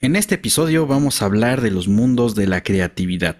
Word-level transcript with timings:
En 0.00 0.14
este 0.14 0.36
episodio 0.36 0.86
vamos 0.86 1.20
a 1.20 1.24
hablar 1.24 1.60
de 1.60 1.72
los 1.72 1.88
mundos 1.88 2.36
de 2.36 2.46
la 2.46 2.62
creatividad, 2.62 3.36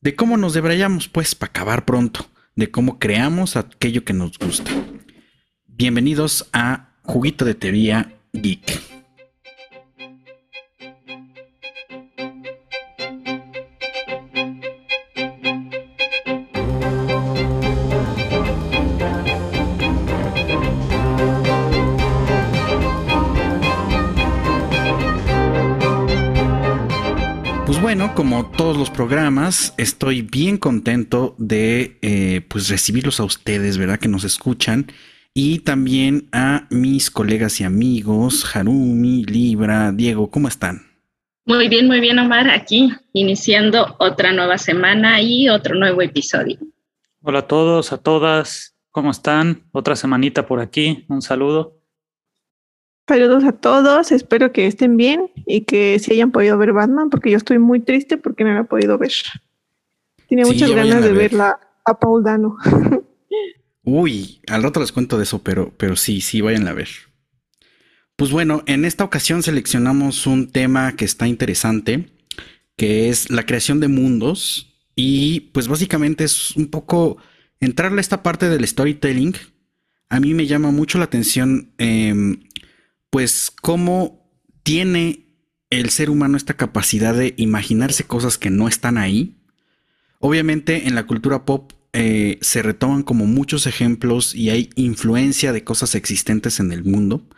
de 0.00 0.14
cómo 0.14 0.36
nos 0.36 0.54
debrayamos 0.54 1.08
pues 1.08 1.34
para 1.34 1.50
acabar 1.50 1.84
pronto, 1.84 2.30
de 2.54 2.70
cómo 2.70 3.00
creamos 3.00 3.56
aquello 3.56 4.04
que 4.04 4.12
nos 4.12 4.38
gusta. 4.38 4.70
Bienvenidos 5.66 6.48
a 6.52 6.94
Juguito 7.02 7.44
de 7.44 7.56
Teoría 7.56 8.14
Geek. 8.32 8.91
Bueno, 28.12 28.14
como 28.14 28.50
todos 28.50 28.76
los 28.76 28.90
programas, 28.90 29.74
estoy 29.76 30.22
bien 30.22 30.56
contento 30.56 31.34
de 31.38 31.98
eh, 32.02 32.42
pues 32.48 32.68
recibirlos 32.68 33.20
a 33.20 33.24
ustedes, 33.24 33.78
¿verdad? 33.78 33.98
Que 33.98 34.08
nos 34.08 34.24
escuchan. 34.24 34.86
Y 35.34 35.60
también 35.60 36.28
a 36.32 36.66
mis 36.70 37.10
colegas 37.10 37.60
y 37.60 37.64
amigos, 37.64 38.44
Harumi, 38.54 39.24
Libra, 39.24 39.92
Diego, 39.92 40.30
¿cómo 40.30 40.48
están? 40.48 40.82
Muy 41.44 41.68
bien, 41.68 41.86
muy 41.86 42.00
bien, 42.00 42.18
Omar, 42.18 42.48
aquí 42.50 42.92
iniciando 43.12 43.96
otra 43.98 44.32
nueva 44.32 44.58
semana 44.58 45.20
y 45.20 45.48
otro 45.48 45.74
nuevo 45.74 46.02
episodio. 46.02 46.58
Hola 47.22 47.40
a 47.40 47.46
todos, 47.46 47.92
a 47.92 47.98
todas, 47.98 48.76
¿cómo 48.90 49.10
están? 49.10 49.64
Otra 49.72 49.96
semanita 49.96 50.46
por 50.46 50.60
aquí, 50.60 51.04
un 51.08 51.22
saludo. 51.22 51.81
Saludos 53.08 53.44
a 53.44 53.52
todos, 53.52 54.12
espero 54.12 54.52
que 54.52 54.66
estén 54.66 54.96
bien 54.96 55.30
y 55.46 55.62
que 55.62 55.98
se 55.98 56.12
hayan 56.14 56.30
podido 56.30 56.56
ver 56.56 56.72
Batman, 56.72 57.10
porque 57.10 57.30
yo 57.30 57.36
estoy 57.36 57.58
muy 57.58 57.80
triste 57.80 58.16
porque 58.16 58.44
no 58.44 58.54
la 58.54 58.60
he 58.60 58.64
podido 58.64 58.96
ver. 58.96 59.12
Tiene 60.28 60.44
muchas 60.44 60.70
ganas 60.70 61.02
de 61.02 61.12
verla 61.12 61.58
a 61.84 61.98
Paul 61.98 62.22
Dano. 62.22 62.56
Uy, 63.84 64.40
al 64.46 64.62
rato 64.62 64.80
les 64.80 64.92
cuento 64.92 65.16
de 65.18 65.24
eso, 65.24 65.42
pero, 65.42 65.72
pero 65.76 65.96
sí, 65.96 66.20
sí, 66.20 66.40
vayan 66.40 66.68
a 66.68 66.72
ver. 66.72 66.88
Pues 68.14 68.30
bueno, 68.30 68.62
en 68.66 68.84
esta 68.84 69.02
ocasión 69.02 69.42
seleccionamos 69.42 70.26
un 70.28 70.50
tema 70.50 70.94
que 70.94 71.04
está 71.04 71.26
interesante, 71.26 72.08
que 72.76 73.08
es 73.08 73.30
la 73.30 73.44
creación 73.44 73.80
de 73.80 73.88
mundos. 73.88 74.68
Y 74.94 75.40
pues 75.52 75.66
básicamente 75.66 76.22
es 76.22 76.54
un 76.54 76.68
poco 76.68 77.16
entrarle 77.58 77.98
a 77.98 78.02
esta 78.02 78.22
parte 78.22 78.48
del 78.48 78.66
storytelling. 78.66 79.34
A 80.08 80.20
mí 80.20 80.34
me 80.34 80.46
llama 80.46 80.70
mucho 80.70 80.98
la 80.98 81.04
atención 81.04 81.72
eh, 81.78 82.14
pues 83.12 83.52
cómo 83.60 84.26
tiene 84.62 85.26
el 85.68 85.90
ser 85.90 86.08
humano 86.08 86.38
esta 86.38 86.54
capacidad 86.54 87.14
de 87.14 87.34
imaginarse 87.36 88.04
cosas 88.04 88.38
que 88.38 88.48
no 88.48 88.68
están 88.68 88.96
ahí. 88.96 89.36
Obviamente 90.18 90.88
en 90.88 90.94
la 90.94 91.06
cultura 91.06 91.44
pop 91.44 91.72
eh, 91.92 92.38
se 92.40 92.62
retoman 92.62 93.02
como 93.02 93.26
muchos 93.26 93.66
ejemplos 93.66 94.34
y 94.34 94.48
hay 94.48 94.70
influencia 94.76 95.52
de 95.52 95.62
cosas 95.62 95.94
existentes 95.94 96.58
en 96.58 96.72
el 96.72 96.84
mundo, 96.84 97.28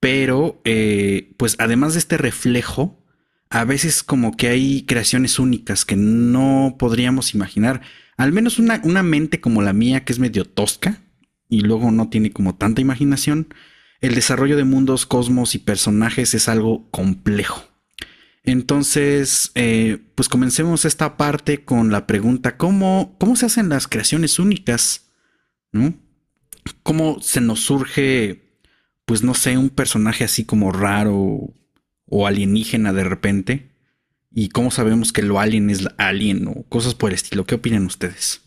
pero 0.00 0.62
eh, 0.64 1.34
pues 1.36 1.54
además 1.58 1.92
de 1.92 1.98
este 1.98 2.16
reflejo, 2.16 3.04
a 3.50 3.64
veces 3.64 4.02
como 4.02 4.38
que 4.38 4.48
hay 4.48 4.86
creaciones 4.86 5.38
únicas 5.38 5.84
que 5.84 5.96
no 5.96 6.76
podríamos 6.78 7.34
imaginar. 7.34 7.82
Al 8.16 8.32
menos 8.32 8.58
una, 8.58 8.80
una 8.84 9.02
mente 9.02 9.38
como 9.38 9.60
la 9.60 9.74
mía 9.74 10.02
que 10.06 10.14
es 10.14 10.18
medio 10.18 10.46
tosca 10.46 11.02
y 11.50 11.60
luego 11.60 11.90
no 11.90 12.08
tiene 12.08 12.30
como 12.32 12.56
tanta 12.56 12.80
imaginación 12.80 13.48
el 14.00 14.14
desarrollo 14.14 14.56
de 14.56 14.64
mundos, 14.64 15.06
cosmos 15.06 15.54
y 15.54 15.58
personajes 15.58 16.34
es 16.34 16.48
algo 16.48 16.88
complejo. 16.90 17.64
Entonces, 18.42 19.52
eh, 19.54 19.98
pues 20.14 20.28
comencemos 20.28 20.84
esta 20.84 21.16
parte 21.16 21.64
con 21.64 21.92
la 21.92 22.06
pregunta, 22.06 22.56
¿cómo, 22.56 23.16
¿cómo 23.18 23.36
se 23.36 23.46
hacen 23.46 23.68
las 23.68 23.86
creaciones 23.86 24.38
únicas? 24.38 25.10
¿No? 25.72 25.94
¿Cómo 26.82 27.20
se 27.20 27.40
nos 27.40 27.60
surge, 27.60 28.42
pues 29.04 29.22
no 29.22 29.34
sé, 29.34 29.58
un 29.58 29.70
personaje 29.70 30.24
así 30.24 30.44
como 30.44 30.72
raro 30.72 31.52
o 32.06 32.26
alienígena 32.26 32.92
de 32.92 33.04
repente? 33.04 33.70
¿Y 34.32 34.48
cómo 34.48 34.70
sabemos 34.70 35.12
que 35.12 35.22
lo 35.22 35.38
alien 35.38 35.68
es 35.68 35.86
alien 35.98 36.46
o 36.46 36.62
cosas 36.68 36.94
por 36.94 37.10
el 37.10 37.16
estilo? 37.16 37.44
¿Qué 37.44 37.56
opinan 37.56 37.84
ustedes? 37.84 38.42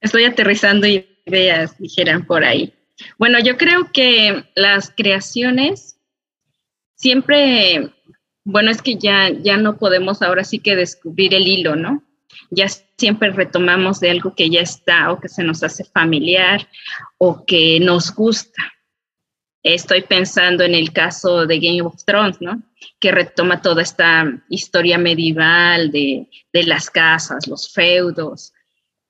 Estoy 0.00 0.24
aterrizando 0.24 0.86
ideas, 1.26 1.78
dijeran 1.78 2.26
por 2.26 2.42
ahí. 2.42 2.74
Bueno, 3.18 3.38
yo 3.38 3.56
creo 3.56 3.90
que 3.92 4.44
las 4.54 4.90
creaciones 4.90 5.98
siempre, 6.94 7.92
bueno, 8.44 8.70
es 8.70 8.82
que 8.82 8.96
ya, 8.96 9.30
ya 9.30 9.56
no 9.56 9.78
podemos 9.78 10.22
ahora 10.22 10.44
sí 10.44 10.58
que 10.58 10.76
descubrir 10.76 11.34
el 11.34 11.46
hilo, 11.46 11.76
¿no? 11.76 12.04
Ya 12.50 12.68
siempre 12.68 13.30
retomamos 13.30 14.00
de 14.00 14.10
algo 14.10 14.34
que 14.34 14.50
ya 14.50 14.60
está 14.60 15.10
o 15.10 15.20
que 15.20 15.28
se 15.28 15.42
nos 15.42 15.62
hace 15.62 15.84
familiar 15.84 16.68
o 17.18 17.44
que 17.44 17.80
nos 17.80 18.14
gusta. 18.14 18.72
Estoy 19.62 20.02
pensando 20.02 20.64
en 20.64 20.74
el 20.74 20.92
caso 20.92 21.46
de 21.46 21.58
Game 21.58 21.82
of 21.82 22.04
Thrones, 22.04 22.40
¿no? 22.40 22.62
Que 22.98 23.12
retoma 23.12 23.62
toda 23.62 23.82
esta 23.82 24.42
historia 24.48 24.98
medieval 24.98 25.90
de, 25.90 26.28
de 26.52 26.62
las 26.64 26.90
casas, 26.90 27.46
los 27.46 27.72
feudos, 27.72 28.52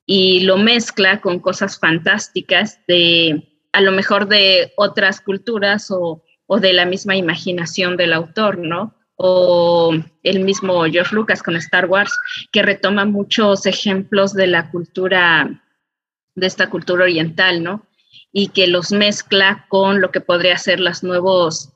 y 0.05 0.41
lo 0.41 0.57
mezcla 0.57 1.21
con 1.21 1.39
cosas 1.39 1.79
fantásticas 1.79 2.79
de 2.87 3.50
a 3.71 3.81
lo 3.81 3.91
mejor 3.91 4.27
de 4.27 4.73
otras 4.75 5.21
culturas 5.21 5.91
o, 5.91 6.23
de 6.59 6.73
la 6.73 6.85
misma 6.85 7.15
imaginación 7.15 7.95
del 7.95 8.11
autor, 8.11 8.57
¿no? 8.57 8.93
O 9.15 9.93
el 10.23 10.39
mismo 10.41 10.83
George 10.83 11.15
Lucas 11.15 11.41
con 11.41 11.55
Star 11.55 11.85
Wars, 11.85 12.11
que 12.51 12.61
retoma 12.61 13.05
muchos 13.05 13.65
ejemplos 13.65 14.33
de 14.33 14.47
la 14.47 14.69
cultura, 14.69 15.63
de 16.35 16.47
esta 16.47 16.69
cultura 16.69 17.03
oriental, 17.03 17.63
¿no? 17.63 17.87
Y 18.33 18.49
que 18.49 18.67
los 18.67 18.91
mezcla 18.91 19.65
con 19.69 20.01
lo 20.01 20.11
que 20.11 20.19
podría 20.19 20.57
ser 20.57 20.81
los 20.81 21.03
nuevos, 21.03 21.71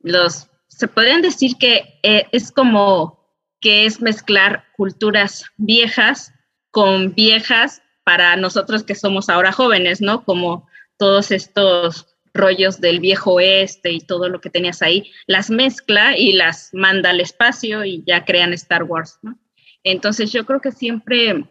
los, 0.00 0.48
se 0.66 0.88
podrían 0.88 1.22
decir 1.22 1.56
que 1.58 2.00
eh, 2.02 2.26
es 2.32 2.50
como 2.50 3.16
que 3.60 3.86
es 3.86 4.00
mezclar 4.00 4.64
culturas 4.76 5.44
viejas 5.56 6.32
con 6.70 7.14
viejas 7.14 7.82
para 8.04 8.36
nosotros 8.36 8.82
que 8.82 8.94
somos 8.94 9.28
ahora 9.28 9.52
jóvenes, 9.52 10.00
¿no? 10.00 10.24
Como 10.24 10.68
todos 10.98 11.30
estos 11.30 12.06
rollos 12.36 12.80
del 12.80 13.00
viejo 13.00 13.34
oeste 13.34 13.90
y 13.92 14.00
todo 14.00 14.28
lo 14.28 14.40
que 14.40 14.50
tenías 14.50 14.82
ahí, 14.82 15.10
las 15.26 15.50
mezcla 15.50 16.16
y 16.16 16.32
las 16.32 16.70
manda 16.72 17.10
al 17.10 17.20
espacio 17.20 17.84
y 17.84 18.04
ya 18.06 18.24
crean 18.24 18.52
Star 18.52 18.84
Wars, 18.84 19.18
¿no? 19.22 19.38
Entonces 19.82 20.32
yo 20.32 20.44
creo 20.44 20.60
que 20.60 20.72
siempre 20.72 21.44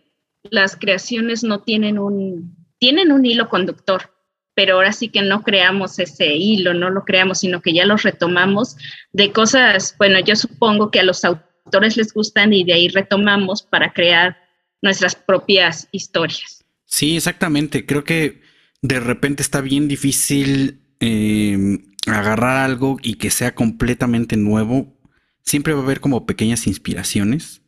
las 0.43 0.75
creaciones 0.75 1.43
no 1.43 1.61
tienen 1.61 1.97
un, 1.97 2.55
tienen 2.77 3.11
un 3.11 3.25
hilo 3.25 3.49
conductor, 3.49 4.13
pero 4.53 4.75
ahora 4.75 4.93
sí 4.93 5.09
que 5.09 5.21
no 5.21 5.43
creamos 5.43 5.99
ese 5.99 6.35
hilo, 6.35 6.73
no 6.73 6.89
lo 6.89 7.03
creamos, 7.03 7.39
sino 7.39 7.61
que 7.61 7.73
ya 7.73 7.85
los 7.85 8.03
retomamos 8.03 8.77
de 9.11 9.31
cosas, 9.31 9.95
bueno, 9.97 10.19
yo 10.19 10.35
supongo 10.35 10.91
que 10.91 10.99
a 10.99 11.03
los 11.03 11.23
autores 11.25 11.97
les 11.97 12.13
gustan 12.13 12.53
y 12.53 12.63
de 12.63 12.73
ahí 12.73 12.87
retomamos 12.89 13.63
para 13.63 13.91
crear 13.91 14.37
nuestras 14.81 15.15
propias 15.15 15.87
historias. 15.91 16.63
Sí, 16.85 17.17
exactamente. 17.17 17.85
Creo 17.85 18.03
que 18.03 18.41
de 18.87 18.99
repente 18.99 19.41
está 19.41 19.61
bien 19.61 19.87
difícil 19.87 20.81
em, 20.99 21.85
agarrar 22.05 22.57
algo 22.57 22.97
y 23.01 23.15
que 23.15 23.31
sea 23.31 23.55
completamente 23.55 24.37
nuevo. 24.37 24.93
Siempre 25.41 25.73
va 25.73 25.79
a 25.79 25.83
haber 25.83 25.99
como 25.99 26.25
pequeñas 26.25 26.67
inspiraciones. 26.67 27.61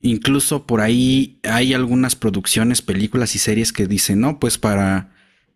Incluso 0.00 0.66
por 0.66 0.80
ahí 0.80 1.40
hay 1.42 1.74
algunas 1.74 2.14
producciones, 2.14 2.82
películas 2.82 3.34
y 3.34 3.38
series 3.38 3.72
que 3.72 3.86
dicen, 3.86 4.20
no, 4.20 4.38
pues 4.38 4.58
para 4.58 5.12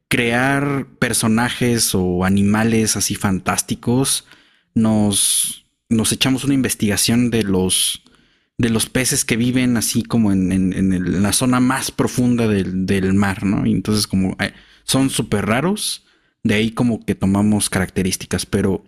crear 0.09 0.87
personajes 0.99 1.95
o 1.95 2.25
animales 2.25 2.97
así 2.97 3.15
fantásticos, 3.15 4.25
nos, 4.75 5.67
nos 5.89 6.11
echamos 6.13 6.45
una 6.45 6.55
investigación 6.55 7.31
de 7.31 7.43
los, 7.45 8.03
de 8.57 8.71
los 8.71 8.89
peces 8.89 9.25
que 9.25 9.37
viven 9.37 9.77
así 9.77 10.03
como 10.03 10.33
en, 10.33 11.23
la 11.23 11.33
zona 11.33 11.61
más 11.61 11.91
profunda 11.91 12.49
del, 12.49 12.87
del, 12.87 13.13
mar, 13.15 13.45
¿no? 13.45 13.67
Y 13.67 13.73
entonces 13.73 14.07
como 14.07 14.35
eh, 14.41 14.55
son 14.89 15.11
súper 15.11 15.47
raros. 15.47 16.05
De 16.43 16.55
ahí 16.55 16.73
como 16.73 17.05
que 17.05 17.15
tomamos 17.15 17.69
características, 17.69 18.47
pero 18.47 18.85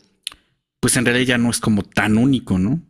pues 0.80 0.96
en 0.96 1.04
realidad 1.04 1.26
ya 1.26 1.38
no 1.38 1.50
es 1.50 1.60
como 1.60 1.82
tan 1.82 2.16
único, 2.16 2.58
¿no? 2.58 2.80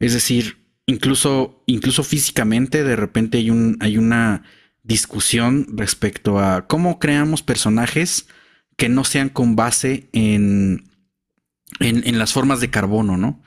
Es 0.00 0.14
decir, 0.14 0.58
incluso, 0.86 1.62
incluso 1.66 2.02
físicamente 2.02 2.82
de 2.82 2.96
repente 2.96 3.38
hay, 3.38 3.50
un, 3.50 3.76
hay 3.80 3.96
una 3.96 4.42
discusión 4.82 5.66
respecto 5.70 6.40
a 6.40 6.66
cómo 6.66 6.98
creamos 6.98 7.42
personajes 7.42 8.26
que 8.76 8.88
no 8.88 9.04
sean 9.04 9.28
con 9.28 9.54
base 9.54 10.08
en, 10.12 10.90
en, 11.78 12.18
las 12.18 12.32
formas 12.32 12.60
de 12.60 12.70
carbono, 12.70 13.16
¿no? 13.16 13.42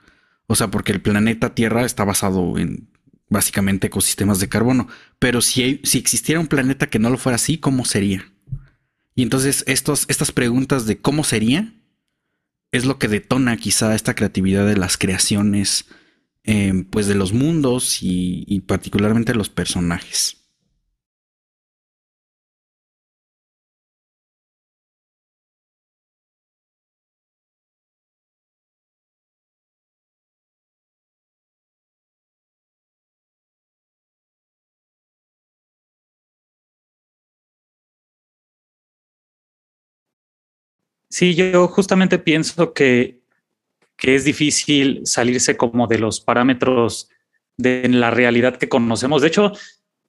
O 0.48 0.56
sea, 0.56 0.72
porque 0.72 0.94
el 0.94 1.02
planeta 1.02 1.54
Tierra 1.54 1.84
está 1.84 2.06
basado 2.06 2.58
en 2.58 2.90
básicamente 3.30 3.88
ecosistemas 3.88 4.40
de 4.40 4.48
carbono. 4.48 4.88
Pero 5.20 5.42
si, 5.42 5.82
si 5.84 5.98
existiera 5.98 6.40
un 6.40 6.48
planeta 6.48 6.88
que 6.88 7.00
no 7.00 7.10
lo 7.10 7.18
fuera 7.18 7.36
así, 7.36 7.58
¿cómo 7.58 7.84
sería? 7.84 8.32
Y 9.18 9.24
entonces 9.24 9.64
estos, 9.66 10.06
estas 10.10 10.32
preguntas 10.32 10.86
de 10.86 11.02
cómo 11.02 11.24
sería 11.24 11.74
es 12.72 12.86
lo 12.86 13.00
que 13.00 13.08
detona 13.08 13.58
quizá 13.58 13.96
esta 13.96 14.14
creatividad 14.14 14.68
de 14.68 14.78
las 14.78 14.96
creaciones, 14.96 15.86
eh, 16.44 16.86
pues 16.92 17.08
de 17.08 17.16
los 17.16 17.34
mundos 17.34 18.04
y, 18.04 18.44
y 18.46 18.60
particularmente 18.60 19.34
los 19.34 19.50
personajes. 19.50 20.47
Sí, 41.10 41.36
yo 41.36 41.68
justamente 41.68 42.20
pienso 42.20 42.74
que, 42.74 43.18
es 44.02 44.24
difícil 44.24 45.02
salirse 45.06 45.58
como 45.58 45.88
de 45.88 45.98
los 46.00 46.22
parámetros 46.22 47.10
de 47.58 47.88
la 47.90 48.12
realidad 48.12 48.58
que 48.58 48.70
conocemos. 48.70 49.22
De 49.22 49.30
hecho, 49.30 49.54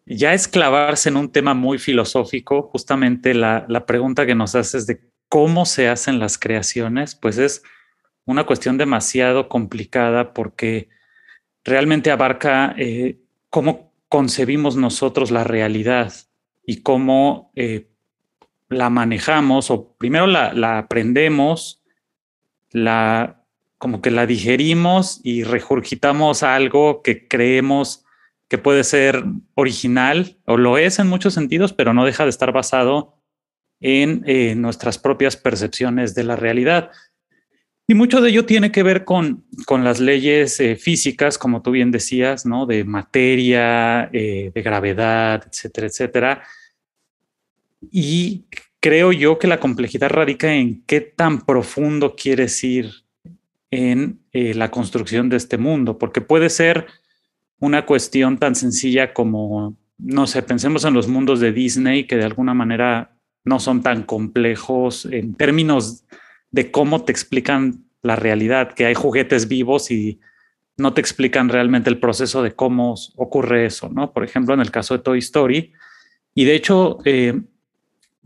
ya 0.05 0.35
es 0.35 0.47
clavarse 0.47 1.09
en 1.09 1.17
un 1.17 1.33
tema 1.33 1.55
muy 1.55 1.79
filosófico, 1.79 2.63
justamente 2.63 3.35
la, 3.35 3.67
pregunta 3.87 4.27
que 4.27 4.35
nos 4.35 4.55
haces 4.55 4.87
de 4.87 5.01
cómo 5.29 5.65
se 5.67 5.89
hacen 5.89 6.19
las 6.19 6.39
creaciones, 6.39 7.15
pues 7.15 7.39
es 7.39 7.63
una 8.25 8.45
cuestión 8.45 8.77
demasiado 8.77 9.49
complicada 9.49 10.35
porque 10.35 10.89
realmente 11.65 12.11
abarca 12.11 12.75
eh, 12.77 13.19
cómo 13.51 13.93
concebimos 14.09 14.77
nosotros 14.77 15.31
la 15.31 15.45
realidad 15.45 16.13
y 16.65 16.83
cómo 16.83 17.53
eh, 17.57 17.89
la 18.69 18.91
manejamos 18.91 19.71
o 19.71 19.95
primero 19.97 20.27
la, 20.27 20.79
aprendemos, 20.79 21.83
la 22.71 23.45
como 23.79 24.03
que 24.03 24.11
la 24.11 24.27
digerimos 24.27 25.21
y 25.23 25.45
regurgitamos 25.45 26.43
algo 26.43 27.03
que 27.03 27.29
creemos 27.29 28.05
que 28.49 28.59
puede 28.59 28.83
ser 28.83 29.25
original 29.55 30.39
o 30.47 30.57
lo 30.57 30.79
es 30.79 30.99
en 30.99 31.07
muchos 31.07 31.35
sentidos, 31.35 31.73
pero 31.73 31.95
no 31.95 32.05
deja 32.05 32.25
de 32.25 32.31
estar 32.31 32.53
basado 32.53 33.15
en 33.81 34.25
eh, 34.27 34.55
nuestras 34.57 34.99
propias 34.99 35.37
percepciones 35.37 36.15
de 36.15 36.25
la 36.25 36.35
realidad. 36.35 36.91
Y 37.87 37.95
mucho 37.95 38.21
de 38.21 38.29
ello 38.29 38.45
tiene 38.45 38.71
que 38.71 38.83
ver 38.83 39.05
con, 39.05 39.47
con 39.65 39.83
las 39.83 39.99
leyes 39.99 40.61
eh, 40.61 40.77
físicas, 40.77 41.39
como 41.39 41.63
tú 41.63 41.71
bien 41.71 41.91
decías, 41.91 42.45
¿no? 42.45 42.67
De 42.67 42.85
materia, 42.85 44.11
eh, 44.13 44.51
de 44.55 44.63
gravedad, 44.63 45.45
etcétera, 45.51 45.87
etcétera, 45.87 46.43
y 47.81 48.45
creo 48.81 49.13
yo 49.13 49.39
que 49.39 49.47
la 49.47 49.61
complejidad 49.61 50.11
radica 50.11 50.55
en 50.55 50.83
qué 50.87 51.01
tan 51.01 51.43
profundo 51.43 52.15
quieres 52.17 52.63
ir 52.65 52.91
en 53.71 54.21
eh, 54.33 54.55
la 54.55 54.71
construcción 54.71 55.29
de 55.29 55.37
este 55.37 55.59
mundo, 55.59 55.99
porque 55.99 56.21
puede 56.21 56.51
ser 56.51 56.87
una 57.61 57.87
cuestión 57.87 58.39
tan 58.39 58.55
sencilla 58.55 59.13
como, 59.13 59.77
no 59.99 60.27
sé, 60.27 60.43
pensemos 60.43 60.85
en 60.85 60.95
los 60.95 61.09
mundos 61.09 61.41
de 61.41 61.53
Disney 61.53 62.05
que 62.05 62.17
de 62.17 62.25
alguna 62.25 62.55
manera 62.55 63.17
no 63.45 63.59
son 63.61 63.83
tan 63.83 64.05
complejos 64.05 65.07
en 65.07 65.35
términos 65.35 66.05
de 66.51 66.71
cómo 66.71 67.05
te 67.05 67.13
explican 67.13 67.85
la 68.03 68.17
realidad, 68.17 68.75
que 68.75 68.87
hay 68.87 68.95
juguetes 68.95 69.49
vivos 69.49 69.91
y 69.91 70.21
no 70.77 70.95
te 70.95 71.01
explican 71.01 71.49
realmente 71.49 71.91
el 71.91 71.99
proceso 71.99 72.43
de 72.43 72.55
cómo 72.55 72.95
ocurre 73.17 73.67
eso, 73.67 73.89
¿no? 73.89 74.13
Por 74.13 74.23
ejemplo, 74.23 74.55
en 74.55 74.61
el 74.61 74.71
caso 74.71 74.97
de 74.97 75.03
Toy 75.03 75.19
Story. 75.19 75.73
Y 76.35 76.45
de 76.45 76.55
hecho, 76.55 76.99
eh, 77.05 77.41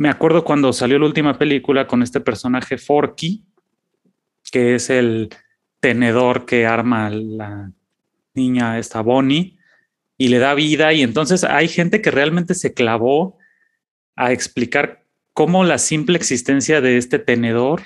me 0.02 0.08
acuerdo 0.08 0.42
cuando 0.42 0.72
salió 0.72 0.98
la 0.98 1.06
última 1.06 1.38
película 1.38 1.86
con 1.86 2.02
este 2.02 2.18
personaje 2.18 2.76
Forky, 2.76 3.44
que 4.50 4.74
es 4.74 4.90
el 4.90 5.28
tenedor 5.78 6.44
que 6.44 6.66
arma 6.66 7.08
la 7.08 7.70
niña 8.34 8.80
esta 8.80 9.00
Bonnie 9.00 9.58
y 10.18 10.26
le 10.26 10.40
da 10.40 10.54
vida 10.54 10.92
y 10.92 11.02
entonces 11.02 11.44
hay 11.44 11.68
gente 11.68 12.02
que 12.02 12.10
realmente 12.10 12.54
se 12.54 12.74
clavó 12.74 13.38
a 14.16 14.32
explicar 14.32 15.04
cómo 15.34 15.62
la 15.62 15.78
simple 15.78 16.16
existencia 16.16 16.80
de 16.80 16.96
este 16.96 17.20
tenedor 17.20 17.82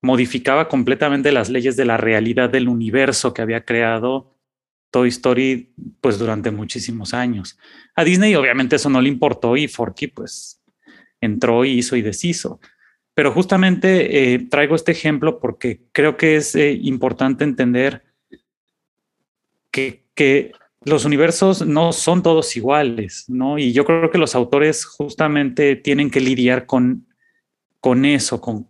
modificaba 0.00 0.68
completamente 0.68 1.32
las 1.32 1.50
leyes 1.50 1.76
de 1.76 1.84
la 1.84 1.98
realidad 1.98 2.48
del 2.48 2.70
universo 2.70 3.34
que 3.34 3.42
había 3.42 3.66
creado 3.66 4.34
Toy 4.90 5.10
Story 5.10 5.74
pues 6.00 6.18
durante 6.18 6.50
muchísimos 6.50 7.12
años. 7.12 7.58
A 7.94 8.04
Disney 8.04 8.34
obviamente 8.36 8.76
eso 8.76 8.88
no 8.88 9.02
le 9.02 9.10
importó 9.10 9.54
y 9.58 9.68
Forky 9.68 10.06
pues 10.06 10.57
entró 11.20 11.64
y 11.64 11.78
hizo 11.78 11.96
y 11.96 12.02
deshizo. 12.02 12.60
Pero 13.14 13.32
justamente 13.32 14.34
eh, 14.34 14.38
traigo 14.38 14.76
este 14.76 14.92
ejemplo 14.92 15.40
porque 15.40 15.80
creo 15.92 16.16
que 16.16 16.36
es 16.36 16.54
eh, 16.54 16.72
importante 16.72 17.44
entender 17.44 18.04
que, 19.70 20.52
los 20.84 21.04
universos 21.04 21.66
no 21.66 21.92
son 21.92 22.22
todos 22.22 22.56
iguales, 22.56 23.24
¿no? 23.28 23.58
Y 23.58 23.72
yo 23.72 23.84
creo 23.84 24.10
que 24.10 24.18
los 24.18 24.34
autores 24.34 24.84
justamente 24.84 25.76
tienen 25.76 26.10
que 26.10 26.20
lidiar 26.20 26.66
con, 26.66 27.06
con 27.80 28.04
eso, 28.04 28.40
con 28.40 28.68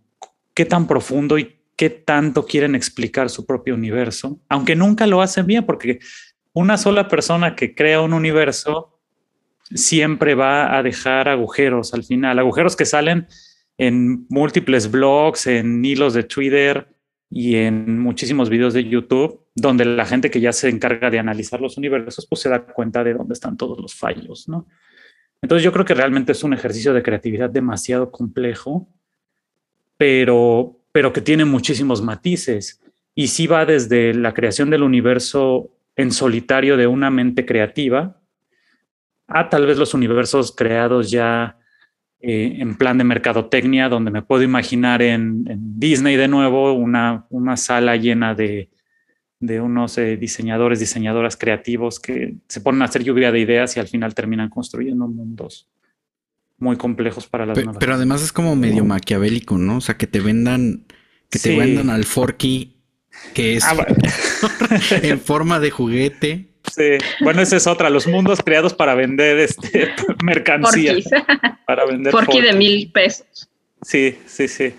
qué 0.53 0.65
tan 0.65 0.87
profundo 0.87 1.37
y 1.37 1.59
qué 1.75 1.89
tanto 1.89 2.45
quieren 2.45 2.75
explicar 2.75 3.29
su 3.29 3.45
propio 3.45 3.75
universo, 3.75 4.39
aunque 4.49 4.75
nunca 4.75 5.07
lo 5.07 5.21
hacen 5.21 5.45
bien, 5.45 5.65
porque 5.65 5.99
una 6.51 6.77
sola 6.77 7.07
persona 7.07 7.55
que 7.55 7.73
crea 7.73 8.01
un 8.01 8.13
universo 8.13 8.98
siempre 9.73 10.35
va 10.35 10.77
a 10.77 10.83
dejar 10.83 11.29
agujeros 11.29 11.93
al 11.93 12.03
final, 12.03 12.39
agujeros 12.39 12.75
que 12.75 12.85
salen 12.85 13.27
en 13.77 14.25
múltiples 14.29 14.91
blogs, 14.91 15.47
en 15.47 15.83
hilos 15.83 16.13
de 16.13 16.23
Twitter 16.23 16.87
y 17.29 17.55
en 17.55 17.99
muchísimos 17.99 18.49
videos 18.49 18.73
de 18.73 18.83
YouTube, 18.83 19.45
donde 19.55 19.85
la 19.85 20.05
gente 20.05 20.31
que 20.31 20.41
ya 20.41 20.51
se 20.51 20.69
encarga 20.69 21.09
de 21.09 21.19
analizar 21.19 21.61
los 21.61 21.77
universos, 21.77 22.25
pues 22.27 22.41
se 22.41 22.49
da 22.49 22.65
cuenta 22.65 23.03
de 23.03 23.13
dónde 23.13 23.33
están 23.33 23.55
todos 23.55 23.79
los 23.79 23.95
fallos, 23.95 24.49
¿no? 24.49 24.67
Entonces 25.41 25.63
yo 25.63 25.71
creo 25.71 25.85
que 25.85 25.93
realmente 25.93 26.33
es 26.33 26.43
un 26.43 26.53
ejercicio 26.53 26.93
de 26.93 27.03
creatividad 27.03 27.49
demasiado 27.49 28.11
complejo, 28.11 28.89
pero, 29.95 30.77
pero 30.91 31.13
que 31.13 31.21
tiene 31.21 31.45
muchísimos 31.45 32.01
matices. 32.01 32.81
Y 33.15 33.27
sí 33.27 33.47
va 33.47 33.65
desde 33.65 34.13
la 34.13 34.33
creación 34.33 34.69
del 34.69 34.83
universo 34.83 35.69
en 35.95 36.11
solitario 36.11 36.77
de 36.77 36.87
una 36.87 37.09
mente 37.09 37.45
creativa, 37.45 38.18
a 39.29 39.49
tal 39.49 39.65
vez 39.65 39.77
los 39.77 39.93
universos 39.93 40.53
creados 40.55 41.11
ya 41.11 41.57
eh, 42.21 42.57
en 42.59 42.75
plan 42.75 42.97
de 42.97 43.03
mercadotecnia, 43.03 43.87
donde 43.87 44.11
me 44.11 44.21
puedo 44.21 44.43
imaginar 44.43 45.01
en, 45.01 45.45
Disney 45.79 46.17
de 46.17 46.27
nuevo 46.27 46.73
una, 46.73 47.25
una 47.29 47.55
sala 47.55 47.95
llena 47.95 48.35
de, 48.35 48.69
de 49.39 49.61
unos 49.61 49.97
eh, 49.97 50.17
diseñadores, 50.17 50.79
diseñadoras 50.79 51.37
creativos 51.37 51.99
que 51.99 52.35
se 52.47 52.59
ponen 52.59 52.81
a 52.81 52.85
hacer 52.85 53.03
lluvia 53.03 53.31
de 53.31 53.39
ideas 53.39 53.77
y 53.77 53.79
al 53.79 53.87
final 53.87 54.13
terminan 54.13 54.49
construyendo 54.49 55.07
mundos 55.07 55.69
muy 56.59 56.75
complejos 56.75 57.25
para 57.27 57.45
las 57.45 57.57
pero, 57.57 57.73
Pero 57.73 57.93
además 57.93 58.21
es 58.21 58.33
como 58.33 58.55
medio 58.55 58.83
maquiavélico, 58.83 59.57
¿no? 59.57 59.77
O 59.77 59.81
sea, 59.81 59.95
que 59.95 60.07
te 60.07 60.19
vendan, 60.19 60.83
que 61.29 61.39
te 61.39 61.57
vendan 61.57 61.89
al 61.89 62.03
Forky, 62.03 62.75
que 63.33 63.55
es 63.55 63.63
ah, 63.63 63.87
en 65.01 65.19
forma 65.19 65.59
de 65.59 65.71
juguete 65.71 66.49
Sí, 66.73 66.97
bueno, 67.21 67.41
esa 67.41 67.57
es 67.57 67.67
otra, 67.67 67.89
los 67.89 68.07
mundos 68.07 68.41
creados 68.43 68.73
para 68.73 68.95
vender 68.95 69.39
este 69.39 69.89
mercancía. 70.23 70.95
Para 71.65 71.85
vender 71.85 72.13
de 72.13 72.53
mil 72.53 72.91
pesos. 72.91 73.47
Sí, 73.83 74.17
sí, 74.25 74.47
sí. 74.47 74.73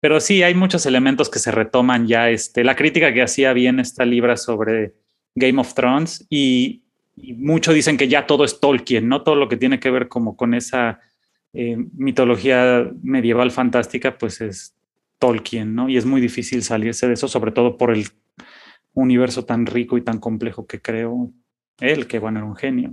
Pero 0.00 0.20
sí, 0.20 0.42
hay 0.42 0.54
muchos 0.54 0.84
elementos 0.86 1.30
que 1.30 1.38
se 1.38 1.50
retoman 1.50 2.06
ya. 2.06 2.30
Este, 2.30 2.64
la 2.64 2.76
crítica 2.76 3.12
que 3.12 3.22
hacía 3.22 3.52
bien 3.52 3.78
esta 3.80 4.04
libra 4.04 4.36
sobre 4.36 4.94
Game 5.34 5.60
of 5.60 5.74
Thrones 5.74 6.26
y, 6.28 6.82
muchos 7.36 7.74
dicen 7.74 7.96
que 7.96 8.06
ya 8.06 8.26
todo 8.26 8.44
es 8.44 8.60
Tolkien, 8.60 9.08
¿no? 9.08 9.22
Todo 9.22 9.34
lo 9.34 9.48
que 9.48 9.56
tiene 9.56 9.80
que 9.80 9.90
ver 9.90 10.06
como 10.06 10.36
con 10.36 10.54
esa 10.54 11.00
eh, 11.52 11.76
mitología 11.96 12.88
medieval 13.02 13.50
fantástica, 13.50 14.16
pues 14.16 14.40
es 14.40 14.76
Tolkien, 15.18 15.74
¿no? 15.74 15.88
Y 15.88 15.96
es 15.96 16.06
muy 16.06 16.20
difícil 16.20 16.62
salirse 16.62 17.08
de 17.08 17.14
eso, 17.14 17.26
sobre 17.26 17.50
todo 17.50 17.76
por 17.76 17.90
el 17.90 18.06
universo 19.00 19.44
tan 19.44 19.66
rico 19.66 19.96
y 19.96 20.02
tan 20.02 20.18
complejo 20.18 20.66
que 20.66 20.80
creó 20.80 21.32
él, 21.80 22.06
que 22.06 22.18
bueno, 22.18 22.38
era 22.38 22.48
un 22.48 22.56
genio. 22.56 22.92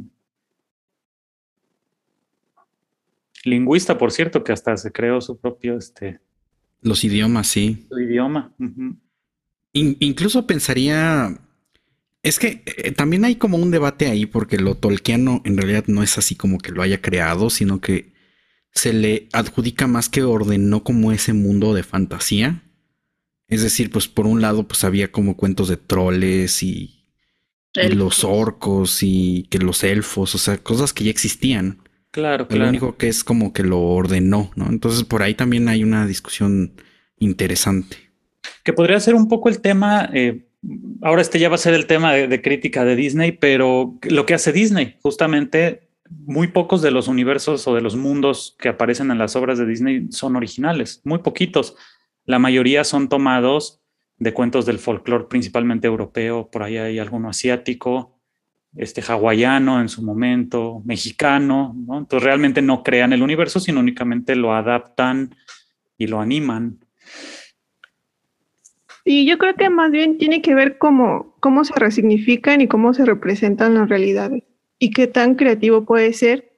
Lingüista, 3.44 3.98
por 3.98 4.12
cierto, 4.12 4.44
que 4.44 4.52
hasta 4.52 4.76
se 4.78 4.92
creó 4.92 5.22
su 5.22 5.40
propio, 5.40 5.78
este... 5.78 6.20
Los 6.82 7.04
idiomas, 7.04 7.48
sí. 7.48 7.86
Su 7.90 8.00
idioma. 8.00 8.54
incluso 9.74 10.48
pensaría... 10.48 11.40
Es 12.24 12.40
que 12.40 12.64
eh, 12.66 12.92
también 12.92 13.24
hay 13.24 13.36
como 13.36 13.58
un 13.58 13.70
debate 13.70 14.08
ahí, 14.08 14.26
porque 14.26 14.58
lo 14.58 14.76
tolkiano 14.76 15.42
en 15.46 15.58
realidad 15.58 15.86
no 15.88 16.02
es 16.02 16.18
así 16.18 16.36
como 16.36 16.58
que 16.58 16.72
lo 16.72 16.82
haya 16.82 17.02
creado, 17.02 17.52
sino 17.52 17.82
que 17.82 18.14
se 18.72 18.94
le 18.94 19.30
adjudica 19.32 19.86
más 19.86 20.10
que 20.10 20.24
ordenó 20.24 20.84
como 20.84 21.12
ese 21.12 21.34
mundo 21.34 21.76
de 21.76 21.84
fantasía. 21.84 22.64
Es 23.48 23.62
decir, 23.62 23.92
pues 23.92 24.08
por 24.08 24.26
un 24.26 24.42
lado, 24.42 24.68
pues 24.68 24.84
había 24.84 25.12
como 25.12 25.38
cuentos 25.38 25.68
de 25.68 25.78
troles 25.78 26.64
y, 26.64 26.92
los 27.90 28.24
orcos 28.24 29.04
y 29.04 29.48
que 29.50 29.60
los 29.60 29.84
elfos, 29.84 30.34
o 30.34 30.38
sea, 30.38 30.58
cosas 30.58 30.94
que 30.94 31.04
ya 31.04 31.12
existían. 31.12 31.80
Claro, 32.12 32.48
claro. 32.48 32.64
Lo 32.64 32.70
único 32.70 32.96
que 32.96 33.10
es 33.10 33.26
como 33.26 33.52
que 33.52 33.64
lo 33.64 33.82
ordenó, 33.82 34.52
¿no? 34.56 34.68
Entonces 34.70 35.04
por 35.04 35.22
ahí 35.22 35.34
también 35.34 35.68
hay 35.68 35.84
una 35.84 36.08
discusión 36.08 36.74
interesante. 37.20 37.98
Que 38.64 38.72
podría 38.72 39.00
ser 39.02 39.16
un 39.16 39.28
poco 39.28 39.50
el 39.50 39.60
tema, 39.60 40.10
eh, 40.14 40.48
ahora 41.02 41.22
este 41.22 41.38
ya 41.38 41.50
va 41.50 41.56
a 41.56 41.60
ser 41.60 41.74
el 41.74 41.86
tema 41.86 42.14
de, 42.14 42.42
crítica 42.42 42.86
de 42.86 42.96
Disney, 42.96 43.34
pero 43.34 44.00
lo 44.04 44.26
que 44.26 44.34
hace 44.34 44.54
Disney, 44.54 44.96
justamente 45.02 45.90
muy 46.10 46.48
pocos 46.48 46.82
de 46.82 46.92
los 46.92 47.08
universos 47.08 47.68
o 47.68 47.76
de 47.76 47.82
los 47.82 47.96
mundos 47.96 48.56
que 48.60 48.70
aparecen 48.70 49.12
en 49.12 49.18
las 49.18 49.36
obras 49.36 49.58
de 49.58 49.66
Disney 49.66 50.08
son 50.12 50.36
originales, 50.36 51.02
muy 51.04 51.20
poquitos. 51.20 51.76
La 52.26 52.40
mayoría 52.40 52.84
son 52.84 53.08
tomados 53.10 53.82
de 54.18 54.34
cuentos 54.34 54.66
del 54.66 54.80
folclore, 54.80 55.26
principalmente 55.26 55.88
europeo, 55.88 56.50
por 56.50 56.64
ahí 56.64 56.78
hay 56.78 57.00
alguno 57.00 57.30
asiático, 57.30 58.20
este 58.76 59.02
hawaiano 59.02 59.80
en 59.80 59.90
su 59.90 60.04
momento, 60.04 60.82
mexicano, 60.86 61.74
¿no? 61.76 62.00
Entonces 62.00 62.26
realmente 62.26 62.62
no 62.62 62.84
crean 62.84 63.14
el 63.14 63.22
universo, 63.22 63.60
sino 63.60 63.80
únicamente 63.80 64.36
lo 64.36 64.54
adaptan 64.54 65.36
y 65.98 66.08
lo 66.08 66.20
animan. 66.20 66.80
Y 69.04 69.28
yo 69.28 69.38
creo 69.38 69.56
que 69.56 69.70
más 69.70 69.92
bien 69.92 70.18
tiene 70.18 70.42
que 70.42 70.56
ver 70.56 70.78
cómo, 70.78 71.36
cómo 71.40 71.64
se 71.64 71.76
resignifican 71.76 72.62
y 72.62 72.68
cómo 72.68 72.94
se 72.94 73.06
representan 73.06 73.76
las 73.76 73.88
realidades 73.88 74.44
y 74.80 74.92
qué 74.92 75.08
tan 75.08 75.36
creativo 75.36 75.86
puede 75.86 76.12
ser 76.14 76.55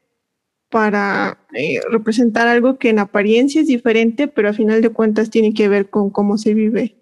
para 0.69 1.39
eh, 1.53 1.79
representar 1.89 2.47
algo 2.47 2.77
que 2.77 2.89
en 2.89 3.00
apariencia 3.00 3.62
es 3.62 3.67
diferente, 3.67 4.27
pero 4.27 4.50
a 4.50 4.53
final 4.53 4.81
de 4.81 4.89
cuentas 4.89 5.29
tiene 5.29 5.53
que 5.53 5.69
ver 5.69 5.89
con 5.89 6.09
cómo 6.09 6.38
se 6.38 6.53
vive, 6.53 6.97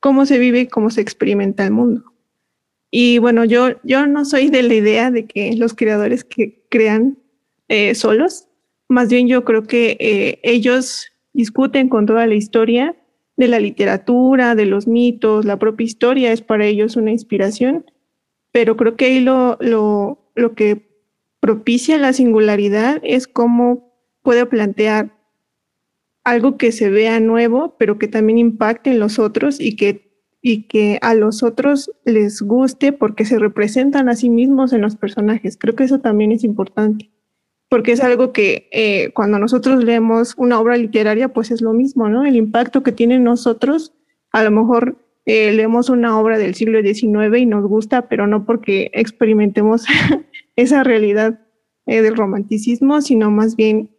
cómo 0.00 0.24
se 0.26 0.38
vive 0.38 0.60
y 0.60 0.66
cómo 0.66 0.90
se 0.90 1.00
experimenta 1.00 1.64
el 1.64 1.72
mundo. 1.72 2.04
Y 2.90 3.18
bueno, 3.18 3.44
yo, 3.44 3.80
yo 3.84 4.06
no 4.06 4.24
soy 4.24 4.50
de 4.50 4.62
la 4.62 4.74
idea 4.74 5.10
de 5.10 5.26
que 5.26 5.54
los 5.56 5.74
creadores 5.74 6.24
que 6.24 6.64
crean 6.68 7.18
eh, 7.68 7.94
solos, 7.94 8.48
más 8.88 9.08
bien 9.08 9.28
yo 9.28 9.44
creo 9.44 9.62
que 9.64 9.96
eh, 9.98 10.40
ellos 10.42 11.06
discuten 11.32 11.88
con 11.88 12.06
toda 12.06 12.26
la 12.26 12.34
historia 12.34 12.96
de 13.36 13.48
la 13.48 13.60
literatura, 13.60 14.54
de 14.54 14.66
los 14.66 14.86
mitos, 14.86 15.46
la 15.46 15.58
propia 15.58 15.86
historia 15.86 16.32
es 16.32 16.42
para 16.42 16.66
ellos 16.66 16.96
una 16.96 17.10
inspiración, 17.10 17.86
pero 18.52 18.76
creo 18.76 18.96
que 18.96 19.06
ahí 19.06 19.20
lo, 19.20 19.56
lo, 19.60 20.30
lo 20.34 20.54
que 20.54 20.91
propicia 21.42 21.98
la 21.98 22.12
singularidad 22.12 23.00
es 23.02 23.26
cómo 23.26 23.92
puede 24.22 24.46
plantear 24.46 25.12
algo 26.22 26.56
que 26.56 26.70
se 26.70 26.88
vea 26.88 27.18
nuevo, 27.18 27.74
pero 27.80 27.98
que 27.98 28.06
también 28.06 28.38
impacte 28.38 28.90
en 28.90 29.00
los 29.00 29.18
otros 29.18 29.60
y 29.60 29.74
que 29.74 30.12
y 30.40 30.68
que 30.68 30.98
a 31.02 31.14
los 31.14 31.42
otros 31.42 31.90
les 32.04 32.42
guste 32.42 32.92
porque 32.92 33.24
se 33.24 33.40
representan 33.40 34.08
a 34.08 34.14
sí 34.14 34.30
mismos 34.30 34.72
en 34.72 34.82
los 34.82 34.96
personajes. 34.96 35.56
Creo 35.56 35.74
que 35.74 35.84
eso 35.84 36.00
también 36.00 36.30
es 36.30 36.44
importante, 36.44 37.10
porque 37.68 37.90
es 37.90 38.00
algo 38.00 38.32
que 38.32 38.68
eh, 38.70 39.10
cuando 39.12 39.40
nosotros 39.40 39.82
leemos 39.82 40.34
una 40.36 40.60
obra 40.60 40.76
literaria, 40.76 41.32
pues 41.32 41.50
es 41.50 41.60
lo 41.60 41.72
mismo, 41.72 42.08
¿no? 42.08 42.24
El 42.24 42.36
impacto 42.36 42.84
que 42.84 42.92
tienen 42.92 43.24
nosotros, 43.24 43.94
a 44.30 44.44
lo 44.44 44.52
mejor 44.52 44.96
eh, 45.26 45.52
leemos 45.52 45.88
una 45.88 46.18
obra 46.18 46.38
del 46.38 46.54
siglo 46.54 46.82
XIX 46.82 47.36
y 47.36 47.46
nos 47.46 47.64
gusta, 47.64 48.08
pero 48.08 48.28
no 48.28 48.44
porque 48.44 48.90
experimentemos 48.94 49.86
esa 50.56 50.84
realidad 50.84 51.40
eh, 51.86 52.02
del 52.02 52.16
romanticismo, 52.16 53.00
sino 53.00 53.30
más 53.30 53.56
bien 53.56 53.90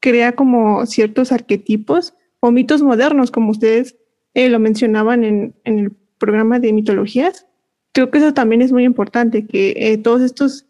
crea 0.00 0.32
como 0.32 0.84
ciertos 0.84 1.30
arquetipos 1.32 2.14
o 2.40 2.50
mitos 2.50 2.82
modernos, 2.82 3.30
como 3.30 3.52
ustedes 3.52 3.96
eh, 4.34 4.48
lo 4.48 4.58
mencionaban 4.58 5.24
en, 5.24 5.54
el 5.64 5.92
programa 6.18 6.58
de 6.58 6.72
mitologías. 6.72 7.46
Creo 7.92 8.10
que 8.10 8.18
eso 8.18 8.34
también 8.34 8.62
es 8.62 8.72
muy 8.72 8.84
importante, 8.84 9.46
que 9.46 9.74
eh, 9.76 9.98
todos 9.98 10.22
estos 10.22 10.66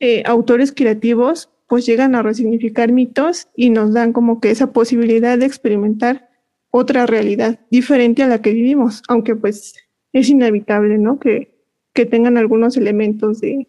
eh, 0.00 0.22
autores 0.26 0.72
creativos 0.72 1.50
pues 1.68 1.86
llegan 1.86 2.14
a 2.14 2.22
resignificar 2.22 2.92
mitos 2.92 3.48
y 3.56 3.70
nos 3.70 3.92
dan 3.92 4.12
como 4.12 4.40
que 4.40 4.50
esa 4.50 4.72
posibilidad 4.72 5.36
de 5.38 5.46
experimentar 5.46 6.28
otra 6.70 7.06
realidad 7.06 7.60
diferente 7.70 8.22
a 8.22 8.28
la 8.28 8.40
que 8.40 8.52
vivimos, 8.52 9.02
aunque 9.08 9.34
pues 9.34 9.74
es 10.12 10.28
inevitable, 10.28 10.98
¿no? 10.98 11.18
Que, 11.18 11.56
que 11.92 12.06
tengan 12.06 12.36
algunos 12.36 12.76
elementos 12.76 13.40
de 13.40 13.68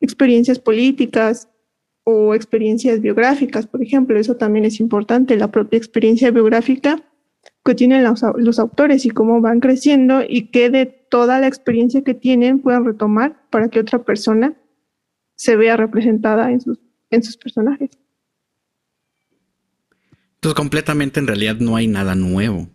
experiencias 0.00 0.58
políticas 0.58 1.48
o 2.04 2.34
experiencias 2.34 3.00
biográficas, 3.00 3.66
por 3.66 3.82
ejemplo, 3.82 4.18
eso 4.18 4.36
también 4.36 4.64
es 4.64 4.78
importante, 4.78 5.36
la 5.36 5.50
propia 5.50 5.78
experiencia 5.78 6.30
biográfica 6.30 7.02
que 7.64 7.74
tienen 7.74 8.04
los, 8.04 8.22
autores 8.58 9.04
y 9.04 9.10
cómo 9.10 9.40
van 9.40 9.60
creciendo 9.60 10.22
y 10.26 10.48
que 10.48 10.70
de 10.70 10.86
toda 10.86 11.40
la 11.40 11.48
experiencia 11.48 12.02
que 12.02 12.14
tienen 12.14 12.60
puedan 12.60 12.84
retomar 12.84 13.48
para 13.50 13.68
que 13.68 13.80
otra 13.80 14.04
persona 14.04 14.54
se 15.34 15.56
vea 15.56 15.76
representada 15.76 16.50
en 16.52 16.60
sus, 16.60 16.78
en 17.10 17.22
sus 17.22 17.36
personajes. 17.36 17.90
Entonces 20.36 20.54
completamente 20.54 21.18
en 21.18 21.26
realidad 21.26 21.56
no 21.56 21.74
hay 21.74 21.88
nada 21.88 22.14
nuevo. 22.14 22.68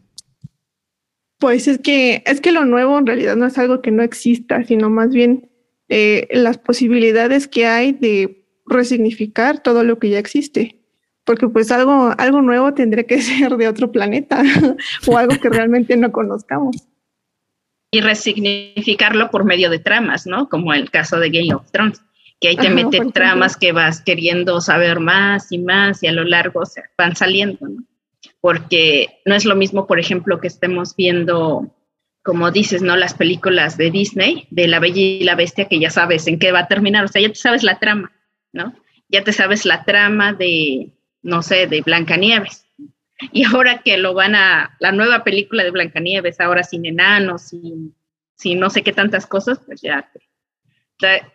Pues 1.40 1.68
es 1.68 1.80
que, 1.80 2.22
es 2.26 2.42
que 2.42 2.52
lo 2.52 2.66
nuevo 2.66 3.00
en 3.00 3.08
realidad 3.08 3.36
no 3.38 3.46
es 3.46 3.58
algo 3.58 3.82
que 3.82 3.92
no 3.92 4.04
exista, 4.04 4.64
sino 4.66 4.90
más 4.90 5.10
bien 5.10 5.51
eh, 5.92 6.28
las 6.32 6.58
posibilidades 6.58 7.48
que 7.48 7.68
hay 7.68 7.92
de 7.92 8.46
resignificar 8.66 9.62
todo 9.62 9.84
lo 9.84 10.00
que 10.00 10.10
ya 10.10 10.20
existe 10.20 10.82
porque 11.26 11.48
pues 11.48 11.72
algo, 11.72 12.14
algo 12.18 12.42
nuevo 12.42 12.74
tendría 12.74 13.06
que 13.06 13.22
ser 13.22 13.58
de 13.58 13.68
otro 13.68 13.92
planeta 13.92 14.42
o 15.08 15.18
algo 15.18 15.40
que 15.40 15.50
realmente 15.50 15.96
no 15.98 16.12
conozcamos. 16.12 16.76
Y 17.92 18.00
resignificarlo 18.02 19.30
por 19.32 19.44
medio 19.44 19.70
de 19.70 19.80
tramas, 19.80 20.26
¿no? 20.26 20.48
Como 20.48 20.74
el 20.74 20.90
caso 20.90 21.20
de 21.20 21.30
Game 21.30 21.54
of 21.54 21.70
Thrones, 21.72 22.02
que 22.40 22.48
ahí 22.48 22.56
te 22.56 22.70
mete 22.70 23.00
tramas 23.14 23.58
que 23.58 23.74
vas 23.74 24.02
queriendo 24.02 24.62
saber 24.62 25.02
más 25.02 25.52
y 25.52 25.58
más 25.58 26.02
y 26.02 26.08
a 26.08 26.14
lo 26.14 26.24
largo 26.24 26.66
se 26.66 26.84
van 26.98 27.16
saliendo, 27.18 27.68
¿no? 27.68 27.84
Porque 28.40 29.20
no 29.26 29.36
es 29.36 29.46
lo 29.46 29.56
mismo, 29.56 29.88
por 29.88 30.00
ejemplo, 30.00 30.40
que 30.40 30.48
estemos 30.48 30.96
viendo, 30.96 31.70
como 32.24 32.52
dices, 32.52 32.82
¿no? 32.82 32.96
Las 32.96 33.14
películas 33.14 33.78
de 33.78 33.90
Disney, 33.90 34.48
de 34.52 34.68
La 34.68 34.80
Bella 34.80 35.02
y 35.02 35.24
la 35.24 35.36
Bestia, 35.36 35.68
que 35.68 35.80
ya 35.80 35.90
sabes 35.90 36.28
en 36.28 36.40
qué 36.40 36.52
va 36.52 36.60
a 36.60 36.68
terminar, 36.68 37.06
o 37.06 37.08
sea, 37.08 37.22
ya 37.22 37.30
te 37.30 37.36
sabes 37.36 37.64
la 37.64 37.80
trama, 37.80 38.12
¿no? 38.54 38.76
Ya 39.10 39.24
te 39.24 39.34
sabes 39.34 39.66
la 39.66 39.84
trama 39.84 40.34
de, 40.34 40.94
no 41.22 41.42
sé, 41.42 41.68
de 41.68 41.82
Blancanieves. 41.82 42.66
Y 43.32 43.44
ahora 43.46 43.84
que 43.84 43.98
lo 43.98 44.14
van 44.14 44.36
a, 44.36 44.76
la 44.80 44.92
nueva 44.92 45.24
película 45.24 45.64
de 45.64 45.72
Blancanieves, 45.72 46.40
ahora 46.40 46.64
sin 46.64 46.86
enanos, 46.86 47.50
sin, 47.50 47.96
sin 48.36 48.60
no 48.60 48.70
sé 48.70 48.82
qué 48.82 48.94
tantas 48.94 49.28
cosas, 49.28 49.60
pues 49.66 49.82
ya. 49.82 50.10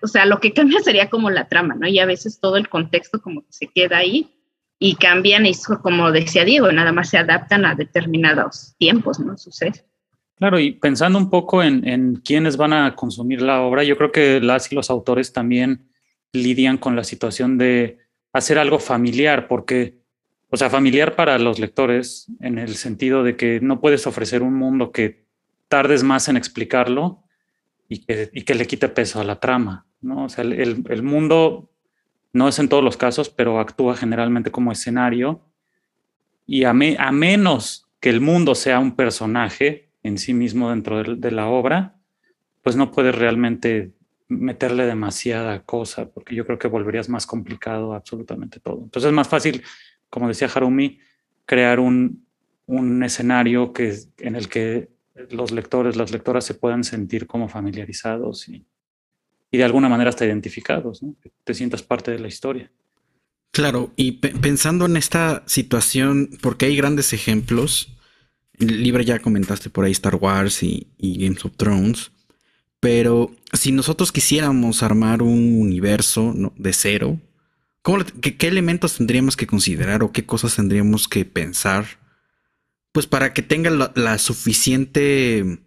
O 0.03 0.07
sea, 0.07 0.27
lo 0.27 0.39
que 0.39 0.53
cambia 0.53 0.81
sería 0.81 1.11
como 1.11 1.31
la 1.31 1.49
trama, 1.49 1.75
¿no? 1.75 1.87
Y 1.87 1.99
a 1.99 2.07
veces 2.07 2.41
todo 2.41 2.57
el 2.57 2.69
contexto 2.69 3.21
como 3.21 3.43
que 3.43 3.53
se 3.53 3.67
queda 3.69 3.99
ahí 3.99 4.33
y 4.79 4.97
cambian 4.97 5.47
y 5.47 5.53
como 5.83 6.13
decía 6.13 6.45
Diego, 6.45 6.71
nada 6.71 6.93
más 6.93 7.11
se 7.11 7.19
adaptan 7.19 7.65
a 7.65 7.75
determinados 7.75 8.75
tiempos, 8.79 9.19
¿no? 9.19 9.37
Sucede. 9.39 9.85
Claro, 10.37 10.59
y 10.61 10.73
pensando 10.73 11.19
un 11.19 11.31
poco 11.31 11.63
en, 11.63 11.87
en 11.89 12.17
quiénes 12.17 12.57
van 12.59 12.75
a 12.75 12.95
consumir 12.95 13.41
la 13.41 13.63
obra, 13.63 13.85
yo 13.85 13.97
creo 13.97 14.13
que 14.13 14.41
las 14.41 14.71
y 14.71 14.75
los 14.75 14.91
autores 14.91 15.33
también 15.33 15.89
lidian 16.33 16.77
con 16.77 16.95
la 16.95 17.05
situación 17.05 17.57
de 17.57 17.99
hacer 18.33 18.59
algo 18.59 18.79
familiar, 18.79 19.49
porque, 19.49 19.99
o 20.51 20.57
sea, 20.59 20.69
familiar 20.69 21.17
para 21.17 21.39
los 21.39 21.59
lectores 21.59 22.27
en 22.41 22.59
el 22.59 22.75
sentido 22.75 23.23
de 23.23 23.37
que 23.37 23.61
no 23.61 23.81
puedes 23.81 24.07
ofrecer 24.07 24.43
un 24.43 24.55
mundo 24.55 24.93
que 24.93 25.25
tardes 25.69 26.03
más 26.03 26.29
en 26.29 26.37
explicarlo 26.37 27.25
y 27.89 28.05
que, 28.05 28.31
y 28.35 28.43
que 28.43 28.55
le 28.55 28.67
quite 28.67 28.89
peso 28.91 29.21
a 29.21 29.25
la 29.25 29.41
trama, 29.41 29.87
¿no? 30.03 30.25
O 30.25 30.29
sea, 30.29 30.45
el, 30.45 30.85
el 30.87 31.03
mundo 31.03 31.71
no 32.35 32.49
es 32.49 32.59
en 32.59 32.69
todos 32.69 32.85
los 32.85 32.99
casos, 32.99 33.31
pero 33.31 33.59
actúa 33.59 33.97
generalmente 33.97 34.51
como 34.51 34.71
escenario 34.71 35.41
y 36.47 36.65
a, 36.65 36.71
a 36.71 37.13
menos 37.13 37.89
que 38.01 38.11
el 38.11 38.21
mundo 38.21 38.55
sea 38.55 38.79
un 38.79 38.95
personaje 38.95 39.86
en 40.07 40.19
sí 40.19 40.35
mismo 40.35 40.71
dentro 40.71 41.03
de, 41.03 41.31
la 41.31 41.49
obra, 41.49 41.97
pues 42.63 42.77
no 42.77 42.91
puedes 42.91 43.15
realmente 43.15 43.93
meterle 44.29 44.87
demasiada 44.87 45.63
cosa, 45.65 46.11
porque 46.11 46.35
yo 46.35 46.45
creo 46.47 46.59
que 46.59 46.69
volverías 46.69 47.09
más 47.09 47.27
complicado 47.27 47.95
absolutamente 47.95 48.61
todo. 48.61 48.83
Entonces 48.85 49.09
es 49.09 49.15
más 49.15 49.29
fácil, 49.29 49.63
como 50.11 50.29
decía 50.29 50.51
Harumi, 50.53 50.99
crear 51.45 51.81
un, 51.81 52.27
un 52.67 53.03
escenario 53.03 53.73
que, 53.73 53.97
en 54.19 54.35
el 54.35 54.49
que 54.49 54.91
los 55.31 55.53
lectores, 55.53 55.97
las 55.97 56.11
lectoras 56.11 56.45
se 56.45 56.55
puedan 56.55 56.85
sentir 56.85 57.27
como 57.27 57.49
familiarizados 57.49 58.49
y, 58.49 58.67
y 59.51 59.59
de 59.59 59.65
alguna 59.65 59.89
manera 59.89 60.11
hasta 60.11 60.27
identificados, 60.27 61.01
que 61.23 61.33
te 61.45 61.55
sientas 61.55 61.83
parte 61.83 62.11
de 62.11 62.19
la 62.19 62.29
historia. 62.29 62.71
Claro, 63.53 63.93
y 63.97 64.13
pensando 64.13 64.85
en 64.85 64.99
esta 64.99 65.43
situación, 65.47 66.29
porque 66.43 66.67
hay 66.67 66.77
grandes 66.77 67.15
ejemplos, 67.15 67.96
el 68.59 68.83
libro 68.83 69.03
ya 69.03 69.19
comentaste 69.19 69.71
por 69.71 69.85
ahí 69.85 69.93
Star 69.93 70.17
Wars 70.17 70.63
y, 70.63 70.89
y 70.99 71.19
Games 71.25 71.45
of 71.45 71.57
Thrones, 71.57 72.11
pero 72.81 73.35
si 73.53 73.73
nosotros 73.73 74.13
quisiéramos 74.13 74.83
armar 74.83 75.23
un 75.23 75.61
universo 75.61 76.35
de 76.57 76.73
cero, 76.73 77.21
qué, 78.21 78.47
elementos 78.47 78.97
tendríamos 78.97 79.37
que 79.37 79.47
considerar 79.47 80.03
o 80.03 80.13
qué 80.13 80.27
cosas 80.27 80.57
tendríamos 80.57 81.09
que 81.09 81.25
pensar? 81.25 81.87
Pues 82.93 83.07
para 83.07 83.33
que 83.33 83.43
tenga 83.43 83.71
la, 83.71 84.19
suficiente 84.19 85.59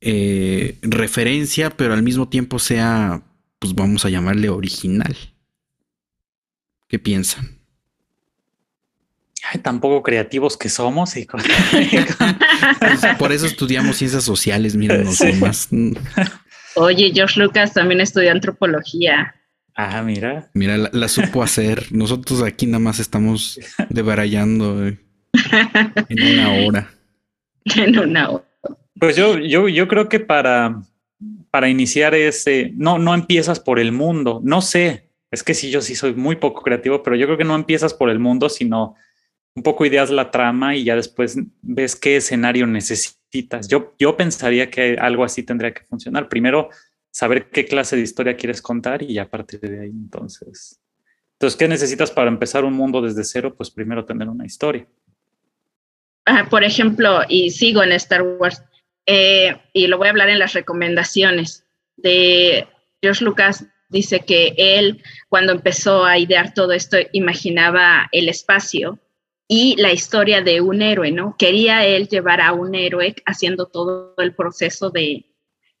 eh, 0.00 0.78
referencia, 0.82 1.70
pero 1.70 1.94
al 1.94 2.02
mismo 2.02 2.28
tiempo 2.28 2.58
sea, 2.58 3.22
pues 3.58 3.74
vamos 3.74 4.04
a 4.04 4.10
llamarle 4.10 4.48
original. 4.48 5.16
¿Qué 6.88 6.98
piensan? 6.98 7.55
Tan 9.62 9.80
poco 9.80 10.02
creativos 10.02 10.56
que 10.56 10.68
somos. 10.68 11.16
Y 11.16 11.26
Por 13.18 13.32
eso 13.32 13.46
estudiamos 13.46 13.96
ciencias 13.96 14.24
sociales, 14.24 14.76
míranos 14.76 15.20
más. 15.40 15.68
Oye, 16.74 17.10
George 17.14 17.40
Lucas 17.40 17.72
también 17.72 18.00
estudió 18.00 18.32
antropología. 18.32 19.34
Ah, 19.74 20.02
mira. 20.02 20.48
Mira, 20.54 20.76
la, 20.76 21.08
supo 21.08 21.42
hacer. 21.42 21.86
Nosotros 21.90 22.42
aquí 22.42 22.66
nada 22.66 22.78
más 22.78 22.98
estamos 22.98 23.60
debarayando 23.90 24.86
eh, 24.86 24.98
en 26.08 26.22
una 26.22 26.52
hora. 26.52 26.90
En 27.64 27.98
una 27.98 28.30
hora. 28.30 28.44
Pues 28.98 29.16
yo, 29.16 29.38
yo, 29.38 29.68
yo 29.68 29.86
creo 29.86 30.08
que 30.08 30.18
para, 30.18 30.80
para 31.50 31.68
iniciar 31.68 32.14
ese, 32.14 32.72
no, 32.74 32.98
no 32.98 33.14
empiezas 33.14 33.60
por 33.60 33.78
el 33.78 33.92
mundo. 33.92 34.40
No 34.42 34.62
sé, 34.62 35.10
es 35.30 35.42
que 35.42 35.54
sí, 35.54 35.70
yo 35.70 35.82
sí 35.82 35.94
soy 35.94 36.14
muy 36.14 36.36
poco 36.36 36.62
creativo, 36.62 37.02
pero 37.02 37.16
yo 37.16 37.26
creo 37.26 37.38
que 37.38 37.44
no 37.44 37.54
empiezas 37.54 37.92
por 37.92 38.08
el 38.08 38.18
mundo, 38.18 38.48
sino 38.48 38.94
un 39.56 39.62
poco 39.62 39.86
ideas 39.86 40.10
la 40.10 40.30
trama 40.30 40.76
y 40.76 40.84
ya 40.84 40.94
después 40.94 41.38
ves 41.62 41.96
qué 41.96 42.16
escenario 42.16 42.66
necesitas. 42.66 43.66
Yo, 43.68 43.94
yo 43.98 44.16
pensaría 44.16 44.70
que 44.70 44.98
algo 45.00 45.24
así 45.24 45.42
tendría 45.42 45.72
que 45.72 45.82
funcionar. 45.84 46.28
Primero, 46.28 46.68
saber 47.10 47.48
qué 47.48 47.64
clase 47.64 47.96
de 47.96 48.02
historia 48.02 48.36
quieres 48.36 48.60
contar 48.60 49.02
y 49.02 49.18
a 49.18 49.28
partir 49.28 49.60
de 49.60 49.80
ahí, 49.80 49.88
entonces. 49.88 50.78
Entonces, 51.32 51.58
¿qué 51.58 51.68
necesitas 51.68 52.10
para 52.10 52.28
empezar 52.28 52.66
un 52.66 52.74
mundo 52.74 53.00
desde 53.00 53.24
cero? 53.24 53.54
Pues 53.56 53.70
primero 53.70 54.04
tener 54.04 54.28
una 54.28 54.44
historia. 54.44 54.86
Ah, 56.26 56.46
por 56.50 56.62
ejemplo, 56.62 57.20
y 57.26 57.50
sigo 57.50 57.82
en 57.82 57.92
Star 57.92 58.22
Wars, 58.22 58.62
eh, 59.06 59.56
y 59.72 59.86
lo 59.86 59.96
voy 59.96 60.08
a 60.08 60.10
hablar 60.10 60.28
en 60.28 60.38
las 60.38 60.52
recomendaciones 60.52 61.64
de 61.96 62.66
George 63.00 63.24
Lucas. 63.24 63.64
Dice 63.88 64.20
que 64.20 64.54
él, 64.58 65.02
cuando 65.28 65.52
empezó 65.52 66.04
a 66.04 66.18
idear 66.18 66.52
todo 66.52 66.72
esto, 66.72 66.98
imaginaba 67.12 68.08
el 68.12 68.28
espacio 68.28 68.98
y 69.48 69.76
la 69.80 69.92
historia 69.92 70.40
de 70.42 70.60
un 70.60 70.82
héroe, 70.82 71.12
¿no? 71.12 71.36
Quería 71.38 71.84
él 71.84 72.08
llevar 72.08 72.40
a 72.40 72.52
un 72.52 72.74
héroe 72.74 73.14
haciendo 73.26 73.66
todo 73.66 74.14
el 74.18 74.34
proceso 74.34 74.90
de, 74.90 75.26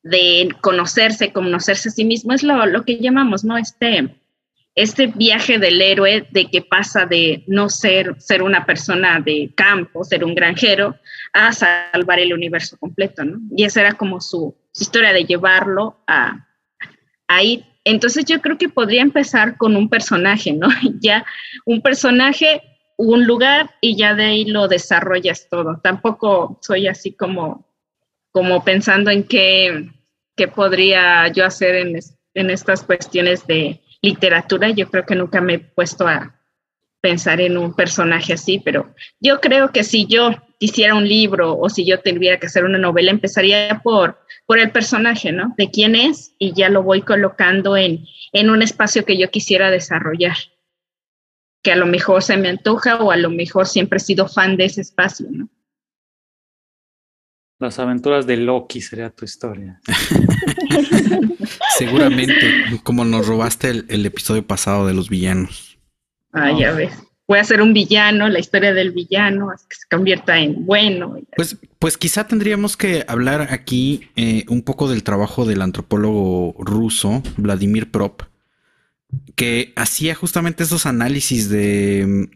de 0.02 0.48
conocerse, 0.60 1.32
conocerse 1.32 1.88
a 1.88 1.92
sí 1.92 2.04
mismo, 2.04 2.32
es 2.32 2.42
lo, 2.42 2.64
lo, 2.66 2.84
que 2.84 2.98
llamamos, 2.98 3.44
¿no? 3.44 3.58
Este, 3.58 4.14
este 4.76 5.08
viaje 5.08 5.58
del 5.58 5.82
héroe 5.82 6.28
de 6.30 6.48
que 6.48 6.62
pasa 6.62 7.06
de 7.06 7.42
no 7.48 7.68
ser, 7.68 8.14
ser 8.20 8.42
una 8.42 8.66
persona 8.66 9.20
de 9.20 9.52
campo, 9.56 10.04
ser 10.04 10.22
un 10.22 10.34
granjero, 10.34 10.96
a 11.32 11.52
salvar 11.52 12.20
el 12.20 12.32
universo 12.32 12.76
completo, 12.78 13.24
¿no? 13.24 13.40
Y 13.56 13.64
esa 13.64 13.80
era 13.80 13.94
como 13.94 14.20
su, 14.20 14.54
su 14.70 14.82
historia 14.84 15.12
de 15.12 15.24
llevarlo 15.24 15.98
a, 16.06 16.46
a 17.26 17.42
ir. 17.42 17.64
Entonces 17.84 18.24
yo 18.26 18.40
creo 18.40 18.58
que 18.58 18.68
podría 18.68 19.02
empezar 19.02 19.56
con 19.56 19.74
un 19.74 19.88
personaje, 19.88 20.52
¿no? 20.52 20.68
Ya 21.00 21.24
un 21.64 21.80
personaje 21.80 22.62
un 22.96 23.26
lugar 23.26 23.74
y 23.80 23.96
ya 23.96 24.14
de 24.14 24.24
ahí 24.24 24.44
lo 24.46 24.68
desarrollas 24.68 25.48
todo. 25.48 25.80
Tampoco 25.82 26.58
soy 26.62 26.88
así 26.88 27.12
como, 27.12 27.66
como 28.32 28.64
pensando 28.64 29.10
en 29.10 29.24
qué, 29.24 29.90
qué 30.34 30.48
podría 30.48 31.28
yo 31.28 31.44
hacer 31.44 31.74
en, 31.76 31.98
en 32.34 32.50
estas 32.50 32.82
cuestiones 32.82 33.46
de 33.46 33.82
literatura. 34.00 34.70
Yo 34.70 34.88
creo 34.90 35.04
que 35.04 35.14
nunca 35.14 35.40
me 35.40 35.54
he 35.54 35.58
puesto 35.58 36.06
a 36.06 36.34
pensar 37.00 37.40
en 37.40 37.56
un 37.56 37.74
personaje 37.74 38.32
así, 38.32 38.58
pero 38.58 38.94
yo 39.20 39.40
creo 39.40 39.70
que 39.70 39.84
si 39.84 40.06
yo 40.06 40.30
hiciera 40.58 40.94
un 40.94 41.06
libro 41.06 41.56
o 41.56 41.68
si 41.68 41.84
yo 41.84 42.00
tuviera 42.00 42.38
que 42.40 42.46
hacer 42.46 42.64
una 42.64 42.78
novela, 42.78 43.10
empezaría 43.10 43.80
por, 43.84 44.18
por 44.46 44.58
el 44.58 44.70
personaje, 44.70 45.30
¿no? 45.30 45.54
De 45.58 45.70
quién 45.70 45.94
es 45.94 46.34
y 46.38 46.54
ya 46.54 46.70
lo 46.70 46.82
voy 46.82 47.02
colocando 47.02 47.76
en, 47.76 48.06
en 48.32 48.50
un 48.50 48.62
espacio 48.62 49.04
que 49.04 49.18
yo 49.18 49.30
quisiera 49.30 49.70
desarrollar 49.70 50.36
que 51.66 51.72
a 51.72 51.76
lo 51.76 51.86
mejor 51.86 52.22
se 52.22 52.36
me 52.36 52.48
antoja 52.48 53.02
o 53.02 53.10
a 53.10 53.16
lo 53.16 53.28
mejor 53.28 53.66
siempre 53.66 53.96
he 53.96 54.00
sido 54.00 54.28
fan 54.28 54.56
de 54.56 54.66
ese 54.66 54.82
espacio, 54.82 55.26
¿no? 55.32 55.48
Las 57.58 57.80
aventuras 57.80 58.24
de 58.24 58.36
Loki 58.36 58.80
sería 58.80 59.10
tu 59.10 59.24
historia. 59.24 59.80
Seguramente, 61.76 62.36
como 62.84 63.04
nos 63.04 63.26
robaste 63.26 63.70
el, 63.70 64.06
episodio 64.06 64.46
pasado 64.46 64.86
de 64.86 64.94
los 64.94 65.08
villanos. 65.08 65.76
Ah, 66.32 66.52
ya 66.56 66.70
ves. 66.70 66.92
Voy 67.26 67.40
a 67.40 67.44
ser 67.44 67.60
un 67.60 67.72
villano, 67.72 68.28
la 68.28 68.38
historia 68.38 68.72
del 68.72 68.92
villano, 68.92 69.48
que 69.68 69.74
se 69.74 69.88
convierta 69.90 70.38
en 70.38 70.64
bueno. 70.66 71.16
Pues, 71.36 71.56
pues 71.80 71.98
quizá 71.98 72.28
tendríamos 72.28 72.76
que 72.76 73.04
hablar 73.08 73.48
aquí 73.50 74.08
eh, 74.14 74.44
un 74.48 74.62
poco 74.62 74.88
del 74.88 75.02
trabajo 75.02 75.44
del 75.44 75.62
antropólogo 75.62 76.54
ruso, 76.60 77.24
Vladimir 77.36 77.90
Prop, 77.90 78.22
que 79.34 79.72
hacía 79.76 80.14
justamente 80.14 80.64
esos 80.64 80.86
análisis 80.86 81.48
de, 81.48 82.28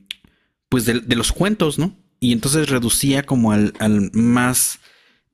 pues 0.68 0.85
de, 0.85 1.16
los 1.16 1.33
cuentos, 1.33 1.78
¿no? 1.78 1.96
Y 2.20 2.33
entonces 2.33 2.68
reducía 2.68 3.24
como 3.24 3.52
al, 3.52 3.72
más, 4.12 4.78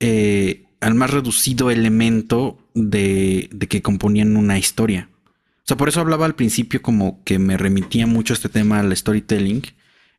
eh, 0.00 0.64
al 0.80 0.94
más 0.94 1.10
reducido 1.10 1.70
elemento 1.70 2.58
de, 2.74 3.48
de, 3.52 3.66
que 3.66 3.82
componían 3.82 4.36
una 4.36 4.58
historia. 4.58 5.10
O 5.58 5.64
sea, 5.66 5.76
por 5.76 5.88
eso 5.88 6.00
hablaba 6.00 6.26
al 6.26 6.36
principio 6.36 6.80
como 6.80 7.24
que 7.24 7.38
me 7.38 7.56
remitía 7.56 8.06
mucho 8.06 8.34
este 8.34 8.48
tema 8.48 8.78
al 8.78 8.96
storytelling. 8.96 9.62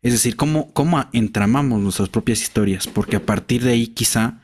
Es 0.01 0.12
decir, 0.12 0.36
cómo, 0.36 0.73
cómo 0.73 1.10
entramamos 1.13 1.82
nuestras 1.82 2.10
propias 2.10 2.41
historias, 2.41 2.86
porque 2.88 3.15
a 3.15 3.25
partir 3.25 3.63
de 3.63 3.71
ahí 3.71 3.88
quizá 3.88 4.41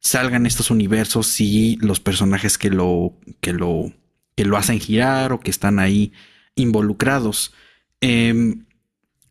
salgan 0.00 0.46
estos 0.46 0.70
universos 0.70 1.40
y 1.40 1.76
los 1.76 2.00
personajes 2.00 2.58
que 2.58 2.70
lo, 2.70 3.18
que 3.40 3.52
lo 3.52 3.92
que 4.36 4.44
lo 4.44 4.56
hacen 4.56 4.78
girar 4.78 5.32
o 5.32 5.40
que 5.40 5.50
están 5.50 5.78
ahí 5.78 6.12
involucrados. 6.54 7.52
Em, 8.00 8.66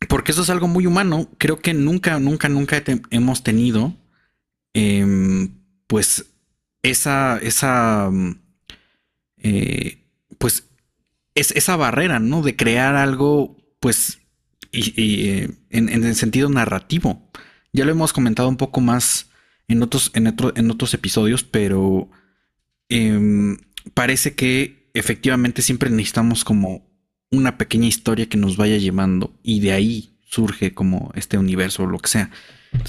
porque 0.09 0.31
eso 0.31 0.41
es 0.41 0.49
algo 0.49 0.67
muy 0.67 0.85
humano. 0.85 1.29
Creo 1.37 1.61
que 1.61 1.73
nunca, 1.73 2.19
nunca, 2.19 2.49
nunca 2.49 2.83
hemos 3.11 3.43
tenido, 3.43 3.95
em, 4.73 5.51
pues, 5.87 6.25
esa, 6.83 7.37
esa, 7.39 8.09
mm, 8.11 8.39
eh, 9.37 10.03
pues, 10.37 10.67
es, 11.35 11.51
esa 11.51 11.75
barrera, 11.75 12.19
¿no? 12.19 12.41
De 12.41 12.55
crear 12.55 12.95
algo, 12.95 13.57
pues, 13.79 14.19
y, 14.71 15.47
en, 15.69 15.89
el 15.89 16.15
sentido 16.15 16.49
narrativo. 16.49 17.29
Ya 17.73 17.85
lo 17.85 17.91
hemos 17.91 18.13
comentado 18.13 18.49
un 18.49 18.57
poco 18.57 18.81
más 18.81 19.29
en 19.67 19.83
otros, 19.83 20.11
en 20.13 20.27
en 20.27 20.71
otros 20.71 20.93
episodios, 20.93 21.43
pero 21.43 22.09
em, 22.89 23.57
parece 23.93 24.35
que 24.35 24.74
efectivamente 24.95 25.62
siempre 25.62 25.89
necesitamos 25.89 26.43
como 26.43 26.89
una 27.29 27.58
pequeña 27.58 27.88
historia 27.88 28.27
que 28.27 28.38
nos 28.38 28.58
vaya 28.58 28.77
llevando 28.77 29.38
y 29.43 29.60
de 29.60 29.73
ahí 29.73 30.15
surge 30.25 30.73
como 30.73 31.12
este 31.15 31.38
universo 31.38 31.84
o 31.84 31.88
lo 31.88 31.99
que 31.99 32.10
sea. 32.10 32.31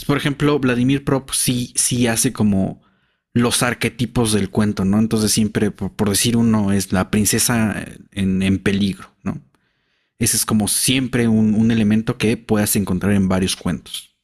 por 0.06 0.16
ejemplo, 0.16 0.58
Vladimir 0.58 1.04
Prop 1.04 1.30
sí, 1.32 1.72
sí 1.76 2.06
hace 2.06 2.32
como 2.32 2.82
los 3.34 3.62
arquetipos 3.62 4.32
del 4.32 4.50
cuento, 4.50 4.84
¿no? 4.84 4.98
Entonces 4.98 5.30
siempre, 5.30 5.70
por, 5.70 6.08
decir 6.08 6.36
uno, 6.36 6.72
es 6.72 6.92
la 6.92 7.10
princesa 7.10 7.84
en, 8.12 8.58
peligro, 8.58 9.10
¿no? 9.22 9.42
Ese 10.18 10.36
es 10.36 10.46
como 10.46 10.68
siempre 10.68 11.28
un, 11.28 11.54
un, 11.54 11.70
elemento 11.70 12.16
que 12.16 12.38
puedas 12.38 12.74
encontrar 12.76 13.12
en 13.12 13.28
varios 13.28 13.54
cuentos. 13.54 14.16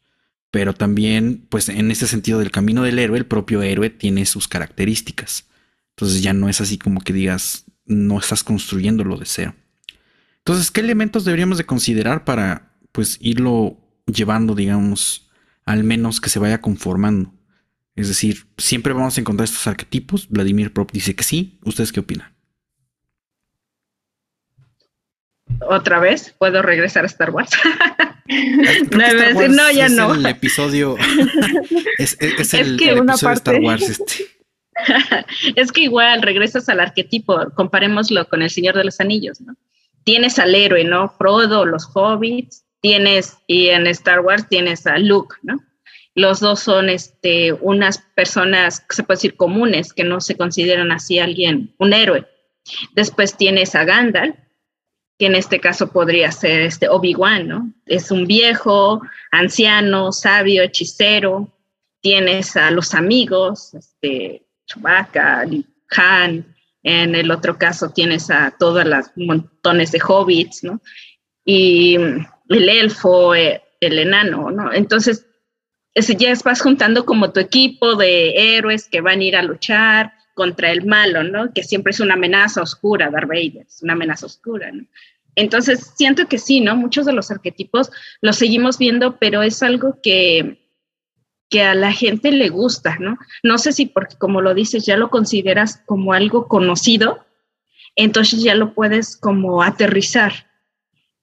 Pero 0.51 0.73
también, 0.73 1.47
pues 1.51 1.69
en 1.69 1.91
ese 1.91 2.07
sentido 2.07 2.39
del 2.39 2.51
camino 2.51 2.83
del 2.83 2.99
héroe, 2.99 3.19
el 3.19 3.27
propio 3.27 3.63
héroe 3.63 3.91
tiene 3.91 4.25
sus 4.25 4.49
características. 4.49 5.47
Entonces 5.91 6.23
ya 6.23 6.33
no 6.33 6.49
es 6.49 6.63
así 6.63 6.79
como 6.79 7.01
que 7.03 7.13
digas, 7.13 7.67
no 7.85 8.19
estás 8.19 8.45
construyendo 8.45 9.05
lo 9.05 9.17
de 9.17 9.27
cero. 9.27 9.55
Entonces, 10.39 10.71
¿qué 10.71 10.81
elementos 10.81 11.25
deberíamos 11.25 11.59
de 11.59 11.67
considerar 11.67 12.25
para 12.25 12.73
pues 12.91 13.19
irlo 13.21 13.79
llevando, 14.07 14.55
digamos, 14.55 15.31
al 15.65 15.85
menos 15.85 16.21
que 16.21 16.31
se 16.31 16.39
vaya 16.39 16.61
conformando? 16.61 17.33
Es 17.95 18.09
decir, 18.09 18.47
siempre 18.59 18.93
vamos 18.93 19.17
a 19.17 19.21
encontrar 19.21 19.45
estos 19.45 19.67
arquetipos. 19.67 20.29
Vladimir 20.29 20.73
Prop 20.73 20.91
dice 20.91 21.15
que 21.15 21.25
sí. 21.25 21.59
¿Ustedes 21.65 21.93
qué 21.93 22.01
opinan? 22.01 22.35
Otra 25.61 26.01
vez, 26.01 26.35
puedo 26.39 26.63
regresar 26.63 27.05
a 27.05 27.07
Star 27.07 27.31
Wars. 27.31 27.51
no, 28.91 29.49
no, 29.49 29.71
ya 29.71 29.89
no. 29.89 30.15
El 30.15 30.27
episodio 30.27 30.97
es, 31.99 32.17
el, 32.53 32.79
que 32.79 32.95
una 32.95 33.17
parte... 33.17 33.29
de 33.29 33.59
Star 33.59 33.61
Wars. 33.61 33.83
Este. 33.83 34.42
es 35.57 35.73
que 35.73 35.83
igual 35.83 36.23
regresas 36.23 36.69
al 36.69 36.81
arquetipo, 36.81 37.51
comparémoslo 37.55 38.29
con 38.29 38.43
el 38.43 38.51
Señor 38.51 38.77
de 38.77 38.85
los 38.85 39.01
Anillos, 39.01 39.41
¿no? 39.41 39.55
Tienes 40.05 40.39
al 40.39 40.55
héroe, 40.55 40.85
¿no? 40.85 41.11
Frodo, 41.11 41.65
los 41.65 41.89
hobbits, 41.95 42.65
tienes, 42.81 43.39
y 43.47 43.69
en 43.69 43.87
Star 43.87 44.21
Wars 44.21 44.49
tienes 44.49 44.87
a 44.87 44.99
Luke, 44.99 45.37
¿no? 45.43 45.59
Los 46.15 46.41
dos 46.41 46.61
son 46.61 46.91
este, 46.91 47.53
unas 47.53 47.99
personas, 48.15 48.85
se 48.91 49.03
puede 49.03 49.17
decir, 49.17 49.37
comunes, 49.37 49.93
que 49.93 50.05
no 50.05 50.21
se 50.21 50.37
consideran 50.37 50.93
así 50.93 51.19
alguien, 51.19 51.75
un 51.79 51.93
héroe. 51.93 52.27
Después 52.95 53.37
tienes 53.37 53.75
a 53.75 53.85
Gandalf, 53.85 54.37
que 55.19 55.27
en 55.27 55.37
este 55.37 55.61
caso 55.61 55.93
podría 55.93 56.31
ser 56.33 56.63
este 56.63 56.89
Obi-Wan, 56.89 57.49
¿no? 57.49 57.73
Es 57.87 58.11
un 58.11 58.27
viejo, 58.27 59.01
anciano, 59.31 60.13
sabio, 60.13 60.63
hechicero. 60.63 61.49
Tienes 62.01 62.57
a 62.57 62.71
los 62.73 62.95
amigos, 62.95 63.75
este, 63.75 64.43
Chewbacca, 64.73 65.45
Han, 65.97 66.55
en 66.83 67.15
el 67.15 67.31
otro 67.31 67.59
caso 67.59 67.91
tienes 67.91 68.31
a 68.31 68.55
todas 68.59 68.87
las 68.87 69.13
montones 69.17 69.93
de 69.93 70.01
hobbits, 70.01 70.65
¿no? 70.65 70.81
Y 71.45 71.97
el 71.97 72.69
elfo, 72.69 73.35
eh, 73.35 73.63
el 73.81 73.99
enano, 73.99 74.51
¿no? 74.51 74.73
Entonces, 74.73 75.27
ya 75.95 76.33
vas 76.45 76.63
juntando 76.63 77.05
como 77.05 77.33
tu 77.33 77.41
equipo 77.41 77.97
de 77.97 78.57
héroes 78.57 78.89
que 78.89 79.01
van 79.01 79.21
a 79.21 79.25
ir 79.25 79.37
a 79.37 79.43
luchar 79.43 80.13
contra 80.35 80.71
el 80.71 80.87
malo, 80.87 81.23
¿no? 81.23 81.53
Que 81.53 81.63
siempre 81.63 81.91
es 81.91 82.01
una 82.01 82.15
amenaza 82.15 82.63
oscura, 82.63 83.11
Darth 83.11 83.29
Vader, 83.29 83.67
es 83.67 83.83
una 83.83 83.93
amenaza 83.93 84.27
oscura, 84.27 84.71
¿no? 84.73 84.87
Entonces, 85.35 85.93
siento 85.97 86.27
que 86.29 86.39
sí, 86.39 86.61
¿no? 86.61 86.77
Muchos 86.77 87.07
de 87.07 87.13
los 87.13 87.31
arquetipos 87.31 87.91
los 88.21 88.37
seguimos 88.37 88.79
viendo, 88.79 89.19
pero 89.19 89.43
es 89.43 89.63
algo 89.63 89.99
que, 90.03 90.62
que 91.53 91.63
a 91.63 91.75
la 91.75 91.93
gente 91.93 92.33
le 92.33 92.49
gusta, 92.49 92.97
¿no? 92.99 93.19
No 93.43 93.59
sé 93.59 93.73
si 93.73 93.85
porque, 93.85 94.17
como 94.17 94.41
lo 94.41 94.55
dices, 94.55 94.87
ya 94.87 94.97
lo 94.97 95.11
consideras 95.11 95.83
como 95.85 96.15
algo 96.15 96.49
conocido, 96.49 97.27
entonces 97.95 98.43
ya 98.43 98.55
lo 98.55 98.73
puedes 98.73 99.19
como 99.19 99.63
aterrizar, 99.63 100.33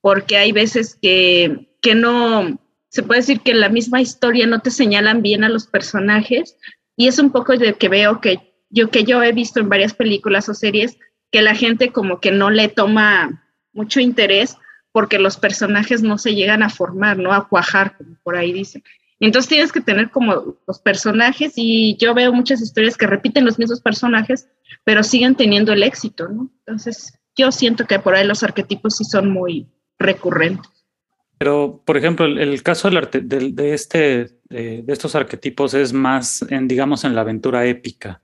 porque 0.02 0.38
hay 0.38 0.52
veces 0.52 0.96
que, 1.02 1.76
que 1.82 1.96
no, 1.96 2.60
se 2.89 3.02
puede 3.02 3.22
decir 3.22 3.42
que 3.42 3.52
en 3.52 3.60
la 3.60 3.70
misma 3.70 4.02
historia 4.02 4.46
no 4.46 4.60
te 4.60 4.70
señalan 4.70 5.24
bien 5.24 5.44
a 5.44 5.50
los 5.50 5.65
personajes, 5.65 6.56
y 6.96 7.08
es 7.08 7.18
un 7.18 7.32
poco 7.32 7.58
de 7.58 7.74
que 7.74 7.89
veo 7.89 8.22
que 8.22 8.54
yo 8.70 8.92
que 8.92 9.06
yo 9.06 9.24
he 9.24 9.32
visto 9.32 9.60
en 9.60 9.68
varias 9.68 9.96
películas 9.96 10.48
o 10.48 10.54
series 10.54 11.00
que 11.32 11.42
la 11.42 11.56
gente 11.56 11.92
como 11.92 12.20
que 12.20 12.30
no 12.30 12.52
le 12.52 12.68
toma 12.68 13.50
mucho 13.74 14.00
interés 14.00 14.58
porque 14.92 15.18
los 15.18 15.38
personajes 15.38 16.04
no 16.04 16.20
se 16.20 16.36
llegan 16.36 16.62
a 16.62 16.70
formar, 16.70 17.18
¿no? 17.18 17.34
A 17.34 17.48
cuajar, 17.48 17.98
como 17.98 18.15
por 18.22 18.36
ahí 18.36 18.54
dicen. 18.54 18.84
Entonces 19.19 19.49
tienes 19.49 19.71
que 19.71 19.82
tener 19.82 20.12
como 20.12 20.58
los 20.65 20.79
personajes 20.79 21.53
y 21.55 21.97
yo 21.97 22.13
veo 22.13 22.32
muchas 22.32 22.62
historias 22.62 22.95
que 22.95 23.08
repiten 23.08 23.45
los 23.45 23.60
mismos 23.60 23.82
personajes, 23.82 24.47
pero 24.86 25.03
siguen 25.03 25.36
teniendo 25.36 25.73
el 25.73 25.84
éxito, 25.84 26.29
¿no? 26.29 26.49
Entonces 26.60 27.19
yo 27.36 27.51
siento 27.51 27.86
que 27.86 27.99
por 27.99 28.15
ahí 28.15 28.25
los 28.25 28.43
arquetipos 28.43 28.97
sí 28.97 29.03
son 29.03 29.32
muy 29.32 29.67
recurrentes. 29.97 30.71
Pero, 31.38 31.82
por 31.86 31.95
ejemplo, 31.95 32.25
el, 32.25 32.63
caso 32.63 32.89
de, 32.89 33.21
de, 33.51 33.73
este, 33.73 34.39
de, 34.49 34.84
estos 34.88 35.15
arquetipos 35.15 35.73
es 35.73 35.93
más, 35.93 36.45
digamos, 36.49 37.05
en 37.05 37.15
la 37.15 37.21
aventura 37.21 37.65
épica, 37.65 38.21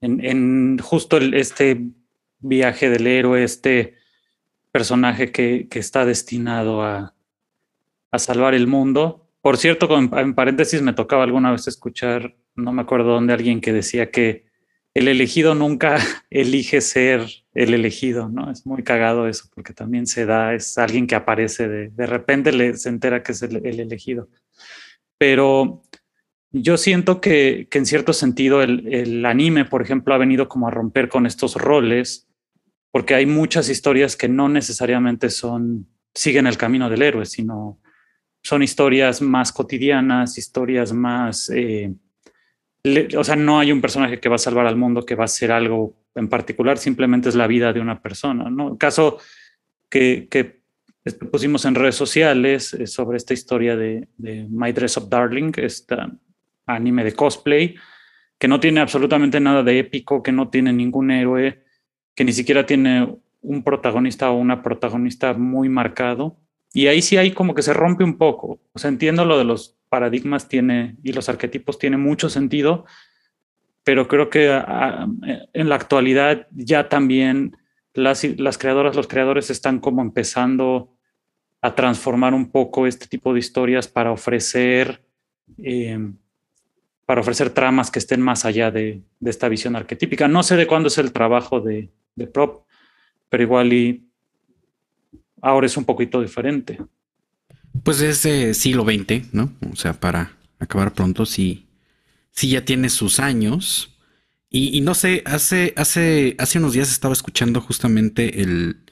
en, 0.00 0.24
en 0.24 0.78
justo 0.78 1.18
este 1.18 1.90
viaje 2.38 2.88
del 2.88 3.06
héroe, 3.06 3.44
este 3.44 3.96
personaje 4.72 5.32
que, 5.32 5.68
que 5.68 5.78
está 5.78 6.06
destinado 6.06 6.82
a, 6.82 7.14
a, 8.10 8.18
salvar 8.18 8.54
el 8.54 8.66
mundo. 8.66 9.29
Por 9.42 9.56
cierto, 9.56 9.88
en 9.98 10.34
paréntesis 10.34 10.82
me 10.82 10.92
tocaba 10.92 11.24
alguna 11.24 11.50
vez 11.52 11.66
escuchar, 11.66 12.36
no 12.54 12.72
me 12.72 12.82
acuerdo 12.82 13.12
dónde, 13.12 13.32
alguien 13.32 13.60
que 13.60 13.72
decía 13.72 14.10
que 14.10 14.44
el 14.94 15.08
elegido 15.08 15.54
nunca 15.54 15.96
elige 16.30 16.80
ser 16.80 17.26
el 17.54 17.74
elegido, 17.74 18.28
¿no? 18.28 18.50
Es 18.50 18.66
muy 18.66 18.82
cagado 18.82 19.28
eso, 19.28 19.48
porque 19.54 19.72
también 19.72 20.06
se 20.06 20.26
da, 20.26 20.54
es 20.54 20.76
alguien 20.78 21.06
que 21.06 21.14
aparece, 21.14 21.68
de, 21.68 21.88
de 21.88 22.06
repente 22.06 22.52
le, 22.52 22.76
se 22.76 22.88
entera 22.88 23.22
que 23.22 23.32
es 23.32 23.42
el, 23.42 23.64
el 23.64 23.80
elegido. 23.80 24.28
Pero 25.18 25.82
yo 26.52 26.76
siento 26.76 27.20
que, 27.20 27.68
que 27.70 27.78
en 27.78 27.86
cierto 27.86 28.12
sentido 28.12 28.62
el, 28.62 28.92
el, 28.92 29.24
anime, 29.24 29.64
por 29.64 29.82
ejemplo, 29.82 30.14
ha 30.14 30.18
venido 30.18 30.48
como 30.48 30.68
a 30.68 30.70
romper 30.70 31.08
con 31.08 31.26
estos 31.26 31.54
roles 31.54 32.26
porque 32.90 33.14
hay 33.14 33.26
muchas 33.26 33.68
historias 33.68 34.16
que 34.16 34.28
no 34.28 34.48
necesariamente 34.48 35.30
son, 35.30 35.86
siguen 36.14 36.46
el 36.46 36.56
camino 36.56 36.90
del 36.90 37.02
héroe, 37.02 37.24
sino 37.24 37.78
son 38.42 38.62
historias 38.62 39.20
más 39.22 39.52
cotidianas, 39.52 40.38
historias 40.38 40.92
más, 40.92 41.50
eh, 41.50 41.92
le, 42.82 43.16
o 43.16 43.24
sea, 43.24 43.36
no 43.36 43.58
hay 43.58 43.72
un 43.72 43.80
personaje 43.80 44.18
que 44.18 44.28
va 44.28 44.36
a 44.36 44.38
salvar 44.38 44.66
al 44.66 44.76
mundo, 44.76 45.04
que 45.04 45.14
va 45.14 45.24
a 45.24 45.26
hacer 45.26 45.52
algo 45.52 45.94
en 46.14 46.28
particular, 46.28 46.78
simplemente 46.78 47.28
es 47.28 47.34
la 47.34 47.46
vida 47.46 47.72
de 47.72 47.80
una 47.80 48.00
persona, 48.00 48.50
¿no? 48.50 48.72
El 48.72 48.78
caso 48.78 49.18
que, 49.88 50.28
que 50.30 50.60
pusimos 51.30 51.64
en 51.64 51.74
redes 51.74 51.94
sociales 51.94 52.74
eh, 52.74 52.86
sobre 52.86 53.16
esta 53.16 53.34
historia 53.34 53.76
de, 53.76 54.08
de 54.16 54.46
My 54.50 54.72
Dress 54.72 54.96
Up 54.96 55.08
Darling, 55.08 55.52
este 55.56 55.96
anime 56.66 57.04
de 57.04 57.12
cosplay, 57.12 57.74
que 58.38 58.48
no 58.48 58.58
tiene 58.58 58.80
absolutamente 58.80 59.38
nada 59.40 59.62
de 59.62 59.78
épico, 59.78 60.22
que 60.22 60.32
no 60.32 60.48
tiene 60.48 60.72
ningún 60.72 61.10
héroe, 61.10 61.62
que 62.14 62.24
ni 62.24 62.32
siquiera 62.32 62.64
tiene 62.64 63.16
un 63.42 63.62
protagonista 63.62 64.30
o 64.30 64.38
una 64.38 64.62
protagonista 64.62 65.34
muy 65.34 65.68
marcado. 65.68 66.36
Y 66.72 66.86
ahí 66.86 67.02
sí 67.02 67.16
hay 67.16 67.32
como 67.32 67.54
que 67.54 67.62
se 67.62 67.72
rompe 67.72 68.04
un 68.04 68.16
poco. 68.16 68.60
O 68.72 68.78
sea, 68.78 68.88
entiendo 68.88 69.24
lo 69.24 69.38
de 69.38 69.44
los 69.44 69.76
paradigmas 69.88 70.48
tiene 70.48 70.96
y 71.02 71.12
los 71.12 71.28
arquetipos 71.28 71.78
tiene 71.78 71.96
mucho 71.96 72.28
sentido, 72.28 72.84
pero 73.82 74.06
creo 74.06 74.30
que 74.30 74.50
a, 74.50 74.60
a, 74.60 75.08
en 75.52 75.68
la 75.68 75.74
actualidad 75.74 76.46
ya 76.52 76.88
también 76.88 77.56
las, 77.92 78.22
las 78.38 78.56
creadoras, 78.56 78.94
los 78.94 79.08
creadores 79.08 79.50
están 79.50 79.80
como 79.80 80.00
empezando 80.02 80.96
a 81.60 81.74
transformar 81.74 82.34
un 82.34 82.50
poco 82.50 82.86
este 82.86 83.06
tipo 83.06 83.32
de 83.32 83.40
historias 83.40 83.88
para 83.88 84.12
ofrecer 84.12 85.02
eh, 85.58 85.98
para 87.04 87.22
ofrecer 87.22 87.50
tramas 87.50 87.90
que 87.90 87.98
estén 87.98 88.20
más 88.20 88.44
allá 88.44 88.70
de, 88.70 89.02
de, 89.18 89.30
esta 89.30 89.48
visión 89.48 89.74
arquetípica. 89.74 90.28
No 90.28 90.44
sé 90.44 90.54
de 90.54 90.68
cuándo 90.68 90.86
es 90.86 90.96
el 90.96 91.12
trabajo 91.12 91.60
de, 91.60 91.90
de 92.14 92.26
prop, 92.28 92.62
pero 93.28 93.42
igual 93.42 93.72
y 93.72 94.09
ahora 95.40 95.66
es 95.66 95.76
un 95.76 95.84
poquito 95.84 96.20
diferente. 96.20 96.78
Pues 97.82 98.00
es 98.00 98.22
de 98.22 98.54
siglo 98.54 98.84
XX, 98.84 99.32
¿no? 99.32 99.52
O 99.72 99.76
sea, 99.76 99.94
para 99.94 100.32
acabar 100.58 100.92
pronto, 100.92 101.26
sí, 101.26 101.66
sí 102.30 102.50
ya 102.50 102.64
tiene 102.64 102.88
sus 102.90 103.20
años. 103.20 103.96
Y, 104.52 104.80
no 104.80 104.94
sé, 104.94 105.22
hace, 105.26 105.72
hace, 105.76 106.34
hace 106.38 106.58
unos 106.58 106.72
días 106.72 106.90
estaba 106.90 107.12
escuchando 107.12 107.60
justamente 107.60 108.42
el, 108.42 108.82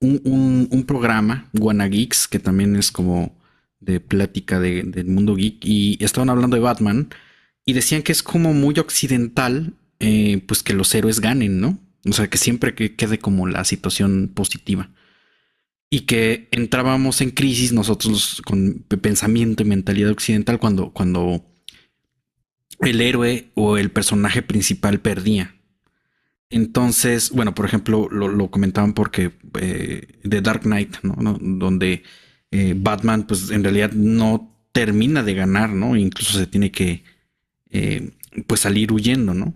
un, 0.00 0.68
un, 0.70 0.84
programa, 0.84 1.50
Wanna 1.52 1.86
Geeks, 1.86 2.26
que 2.28 2.38
también 2.38 2.76
es 2.76 2.90
como 2.90 3.36
de 3.78 4.00
plática 4.00 4.58
de, 4.58 4.82
del 4.84 5.08
mundo 5.08 5.34
geek, 5.36 5.64
y 5.66 6.02
estaban 6.02 6.30
hablando 6.30 6.56
de 6.56 6.62
Batman, 6.62 7.10
y 7.66 7.74
decían 7.74 8.02
que 8.02 8.12
es 8.12 8.22
como 8.22 8.54
muy 8.54 8.78
occidental, 8.78 9.74
eh, 10.00 10.42
pues 10.46 10.62
que 10.62 10.72
los 10.72 10.94
héroes 10.94 11.20
ganen, 11.20 11.60
¿no? 11.60 11.78
O 12.08 12.12
sea, 12.12 12.28
que 12.28 12.38
siempre 12.38 12.74
que 12.74 12.96
quede 12.96 13.18
como 13.18 13.46
la 13.46 13.64
situación 13.64 14.30
positiva. 14.34 14.90
Y 15.94 16.00
que 16.06 16.48
entrábamos 16.52 17.20
en 17.20 17.32
crisis 17.32 17.74
nosotros 17.74 18.40
con 18.46 18.82
pensamiento 19.02 19.62
y 19.62 19.66
mentalidad 19.66 20.10
occidental 20.10 20.58
cuando, 20.58 20.90
cuando 20.90 21.44
el 22.80 23.02
héroe 23.02 23.50
o 23.52 23.76
el 23.76 23.90
personaje 23.90 24.40
principal 24.40 25.00
perdía. 25.00 25.54
Entonces, 26.48 27.30
bueno, 27.30 27.54
por 27.54 27.66
ejemplo, 27.66 28.08
lo, 28.10 28.50
comentaban 28.50 28.94
porque 28.94 29.32
eh, 29.60 30.18
The 30.26 30.40
Dark 30.40 30.62
Knight, 30.62 30.96
¿no? 31.02 31.14
¿no? 31.20 31.38
Donde 31.38 32.04
eh, 32.50 32.72
Batman, 32.74 33.26
pues 33.26 33.50
en 33.50 33.62
realidad 33.62 33.92
no 33.92 34.66
termina 34.72 35.22
de 35.22 35.34
ganar, 35.34 35.68
¿no? 35.74 35.94
Incluso 35.94 36.38
se 36.38 36.46
tiene 36.46 36.70
que, 36.70 37.04
eh, 37.68 38.12
pues 38.46 38.62
salir 38.62 38.92
huyendo, 38.92 39.34
¿no? 39.34 39.54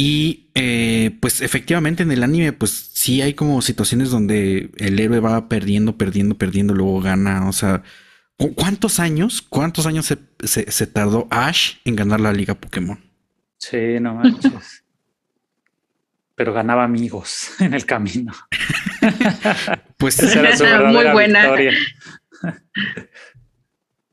Y 0.00 0.48
eh, 0.54 1.10
pues 1.20 1.40
efectivamente 1.40 2.04
en 2.04 2.12
el 2.12 2.22
anime 2.22 2.52
pues 2.52 2.70
sí 2.92 3.20
hay 3.20 3.34
como 3.34 3.60
situaciones 3.60 4.10
donde 4.10 4.70
el 4.76 5.00
héroe 5.00 5.18
va 5.18 5.48
perdiendo, 5.48 5.98
perdiendo, 5.98 6.36
perdiendo, 6.36 6.72
luego 6.72 7.00
gana. 7.00 7.48
O 7.48 7.52
sea, 7.52 7.82
¿cuántos 8.54 9.00
años? 9.00 9.42
¿Cuántos 9.42 9.86
años 9.86 10.06
se, 10.06 10.18
se, 10.44 10.70
se 10.70 10.86
tardó 10.86 11.26
Ash 11.30 11.78
en 11.84 11.96
ganar 11.96 12.20
la 12.20 12.32
liga 12.32 12.54
Pokémon? 12.54 13.00
Sí, 13.56 13.98
no 14.00 14.14
manches. 14.14 14.84
Pero 16.36 16.52
ganaba 16.52 16.84
amigos 16.84 17.50
en 17.58 17.74
el 17.74 17.84
camino. 17.84 18.32
pues 19.96 20.22
esa 20.22 20.38
era 20.38 20.56
su 20.56 20.64
muy 20.92 21.10
buena. 21.10 21.40
Victoria. 21.40 21.72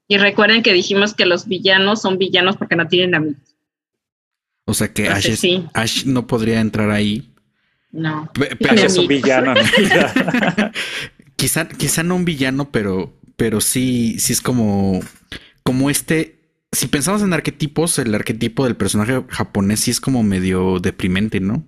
y 0.08 0.18
recuerden 0.18 0.64
que 0.64 0.74
dijimos 0.74 1.14
que 1.14 1.28
los 1.28 1.48
villanos 1.48 2.02
son 2.02 2.18
villanos 2.18 2.58
porque 2.58 2.76
no 2.76 2.88
tienen 2.88 3.14
amigos. 3.14 3.55
O 4.66 4.74
sea 4.74 4.92
que 4.92 5.08
Ash, 5.10 5.28
es, 5.28 5.40
sí. 5.40 5.66
Ash, 5.74 6.06
no 6.06 6.28
podría 6.28 6.60
entrar 6.60 6.90
ahí. 6.90 7.32
No. 7.92 8.30
Pero 8.34 8.72
Ash 8.72 8.84
es 8.84 8.98
un 8.98 9.08
villano. 9.08 9.54
quizá, 11.36 11.68
quizá 11.68 12.04
no 12.04 12.16
un 12.16 12.26
villano, 12.26 12.72
pero, 12.72 13.14
pero 13.36 13.62
sí, 13.62 14.18
sí 14.20 14.34
es 14.34 14.42
como, 14.42 15.02
como 15.64 15.90
este. 15.90 16.40
Si 16.72 16.88
pensamos 16.88 17.22
en 17.22 17.32
arquetipos, 17.32 18.00
el 18.00 18.14
arquetipo 18.14 18.66
del 18.66 18.76
personaje 18.76 19.24
japonés 19.30 19.82
sí 19.82 19.92
es 19.92 20.02
como 20.02 20.24
medio 20.24 20.80
deprimente, 20.80 21.40
¿no? 21.40 21.64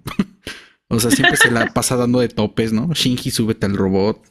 o 0.89 0.99
sea, 0.99 1.11
siempre 1.11 1.37
se 1.37 1.51
la 1.51 1.67
pasa 1.67 1.95
dando 1.95 2.19
de 2.19 2.27
topes, 2.29 2.73
¿no? 2.73 2.89
Shinji, 2.93 3.31
súbete 3.31 3.67
al 3.67 3.77
robot. 3.77 4.21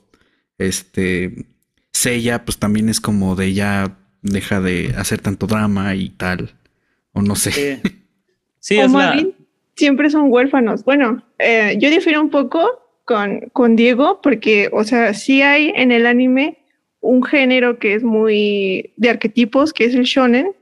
Este. 0.58 1.46
Seiya, 1.92 2.44
pues 2.44 2.58
también 2.58 2.88
es 2.90 3.00
como 3.00 3.36
de 3.36 3.54
ya 3.54 3.96
deja 4.20 4.60
de 4.60 4.94
hacer 4.98 5.20
tanto 5.20 5.46
drama 5.46 5.94
y 5.94 6.10
tal. 6.10 6.56
O 7.12 7.22
no 7.22 7.36
sé. 7.36 7.80
Sí. 8.66 8.74
Sí, 8.74 8.80
es 8.80 8.90
la... 8.90 9.24
siempre 9.76 10.10
son 10.10 10.32
huérfanos. 10.32 10.82
Bueno, 10.82 11.22
eh, 11.38 11.76
yo 11.78 11.88
difiero 11.88 12.20
un 12.20 12.30
poco 12.30 12.68
con, 13.04 13.42
con 13.52 13.76
Diego 13.76 14.20
porque, 14.20 14.68
o 14.72 14.82
sea, 14.82 15.14
sí 15.14 15.40
hay 15.40 15.72
en 15.76 15.92
el 15.92 16.04
anime 16.04 16.58
un 17.00 17.22
género 17.22 17.78
que 17.78 17.94
es 17.94 18.02
muy 18.02 18.92
de 18.96 19.10
arquetipos, 19.10 19.72
que 19.72 19.84
es 19.84 19.94
el 19.94 20.02
shonen. 20.02 20.52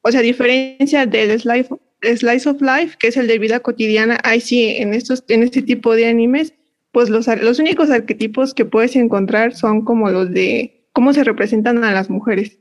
O 0.00 0.10
sea, 0.10 0.20
a 0.20 0.22
diferencia 0.22 1.04
del 1.04 1.38
slice, 1.38 1.74
slice 2.16 2.48
of 2.48 2.62
life, 2.62 2.96
que 2.98 3.08
es 3.08 3.18
el 3.18 3.26
de 3.26 3.38
vida 3.38 3.60
cotidiana, 3.60 4.18
hay 4.24 4.40
sí 4.40 4.74
en 4.78 4.94
estos, 4.94 5.22
en 5.28 5.42
este 5.42 5.60
tipo 5.60 5.94
de 5.94 6.06
animes, 6.06 6.54
pues 6.90 7.10
los, 7.10 7.26
los 7.26 7.58
únicos 7.58 7.90
arquetipos 7.90 8.54
que 8.54 8.64
puedes 8.64 8.96
encontrar 8.96 9.54
son 9.54 9.84
como 9.84 10.08
los 10.08 10.32
de 10.32 10.86
cómo 10.94 11.12
se 11.12 11.22
representan 11.22 11.84
a 11.84 11.92
las 11.92 12.08
mujeres. 12.08 12.58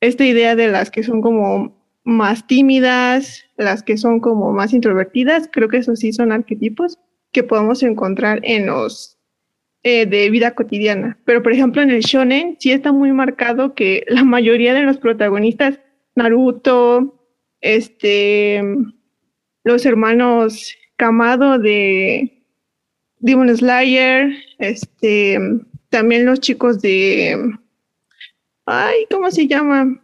esta 0.00 0.26
idea 0.26 0.56
de 0.56 0.66
las 0.66 0.90
que 0.90 1.04
son 1.04 1.22
como 1.22 1.76
más 2.02 2.48
tímidas, 2.48 3.45
las 3.56 3.82
que 3.82 3.96
son 3.96 4.20
como 4.20 4.52
más 4.52 4.72
introvertidas, 4.72 5.48
creo 5.52 5.68
que 5.68 5.78
esos 5.78 6.00
sí 6.00 6.12
son 6.12 6.32
arquetipos 6.32 6.98
que 7.32 7.42
podemos 7.42 7.82
encontrar 7.82 8.40
en 8.42 8.66
los 8.66 9.18
eh, 9.82 10.06
de 10.06 10.30
vida 10.30 10.54
cotidiana. 10.54 11.18
Pero 11.24 11.42
por 11.42 11.52
ejemplo 11.52 11.82
en 11.82 11.90
el 11.90 12.00
shonen 12.00 12.56
sí 12.58 12.72
está 12.72 12.92
muy 12.92 13.12
marcado 13.12 13.74
que 13.74 14.04
la 14.08 14.24
mayoría 14.24 14.74
de 14.74 14.82
los 14.82 14.98
protagonistas, 14.98 15.80
Naruto, 16.14 17.20
este, 17.60 18.62
los 19.64 19.86
hermanos 19.86 20.74
Kamado 20.96 21.58
de 21.58 22.42
Demon 23.18 23.54
Slayer, 23.54 24.32
este, 24.58 25.38
también 25.90 26.26
los 26.26 26.40
chicos 26.40 26.80
de, 26.80 27.36
ay, 28.66 29.06
¿cómo 29.10 29.30
se 29.30 29.46
llama? 29.46 30.00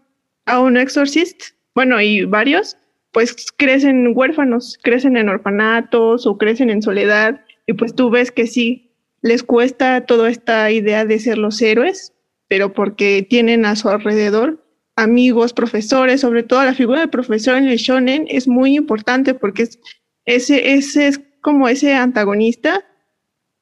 A 0.47 0.61
un 0.61 0.77
Exorcist, 0.77 1.55
bueno, 1.75 2.01
y 2.01 2.25
varios, 2.25 2.77
pues 3.13 3.53
crecen 3.57 4.13
huérfanos, 4.15 4.79
crecen 4.83 5.17
en 5.17 5.29
orfanatos 5.29 6.27
o 6.27 6.39
crecen 6.39 6.71
en 6.71 6.83
soledad, 6.83 7.45
y 7.67 7.75
pues 7.75 7.95
tú 7.95 8.11
ves 8.11 8.31
que 8.31 8.47
sí, 8.47 8.91
les 9.21 9.43
cuesta 9.43 10.05
toda 10.07 10.29
esta 10.31 10.71
idea 10.71 11.05
de 11.05 11.19
ser 11.19 11.39
los 11.39 11.61
héroes, 11.63 12.13
pero 12.49 12.73
porque 12.73 13.27
tienen 13.29 13.65
a 13.65 13.77
su 13.77 13.89
alrededor 13.89 14.63
amigos, 14.97 15.53
profesores, 15.53 16.21
sobre 16.21 16.43
todo 16.43 16.65
la 16.65 16.75
figura 16.75 17.01
del 17.01 17.11
profesor 17.11 17.57
en 17.57 17.69
el 17.69 17.79
shonen 17.79 18.27
es 18.29 18.47
muy 18.47 18.77
importante 18.77 19.35
porque 19.35 19.63
es, 19.63 19.81
ese, 20.25 20.75
ese 20.75 21.09
es 21.09 21.21
como 21.41 21.69
ese 21.69 21.95
antagonista 21.95 22.85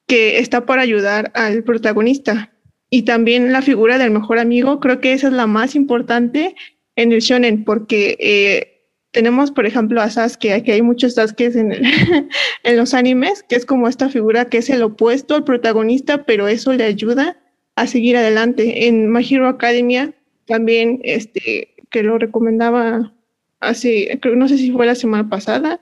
que 0.07 0.39
está 0.39 0.65
para 0.65 0.81
ayudar 0.81 1.31
al 1.35 1.63
protagonista. 1.63 2.53
Y 2.89 3.03
también 3.03 3.53
la 3.53 3.61
figura 3.61 3.97
del 3.97 4.11
mejor 4.11 4.39
amigo, 4.39 4.79
creo 4.81 4.99
que 4.99 5.13
esa 5.13 5.27
es 5.27 5.33
la 5.33 5.47
más 5.47 5.75
importante 5.75 6.55
en 6.97 7.13
el 7.13 7.21
shonen, 7.21 7.63
porque 7.63 8.17
eh, 8.19 8.80
tenemos, 9.11 9.51
por 9.51 9.65
ejemplo, 9.65 10.01
a 10.01 10.09
Sasuke, 10.09 10.53
aquí 10.53 10.71
hay 10.71 10.81
muchos 10.81 11.15
Sasuke 11.15 11.55
en, 11.55 11.73
en 12.63 12.77
los 12.77 12.93
animes, 12.93 13.43
que 13.43 13.55
es 13.55 13.65
como 13.65 13.87
esta 13.87 14.09
figura 14.09 14.45
que 14.45 14.57
es 14.59 14.69
el 14.69 14.83
opuesto 14.83 15.35
al 15.35 15.43
protagonista, 15.43 16.25
pero 16.25 16.47
eso 16.47 16.73
le 16.73 16.83
ayuda 16.85 17.37
a 17.75 17.87
seguir 17.87 18.17
adelante. 18.17 18.87
En 18.87 19.11
My 19.11 19.25
Hero 19.29 19.47
Academia 19.47 20.13
también, 20.45 20.99
este, 21.03 21.75
que 21.89 22.03
lo 22.03 22.17
recomendaba 22.17 23.13
hace, 23.59 24.19
no 24.35 24.47
sé 24.47 24.57
si 24.57 24.71
fue 24.71 24.85
la 24.85 24.95
semana 24.95 25.29
pasada, 25.29 25.79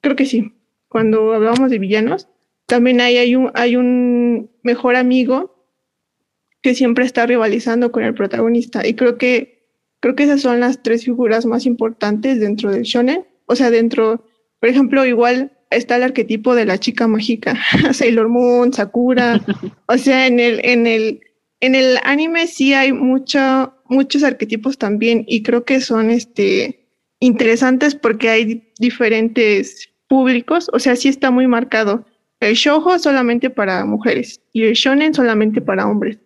creo 0.00 0.16
que 0.16 0.26
sí, 0.26 0.52
cuando 0.88 1.32
hablábamos 1.32 1.70
de 1.70 1.78
villanos, 1.78 2.28
también 2.66 3.00
hay, 3.00 3.16
hay, 3.18 3.36
un, 3.36 3.50
hay 3.54 3.76
un 3.76 4.50
mejor 4.62 4.96
amigo 4.96 5.56
que 6.62 6.74
siempre 6.74 7.04
está 7.04 7.26
rivalizando 7.26 7.92
con 7.92 8.02
el 8.02 8.14
protagonista. 8.14 8.86
Y 8.86 8.94
creo 8.94 9.18
que, 9.18 9.55
creo 10.06 10.14
que 10.14 10.22
esas 10.22 10.40
son 10.40 10.60
las 10.60 10.84
tres 10.84 11.04
figuras 11.04 11.46
más 11.46 11.66
importantes 11.66 12.38
dentro 12.38 12.70
del 12.70 12.84
shonen. 12.84 13.26
O 13.46 13.56
sea, 13.56 13.72
dentro, 13.72 14.24
por 14.60 14.68
ejemplo, 14.68 15.04
igual 15.04 15.58
está 15.70 15.96
el 15.96 16.04
arquetipo 16.04 16.54
de 16.54 16.64
la 16.64 16.78
chica 16.78 17.08
mágica, 17.08 17.58
Sailor 17.92 18.28
Moon, 18.28 18.72
Sakura. 18.72 19.40
o 19.88 19.98
sea, 19.98 20.28
en 20.28 20.38
el, 20.38 20.60
en 20.62 20.86
el, 20.86 21.22
en 21.58 21.74
el 21.74 21.98
anime 22.04 22.46
sí 22.46 22.72
hay 22.72 22.92
mucho, 22.92 23.74
muchos 23.88 24.22
arquetipos 24.22 24.78
también 24.78 25.24
y 25.26 25.42
creo 25.42 25.64
que 25.64 25.80
son 25.80 26.12
este, 26.12 26.88
interesantes 27.18 27.96
porque 27.96 28.30
hay 28.30 28.72
diferentes 28.78 29.88
públicos. 30.06 30.70
O 30.72 30.78
sea, 30.78 30.94
sí 30.94 31.08
está 31.08 31.32
muy 31.32 31.48
marcado 31.48 32.06
el 32.38 32.54
shoujo 32.54 32.96
solamente 33.00 33.50
para 33.50 33.84
mujeres 33.84 34.40
y 34.52 34.62
el 34.62 34.74
shonen 34.74 35.14
solamente 35.14 35.60
para 35.60 35.88
hombres. 35.88 36.20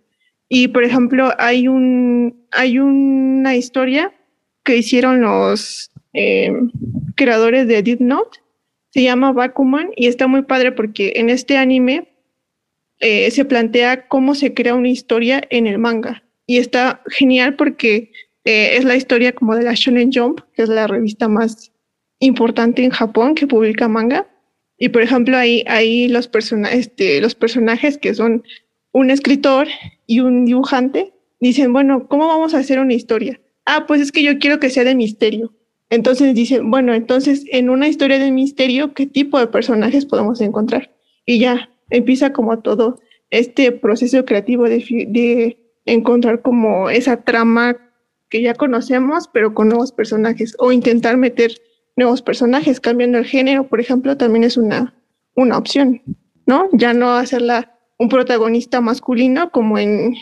Y 0.50 0.68
por 0.68 0.84
ejemplo, 0.84 1.32
hay 1.38 1.66
un 1.66 2.39
hay 2.52 2.78
una 2.78 3.56
historia 3.56 4.12
que 4.64 4.76
hicieron 4.76 5.20
los 5.20 5.90
eh, 6.12 6.52
creadores 7.16 7.66
de 7.68 7.82
Deep 7.82 8.00
Note, 8.00 8.38
se 8.90 9.02
llama 9.02 9.32
Bakuman 9.32 9.90
y 9.96 10.06
está 10.06 10.26
muy 10.26 10.42
padre 10.42 10.72
porque 10.72 11.12
en 11.16 11.30
este 11.30 11.56
anime 11.56 12.08
eh, 12.98 13.30
se 13.30 13.44
plantea 13.44 14.08
cómo 14.08 14.34
se 14.34 14.52
crea 14.52 14.74
una 14.74 14.88
historia 14.88 15.42
en 15.50 15.66
el 15.66 15.78
manga. 15.78 16.24
Y 16.46 16.58
está 16.58 17.02
genial 17.06 17.54
porque 17.54 18.10
eh, 18.44 18.76
es 18.76 18.84
la 18.84 18.96
historia 18.96 19.32
como 19.32 19.54
de 19.54 19.62
la 19.62 19.74
Shonen 19.74 20.10
Jump, 20.12 20.40
que 20.54 20.62
es 20.62 20.68
la 20.68 20.86
revista 20.86 21.28
más 21.28 21.72
importante 22.18 22.82
en 22.82 22.90
Japón 22.90 23.34
que 23.34 23.46
publica 23.46 23.88
manga. 23.88 24.26
Y 24.76 24.88
por 24.88 25.02
ejemplo, 25.02 25.36
ahí, 25.36 25.64
ahí 25.68 26.08
los, 26.08 26.28
este, 26.72 27.20
los 27.20 27.34
personajes 27.34 27.96
que 27.96 28.14
son 28.14 28.42
un 28.92 29.10
escritor 29.10 29.68
y 30.06 30.20
un 30.20 30.44
dibujante 30.44 31.12
dicen, 31.40 31.72
bueno, 31.72 32.06
¿cómo 32.08 32.28
vamos 32.28 32.54
a 32.54 32.58
hacer 32.58 32.78
una 32.78 32.94
historia? 32.94 33.40
Ah, 33.64 33.86
pues 33.86 34.00
es 34.00 34.12
que 34.12 34.22
yo 34.22 34.38
quiero 34.38 34.60
que 34.60 34.70
sea 34.70 34.84
de 34.84 34.94
misterio. 34.94 35.52
Entonces 35.90 36.34
dicen, 36.34 36.70
bueno, 36.70 36.94
entonces 36.94 37.44
en 37.50 37.68
una 37.68 37.88
historia 37.88 38.18
de 38.18 38.30
misterio, 38.30 38.94
¿qué 38.94 39.06
tipo 39.06 39.38
de 39.38 39.48
personajes 39.48 40.06
podemos 40.06 40.40
encontrar? 40.40 40.90
Y 41.26 41.40
ya 41.40 41.68
empieza 41.90 42.32
como 42.32 42.60
todo 42.60 43.00
este 43.30 43.72
proceso 43.72 44.24
creativo 44.24 44.64
de, 44.64 45.56
encontrar 45.86 46.42
como 46.42 46.90
esa 46.90 47.22
trama 47.22 47.76
que 48.28 48.42
ya 48.42 48.54
conocemos, 48.54 49.28
pero 49.32 49.54
con 49.54 49.68
nuevos 49.68 49.90
personajes, 49.90 50.54
o 50.58 50.70
intentar 50.70 51.16
meter 51.16 51.52
nuevos 51.96 52.22
personajes, 52.22 52.78
cambiando 52.78 53.18
el 53.18 53.24
género, 53.24 53.66
por 53.66 53.80
ejemplo, 53.80 54.16
también 54.16 54.44
es 54.44 54.56
una, 54.56 54.94
una 55.34 55.58
opción, 55.58 56.02
¿no? 56.46 56.68
Ya 56.72 56.92
no 56.92 57.14
hacerla 57.14 57.76
un 57.98 58.08
protagonista 58.08 58.80
masculino 58.80 59.50
como 59.50 59.78
en, 59.78 60.14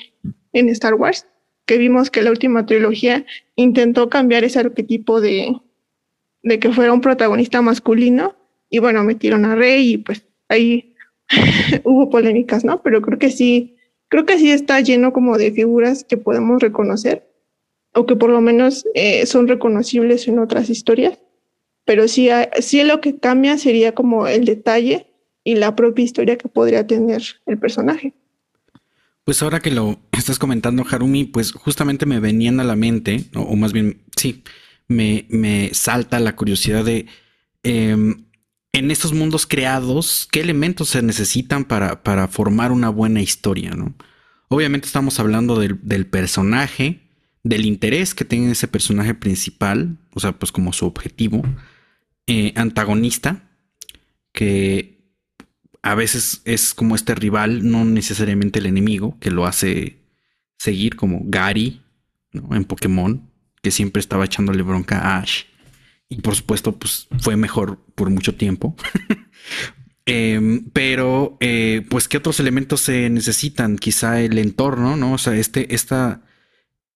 en 0.53 0.69
Star 0.71 0.95
Wars, 0.95 1.27
que 1.67 1.79
vimos 1.79 2.11
que 2.11 2.23
la 2.23 2.31
última 2.31 2.67
trilogía 2.67 3.27
intentó 3.57 4.09
cambiar 4.09 4.45
ese 4.45 4.59
arquetipo 4.59 5.21
de, 5.21 5.57
de 6.43 6.59
que 6.59 6.73
fuera 6.73 6.93
un 6.93 7.01
protagonista 7.01 7.63
masculino 7.63 8.37
y 8.71 8.79
bueno, 8.79 9.05
metieron 9.05 9.45
a 9.45 9.55
Rey 9.55 9.95
y 9.95 9.99
pues 9.99 10.27
ahí 10.49 10.95
hubo 11.85 12.11
polémicas, 12.11 12.65
¿no? 12.65 12.83
Pero 12.83 13.03
creo 13.03 13.19
que 13.19 13.31
sí, 13.31 13.77
creo 14.09 14.27
que 14.27 14.39
sí 14.39 14.51
está 14.51 14.81
lleno 14.81 15.13
como 15.13 15.39
de 15.39 15.53
figuras 15.53 16.05
que 16.05 16.17
podemos 16.17 16.61
reconocer 16.61 17.29
o 17.95 18.07
que 18.07 18.17
por 18.17 18.31
lo 18.31 18.41
menos 18.41 18.87
eh, 18.95 19.27
son 19.27 19.49
reconocibles 19.49 20.29
en 20.29 20.39
otras 20.39 20.71
historias 20.71 21.19
pero 21.89 22.07
sí, 22.07 22.29
sí 22.61 22.85
lo 22.85 23.01
que 23.01 23.17
cambia 23.17 23.57
sería 23.57 23.95
como 23.95 24.27
el 24.27 24.45
detalle 24.45 25.07
y 25.43 25.55
la 25.55 25.75
propia 25.75 26.05
historia 26.05 26.37
que 26.37 26.47
podría 26.47 26.87
tener 26.87 27.23
el 27.47 27.59
personaje. 27.59 28.13
Pues 29.29 29.43
ahora 29.43 29.61
que 29.61 29.71
lo 29.71 30.01
estás 30.13 30.39
comentando, 30.39 30.87
Harumi, 30.91 31.25
pues 31.25 31.53
justamente 31.53 32.07
me 32.07 32.19
venían 32.19 32.61
a 32.61 32.65
la 32.65 32.77
mente, 32.77 33.27
o, 33.35 33.57
más 33.57 33.75
bien, 33.75 34.01
sí, 34.17 34.43
me, 34.87 35.27
me, 35.29 35.69
salta 35.75 36.19
la 36.19 36.35
curiosidad 36.35 36.83
de, 36.83 37.05
em, 37.63 38.25
en 38.73 38.91
estos 38.91 39.13
mundos 39.13 39.47
creados, 39.47 40.27
¿qué 40.33 40.41
elementos 40.41 40.89
se 40.89 41.03
necesitan 41.03 41.67
para, 41.67 42.03
para 42.03 42.27
formar 42.29 42.73
una 42.73 42.89
buena 42.89 43.21
historia? 43.21 43.73
¿no? 43.73 43.95
Obviamente 44.49 44.87
estamos 44.87 45.21
hablando 45.21 45.61
del, 45.61 45.79
del, 45.83 46.07
personaje, 46.07 47.03
del 47.43 47.67
interés 47.67 48.15
que 48.15 48.25
tiene 48.25 48.53
ese 48.53 48.67
personaje 48.67 49.13
principal, 49.13 49.99
o 50.15 50.21
sea, 50.21 50.39
pues 50.39 50.53
como 50.53 50.73
su 50.73 50.87
objetivo, 50.87 51.43
eh, 52.27 52.55
antagonista 52.57 53.43
que 54.33 54.98
a 55.91 55.95
veces 55.95 56.43
es 56.45 56.75
como 56.75 56.95
este 56.95 57.15
rival, 57.15 57.69
no 57.69 57.85
necesariamente 57.85 58.59
el 58.59 58.67
enemigo, 58.67 59.17
que 59.21 59.31
lo 59.31 59.47
hace 59.47 59.99
seguir 60.59 60.97
como 60.97 61.23
Gary 61.25 61.81
en 62.33 62.65
Pokémon, 62.65 63.31
que 63.63 63.71
siempre 63.71 64.01
estaba 64.01 64.27
echándole 64.27 64.63
bronca 64.63 64.99
a 64.99 65.19
Ash. 65.19 65.45
Y 66.11 66.21
por 66.21 66.35
supuesto, 66.35 66.79
pues 66.79 67.09
fue 67.21 67.37
mejor 67.37 67.79
por 67.95 68.11
mucho 68.11 68.35
tiempo. 68.35 68.77
Em, 70.11 70.65
pero, 70.71 71.37
eh, 71.39 71.85
pues, 71.91 72.09
¿qué 72.09 72.17
otros 72.17 72.41
elementos 72.41 72.81
se 72.81 73.11
necesitan? 73.11 73.77
Quizá 73.77 74.23
el 74.23 74.39
entorno, 74.39 74.97
¿no? 74.97 75.13
O 75.13 75.19
sea, 75.19 75.37
este, 75.37 75.75
esta, 75.75 76.23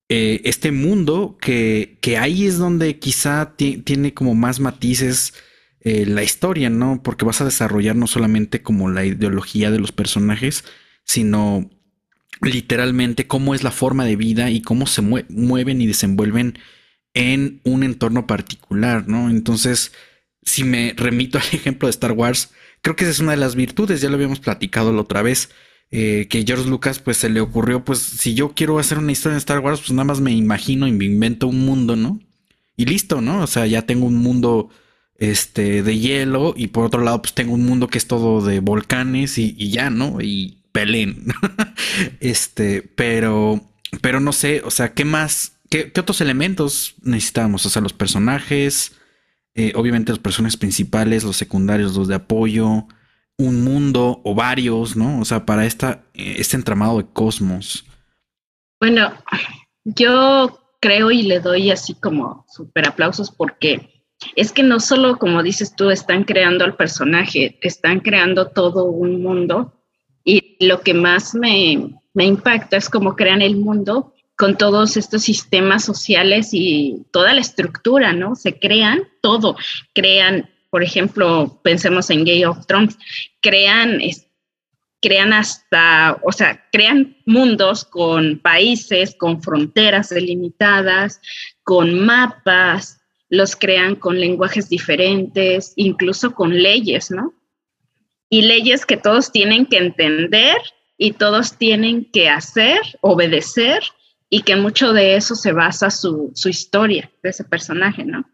eh, 0.08 0.40
este 0.44 0.72
mundo 0.72 1.36
que, 1.38 1.98
que, 2.00 2.16
ahí 2.16 2.46
es 2.46 2.56
donde 2.56 2.98
quizá 2.98 3.54
tiene 3.54 4.14
como 4.14 4.34
más 4.34 4.60
matices 4.60 5.34
eh, 5.84 6.06
la 6.06 6.22
historia, 6.22 6.70
¿no? 6.70 7.02
Porque 7.02 7.24
vas 7.24 7.40
a 7.40 7.44
desarrollar 7.44 7.96
no 7.96 8.06
solamente 8.06 8.62
como 8.62 8.88
la 8.88 9.04
ideología 9.04 9.72
de 9.72 9.80
los 9.80 9.90
personajes, 9.90 10.64
sino 11.04 11.68
literalmente 12.40 13.26
cómo 13.26 13.54
es 13.54 13.64
la 13.64 13.72
forma 13.72 14.04
de 14.04 14.14
vida 14.14 14.50
y 14.50 14.62
cómo 14.62 14.86
se 14.86 15.02
mueven 15.02 15.80
y 15.80 15.86
desenvuelven 15.88 16.58
en 17.14 17.60
un 17.64 17.82
entorno 17.82 18.28
particular, 18.28 19.08
¿no? 19.08 19.28
Entonces, 19.28 19.92
si 20.42 20.62
me 20.62 20.94
remito 20.96 21.38
al 21.40 21.46
ejemplo 21.52 21.88
de 21.88 21.90
Star 21.90 22.12
Wars, 22.12 22.50
creo 22.80 22.94
que 22.94 23.04
esa 23.04 23.10
es 23.10 23.20
una 23.20 23.32
de 23.32 23.38
las 23.38 23.56
virtudes, 23.56 24.00
ya 24.00 24.08
lo 24.08 24.14
habíamos 24.14 24.40
platicado 24.40 24.92
la 24.92 25.02
otra 25.02 25.22
vez. 25.22 25.50
Eh, 25.94 26.26
que 26.30 26.44
George 26.46 26.70
Lucas 26.70 27.00
pues 27.00 27.18
se 27.18 27.28
le 27.28 27.40
ocurrió, 27.42 27.84
pues 27.84 27.98
si 27.98 28.34
yo 28.34 28.54
quiero 28.54 28.78
hacer 28.78 28.96
una 28.96 29.12
historia 29.12 29.34
en 29.34 29.38
Star 29.38 29.58
Wars, 29.58 29.80
pues 29.80 29.90
nada 29.90 30.04
más 30.04 30.20
me 30.20 30.32
imagino 30.32 30.86
y 30.86 30.92
me 30.92 31.04
invento 31.04 31.48
un 31.48 31.66
mundo, 31.66 31.96
¿no? 31.96 32.18
Y 32.76 32.86
listo, 32.86 33.20
¿no? 33.20 33.42
O 33.42 33.46
sea, 33.46 33.66
ya 33.66 33.82
tengo 33.82 34.06
un 34.06 34.16
mundo 34.16 34.70
este, 35.18 35.82
de 35.82 35.98
hielo 35.98 36.54
y 36.56 36.68
por 36.68 36.84
otro 36.84 37.02
lado 37.02 37.22
pues 37.22 37.34
tengo 37.34 37.54
un 37.54 37.64
mundo 37.64 37.88
que 37.88 37.98
es 37.98 38.06
todo 38.06 38.44
de 38.44 38.60
volcanes 38.60 39.38
y, 39.38 39.70
ya, 39.70 39.90
¿no? 39.90 40.20
Y 40.20 40.58
pelén. 40.72 41.26
este, 42.20 42.82
pero, 42.82 43.60
pero 44.00 44.20
no 44.20 44.32
sé, 44.32 44.62
o 44.64 44.70
sea, 44.70 44.94
¿qué 44.94 45.04
más, 45.04 45.58
¿qué, 45.70 45.92
otros 45.98 46.20
elementos 46.20 46.94
necesitamos? 47.02 47.66
O 47.66 47.70
sea, 47.70 47.82
los 47.82 47.92
personajes, 47.92 48.96
eh, 49.54 49.72
obviamente 49.76 50.12
los 50.12 50.18
personajes 50.18 50.56
principales, 50.56 51.24
los 51.24 51.36
secundarios, 51.36 51.94
los 51.94 52.08
de 52.08 52.16
apoyo, 52.16 52.86
un 53.38 53.64
mundo 53.64 54.20
o 54.24 54.34
varios, 54.34 54.96
¿no? 54.96 55.20
O 55.20 55.24
sea, 55.24 55.46
para 55.46 55.66
esta, 55.66 56.04
este 56.14 56.56
entramado 56.56 56.98
de 56.98 57.06
cosmos. 57.06 57.84
Bueno, 58.80 59.12
yo 59.84 60.58
creo 60.80 61.10
y 61.10 61.22
le 61.22 61.40
doy 61.40 61.70
así 61.70 61.94
como 61.94 62.44
super 62.48 62.88
aplausos 62.88 63.30
porque 63.30 63.91
es 64.36 64.52
que 64.52 64.62
no 64.62 64.80
solo, 64.80 65.18
como 65.18 65.42
dices 65.42 65.74
tú, 65.74 65.90
están 65.90 66.24
creando 66.24 66.64
al 66.64 66.76
personaje, 66.76 67.58
están 67.62 68.00
creando 68.00 68.48
todo 68.48 68.84
un 68.84 69.22
mundo 69.22 69.72
y 70.24 70.56
lo 70.64 70.80
que 70.80 70.94
más 70.94 71.34
me, 71.34 71.98
me 72.14 72.24
impacta 72.24 72.76
es 72.76 72.88
cómo 72.88 73.16
crean 73.16 73.42
el 73.42 73.56
mundo 73.56 74.12
con 74.36 74.56
todos 74.56 74.96
estos 74.96 75.22
sistemas 75.22 75.84
sociales 75.84 76.50
y 76.52 77.04
toda 77.12 77.32
la 77.34 77.40
estructura, 77.40 78.12
¿no? 78.12 78.34
Se 78.34 78.58
crean 78.58 79.08
todo, 79.20 79.56
crean, 79.94 80.50
por 80.70 80.82
ejemplo, 80.82 81.60
pensemos 81.62 82.10
en 82.10 82.24
Game 82.24 82.46
of 82.46 82.66
Thrones, 82.66 82.98
crean, 83.40 84.00
crean 85.00 85.32
hasta, 85.32 86.18
o 86.24 86.32
sea, 86.32 86.64
crean 86.72 87.16
mundos 87.26 87.84
con 87.84 88.38
países, 88.38 89.14
con 89.16 89.42
fronteras 89.42 90.08
delimitadas, 90.08 91.20
con 91.62 92.04
mapas, 92.04 93.01
los 93.32 93.56
crean 93.56 93.96
con 93.96 94.20
lenguajes 94.20 94.68
diferentes, 94.68 95.72
incluso 95.76 96.34
con 96.34 96.62
leyes, 96.62 97.10
¿no? 97.10 97.32
Y 98.28 98.42
leyes 98.42 98.84
que 98.84 98.98
todos 98.98 99.32
tienen 99.32 99.64
que 99.64 99.78
entender 99.78 100.58
y 100.98 101.12
todos 101.12 101.56
tienen 101.56 102.10
que 102.12 102.28
hacer, 102.28 102.78
obedecer 103.00 103.82
y 104.28 104.42
que 104.42 104.56
mucho 104.56 104.92
de 104.92 105.16
eso 105.16 105.34
se 105.34 105.52
basa 105.52 105.90
su, 105.90 106.30
su 106.34 106.50
historia 106.50 107.10
de 107.22 107.30
ese 107.30 107.44
personaje, 107.44 108.04
¿no? 108.04 108.28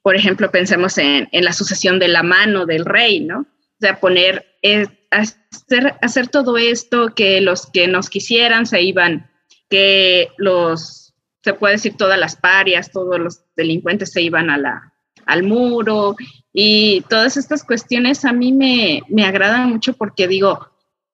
Por 0.00 0.14
ejemplo, 0.14 0.52
pensemos 0.52 0.96
en, 0.98 1.28
en, 1.32 1.44
la 1.44 1.52
sucesión 1.52 1.98
de 1.98 2.06
la 2.06 2.22
mano 2.22 2.66
del 2.66 2.84
rey, 2.84 3.18
¿no? 3.18 3.40
O 3.40 3.80
sea, 3.80 3.98
poner, 3.98 4.46
eh, 4.62 4.86
hacer, 5.10 5.96
hacer 6.02 6.28
todo 6.28 6.56
esto, 6.56 7.16
que 7.16 7.40
los 7.40 7.66
que 7.66 7.88
nos 7.88 8.08
quisieran 8.08 8.64
se 8.64 8.80
iban, 8.80 9.28
que 9.68 10.28
los, 10.36 11.14
se 11.42 11.54
puede 11.54 11.74
decir, 11.74 11.96
todas 11.96 12.18
las 12.18 12.36
parias, 12.36 12.92
todos 12.92 13.18
los 13.18 13.42
delincuentes 13.60 14.12
se 14.12 14.22
iban 14.22 14.50
a 14.50 14.58
la, 14.58 14.92
al 15.26 15.42
muro 15.42 16.16
y 16.52 17.02
todas 17.08 17.36
estas 17.36 17.64
cuestiones 17.64 18.24
a 18.24 18.32
mí 18.32 18.52
me, 18.52 19.02
me 19.08 19.24
agradan 19.24 19.70
mucho 19.70 19.92
porque 19.94 20.26
digo, 20.26 20.68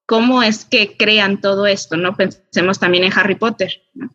cómo 0.06 0.42
es 0.42 0.64
que 0.64 0.96
crean 0.96 1.40
todo 1.40 1.66
esto, 1.66 1.96
¿no? 1.96 2.16
Pensemos 2.16 2.78
también 2.78 3.04
en 3.04 3.12
Harry 3.14 3.34
Potter. 3.34 3.82
¿no? 3.94 4.14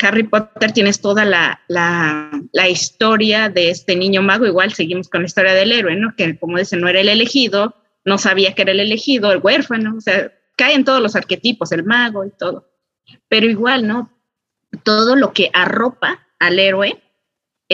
Harry 0.00 0.24
Potter 0.24 0.72
tienes 0.72 1.00
toda 1.00 1.24
la, 1.24 1.60
la, 1.68 2.30
la, 2.52 2.68
historia 2.68 3.48
de 3.48 3.70
este 3.70 3.94
niño 3.94 4.22
mago, 4.22 4.46
igual 4.46 4.72
seguimos 4.72 5.08
con 5.08 5.22
la 5.22 5.26
historia 5.26 5.52
del 5.52 5.72
héroe, 5.72 5.94
¿no? 5.96 6.14
Que 6.16 6.38
como 6.38 6.58
dicen, 6.58 6.80
no 6.80 6.88
era 6.88 7.00
el 7.00 7.08
elegido, 7.08 7.76
no 8.04 8.18
sabía 8.18 8.54
que 8.54 8.62
era 8.62 8.72
el 8.72 8.80
elegido, 8.80 9.30
el 9.32 9.40
huérfano, 9.42 9.96
o 9.96 10.00
sea, 10.00 10.32
caen 10.56 10.84
todos 10.84 11.00
los 11.00 11.14
arquetipos, 11.14 11.72
el 11.72 11.84
mago 11.84 12.24
y 12.24 12.30
todo. 12.30 12.68
Pero 13.28 13.46
igual, 13.46 13.86
¿no? 13.86 14.10
Todo 14.82 15.14
lo 15.16 15.32
que 15.32 15.50
arropa 15.52 16.26
al 16.38 16.58
héroe 16.58 17.00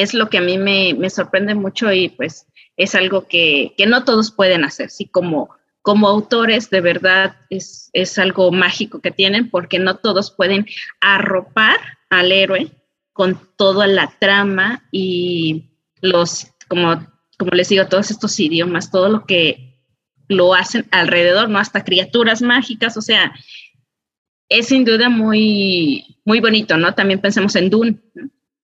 es 0.01 0.15
lo 0.15 0.29
que 0.29 0.39
a 0.39 0.43
mí 0.43 0.59
me, 0.59 0.95
me 0.95 1.11
sorprende 1.11 1.55
mucho 1.55 1.93
y 1.93 2.09
pues 2.09 2.47
es 2.77 2.95
algo 2.95 3.27
que, 3.27 3.75
que 3.77 3.87
no 3.87 4.05
todos 4.05 4.31
pueden 4.31 4.65
hacer, 4.65 4.91
sí, 4.91 5.07
como 5.07 5.51
como 5.81 6.09
autores 6.09 6.69
de 6.69 6.83
verdad 6.83 7.37
es, 7.49 7.89
es, 7.95 8.19
algo 8.19 8.53
mágico 8.53 9.01
que 9.01 9.11
tienen 9.11 9.49
porque 9.49 9.79
no 9.79 9.97
todos 9.97 10.31
pueden 10.31 10.67
arropar 11.01 11.79
al 12.11 12.31
héroe 12.31 12.71
con 13.15 13.41
toda 13.57 13.87
la 13.87 14.13
trama 14.21 14.87
y 14.93 15.71
los, 16.03 16.49
como, 16.69 17.07
como 17.39 17.51
les 17.53 17.71
digo, 17.71 17.87
todos 17.87 18.11
estos 18.11 18.39
idiomas, 18.39 18.91
todo 18.91 19.09
lo 19.09 19.25
que 19.25 19.83
lo 20.29 20.55
hacen 20.55 20.87
alrededor, 20.91 21.49
¿no? 21.49 21.59
Hasta 21.59 21.85
criaturas 21.85 22.43
mágicas, 22.43 22.97
o 22.97 23.03
sea, 23.03 23.33
es 24.49 24.69
sin 24.69 24.85
duda 24.85 25.09
muy, 25.09 26.21
muy 26.25 26.41
bonito, 26.41 26.77
¿no? 26.77 26.95
También 26.95 27.21
pensemos 27.21 27.57
en 27.57 27.71
Dune, 27.71 27.99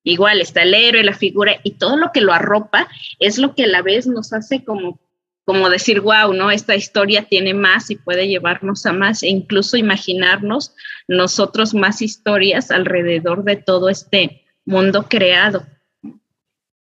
Igual 0.05 0.41
está 0.41 0.63
el 0.63 0.75
héroe, 0.75 1.03
la 1.03 1.15
figura 1.15 1.59
y 1.63 1.73
todo 1.73 1.97
lo 1.97 2.13
que 2.13 2.21
lo 2.21 2.33
arropa 2.33 2.89
es 3.19 3.39
lo 3.39 3.55
que 3.55 3.65
a 3.65 3.69
la 3.69 3.83
vez 3.83 4.07
nos 4.07 4.33
hace 4.33 4.63
como 4.63 5.01
como 5.45 5.69
decir, 5.69 6.01
wow, 6.01 6.33
¿no? 6.33 6.51
Esta 6.51 6.75
historia 6.75 7.25
tiene 7.25 7.53
más 7.53 7.91
y 7.91 7.97
puede 7.97 8.29
llevarnos 8.29 8.87
a 8.87 8.93
más 8.93 9.23
e 9.23 9.29
incluso 9.29 9.77
imaginarnos 9.77 10.75
nosotros 11.07 11.75
más 11.75 12.01
historias 12.01 12.71
alrededor 12.71 13.45
de 13.45 13.57
todo 13.57 13.91
este 13.91 14.43
mundo 14.65 15.07
creado. 15.09 15.67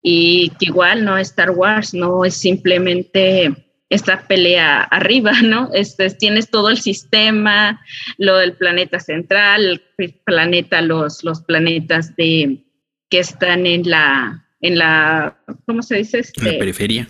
Y 0.03 0.51
que 0.59 0.67
igual, 0.67 1.05
¿no? 1.05 1.17
Star 1.19 1.51
Wars 1.51 1.95
no 1.95 2.25
es 2.25 2.35
simplemente 2.35 3.75
esta 3.89 4.27
pelea 4.29 4.83
arriba, 4.83 5.33
¿no? 5.43 5.71
Este, 5.73 6.11
tienes 6.11 6.51
todo 6.51 6.69
el 6.69 6.81
sistema, 6.81 7.81
lo 8.19 8.37
del 8.37 8.53
planeta 8.53 9.01
central, 9.01 9.83
el 9.97 10.15
planeta, 10.25 10.83
los, 10.83 11.25
los 11.25 11.41
planetas 11.41 12.15
de, 12.15 12.63
que 13.11 13.19
están 13.19 13.67
en 13.67 13.91
la, 13.91 14.47
en 14.61 14.79
la, 14.79 15.37
¿cómo 15.67 15.83
se 15.83 15.97
dice? 15.97 16.19
en 16.19 16.23
la 16.23 16.51
este, 16.51 16.59
periferia 16.59 17.09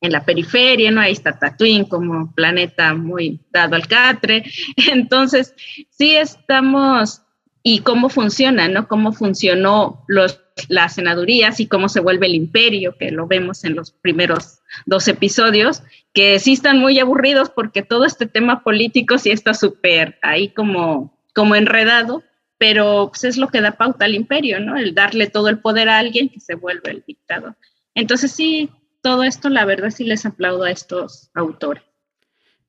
en 0.00 0.12
la 0.12 0.24
periferia, 0.24 0.90
¿no? 0.90 1.00
Ahí 1.00 1.12
está 1.12 1.38
Tatooine 1.38 1.84
como 1.84 2.32
planeta 2.34 2.94
muy 2.94 3.40
dado 3.50 3.74
al 3.74 3.86
catre. 3.86 4.44
Entonces, 4.92 5.54
sí 5.90 6.14
estamos, 6.14 7.22
y 7.62 7.80
cómo 7.80 8.08
funciona, 8.08 8.68
¿no? 8.68 8.86
Cómo 8.86 9.12
funcionó 9.12 10.04
los, 10.06 10.40
las 10.68 10.94
senadurías 10.94 11.60
y 11.60 11.66
cómo 11.66 11.88
se 11.88 12.00
vuelve 12.00 12.26
el 12.26 12.34
imperio, 12.34 12.96
que 12.98 13.10
lo 13.10 13.26
vemos 13.26 13.64
en 13.64 13.74
los 13.74 13.90
primeros 13.90 14.60
dos 14.86 15.08
episodios, 15.08 15.82
que 16.14 16.38
sí 16.38 16.52
están 16.52 16.78
muy 16.78 16.98
aburridos 16.98 17.50
porque 17.50 17.82
todo 17.82 18.04
este 18.04 18.26
tema 18.26 18.62
político 18.62 19.18
sí 19.18 19.30
está 19.30 19.54
súper 19.54 20.18
ahí 20.22 20.50
como, 20.50 21.18
como 21.34 21.56
enredado, 21.56 22.22
pero 22.58 23.08
pues 23.10 23.24
es 23.24 23.36
lo 23.36 23.48
que 23.48 23.60
da 23.60 23.76
pauta 23.76 24.04
al 24.04 24.14
imperio, 24.14 24.60
¿no? 24.60 24.76
El 24.76 24.94
darle 24.94 25.28
todo 25.28 25.48
el 25.48 25.60
poder 25.60 25.88
a 25.88 25.98
alguien 25.98 26.28
que 26.28 26.40
se 26.40 26.56
vuelve 26.56 26.90
el 26.90 27.04
dictador. 27.06 27.56
Entonces 27.94 28.32
sí, 28.32 28.70
todo 29.02 29.22
esto, 29.22 29.48
la 29.48 29.64
verdad 29.64 29.90
sí 29.90 30.04
les 30.04 30.26
aplaudo 30.26 30.64
a 30.64 30.70
estos 30.70 31.30
autores. 31.34 31.84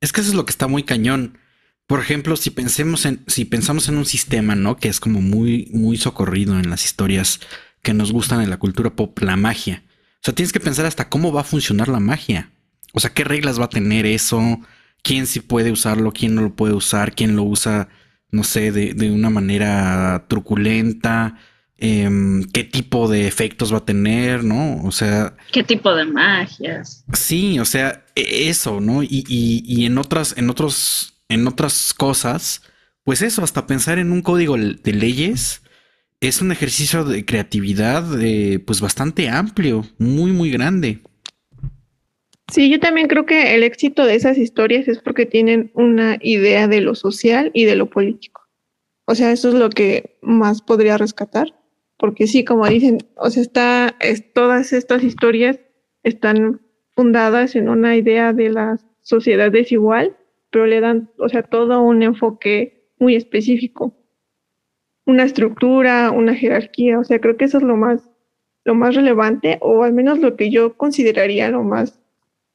Es 0.00 0.12
que 0.12 0.20
eso 0.20 0.30
es 0.30 0.36
lo 0.36 0.46
que 0.46 0.52
está 0.52 0.68
muy 0.68 0.84
cañón. 0.84 1.38
Por 1.86 2.00
ejemplo, 2.00 2.36
si 2.36 2.50
pensemos 2.50 3.04
en, 3.04 3.24
si 3.26 3.44
pensamos 3.44 3.88
en 3.88 3.98
un 3.98 4.06
sistema, 4.06 4.54
¿no? 4.54 4.76
Que 4.76 4.88
es 4.88 5.00
como 5.00 5.20
muy, 5.20 5.68
muy 5.72 5.96
socorrido 5.98 6.58
en 6.58 6.70
las 6.70 6.84
historias 6.84 7.40
que 7.82 7.92
nos 7.92 8.12
gustan 8.12 8.40
en 8.40 8.50
la 8.50 8.58
cultura 8.58 8.90
pop, 8.90 9.18
la 9.20 9.36
magia. 9.36 9.82
O 10.16 10.22
sea, 10.22 10.34
tienes 10.34 10.52
que 10.52 10.60
pensar 10.60 10.86
hasta 10.86 11.08
cómo 11.08 11.32
va 11.32 11.40
a 11.40 11.44
funcionar 11.44 11.88
la 11.88 12.00
magia. 12.00 12.52
O 12.92 13.00
sea, 13.00 13.10
qué 13.10 13.24
reglas 13.24 13.58
va 13.58 13.64
a 13.64 13.70
tener 13.70 14.06
eso, 14.06 14.60
quién 15.02 15.26
sí 15.26 15.40
puede 15.40 15.72
usarlo, 15.72 16.12
quién 16.12 16.34
no 16.34 16.42
lo 16.42 16.54
puede 16.54 16.74
usar, 16.74 17.14
quién 17.14 17.36
lo 17.36 17.42
usa, 17.42 17.88
no 18.30 18.44
sé, 18.44 18.72
de, 18.72 18.94
de 18.94 19.10
una 19.10 19.30
manera 19.30 20.24
truculenta. 20.28 21.38
Em, 21.82 22.44
qué 22.44 22.62
tipo 22.62 23.08
de 23.08 23.26
efectos 23.26 23.72
va 23.72 23.78
a 23.78 23.84
tener, 23.86 24.44
¿no? 24.44 24.82
O 24.84 24.92
sea... 24.92 25.34
¿Qué 25.50 25.64
tipo 25.64 25.94
de 25.94 26.04
magias? 26.04 27.04
Sí, 27.14 27.58
o 27.58 27.64
sea, 27.64 28.04
e, 28.14 28.50
eso, 28.50 28.80
¿no? 28.80 29.02
Y, 29.02 29.24
y, 29.26 29.86
en 29.86 29.96
otras, 29.96 30.34
en 30.36 30.50
otros, 30.50 31.14
en 31.30 31.46
otras 31.48 31.94
cosas, 31.94 32.62
pues 33.02 33.22
eso, 33.22 33.42
hasta 33.42 33.66
pensar 33.66 33.98
en 33.98 34.12
un 34.12 34.20
código 34.20 34.58
de 34.58 34.92
leyes 34.92 35.62
es 36.20 36.42
un 36.42 36.52
ejercicio 36.52 37.04
de 37.04 37.24
creatividad 37.24 38.04
pues 38.66 38.82
bastante 38.82 39.30
amplio, 39.30 39.86
muy, 39.96 40.32
muy 40.32 40.50
grande. 40.50 41.00
Sí, 42.50 42.70
yo 42.70 42.80
también 42.80 43.08
creo 43.08 43.26
que 43.26 43.54
el 43.54 43.62
éxito 43.62 44.04
de 44.04 44.14
esas 44.14 44.38
historias 44.38 44.88
es 44.88 44.98
porque 44.98 45.26
tienen 45.26 45.70
una 45.74 46.18
idea 46.20 46.68
de 46.68 46.80
lo 46.80 46.94
social 46.94 47.50
y 47.54 47.64
de 47.64 47.76
lo 47.76 47.88
político. 47.88 48.42
O 49.06 49.14
sea, 49.14 49.32
eso 49.32 49.48
es 49.48 49.54
lo 49.54 49.70
que 49.70 50.18
más 50.22 50.62
podría 50.62 50.96
rescatar 50.96 51.54
porque 52.00 52.26
sí, 52.26 52.44
como 52.44 52.66
dicen, 52.66 52.98
o 53.16 53.28
sea, 53.28 53.42
está, 53.42 53.96
es, 54.00 54.32
todas 54.32 54.72
estas 54.72 55.04
historias 55.04 55.60
están 56.02 56.62
fundadas 56.96 57.54
en 57.54 57.68
una 57.68 57.94
idea 57.94 58.32
de 58.32 58.48
la 58.48 58.78
sociedad 59.02 59.52
desigual, 59.52 60.16
pero 60.50 60.66
le 60.66 60.80
dan, 60.80 61.10
o 61.18 61.28
sea, 61.28 61.42
todo 61.42 61.82
un 61.82 62.02
enfoque 62.02 62.88
muy 62.98 63.16
específico, 63.16 63.94
una 65.04 65.24
estructura, 65.24 66.10
una 66.10 66.34
jerarquía, 66.34 66.98
o 66.98 67.04
sea, 67.04 67.20
creo 67.20 67.36
que 67.36 67.44
eso 67.44 67.58
es 67.58 67.64
lo 67.64 67.76
más, 67.76 68.08
lo 68.64 68.74
más 68.74 68.94
relevante, 68.94 69.58
o 69.60 69.84
al 69.84 69.92
menos 69.92 70.20
lo 70.20 70.36
que 70.36 70.50
yo 70.50 70.78
consideraría 70.78 71.50
lo 71.50 71.62
más, 71.62 71.99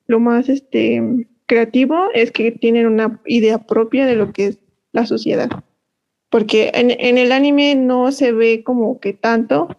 lo 0.07 0.19
más 0.19 0.49
este, 0.49 1.27
creativo, 1.45 2.09
es 2.13 2.31
que 2.31 2.51
tienen 2.51 2.87
una 2.87 3.21
idea 3.25 3.59
propia 3.59 4.05
de 4.05 4.15
lo 4.15 4.31
que 4.33 4.47
es 4.47 4.59
la 4.91 5.05
sociedad 5.05 5.49
porque 6.35 6.71
en, 6.73 6.91
en, 6.91 7.17
el 7.17 7.31
anime 7.31 7.75
no 7.75 8.11
se 8.11 8.33
ve 8.33 8.61
como 8.61 8.99
que 8.99 9.13
tanto, 9.13 9.69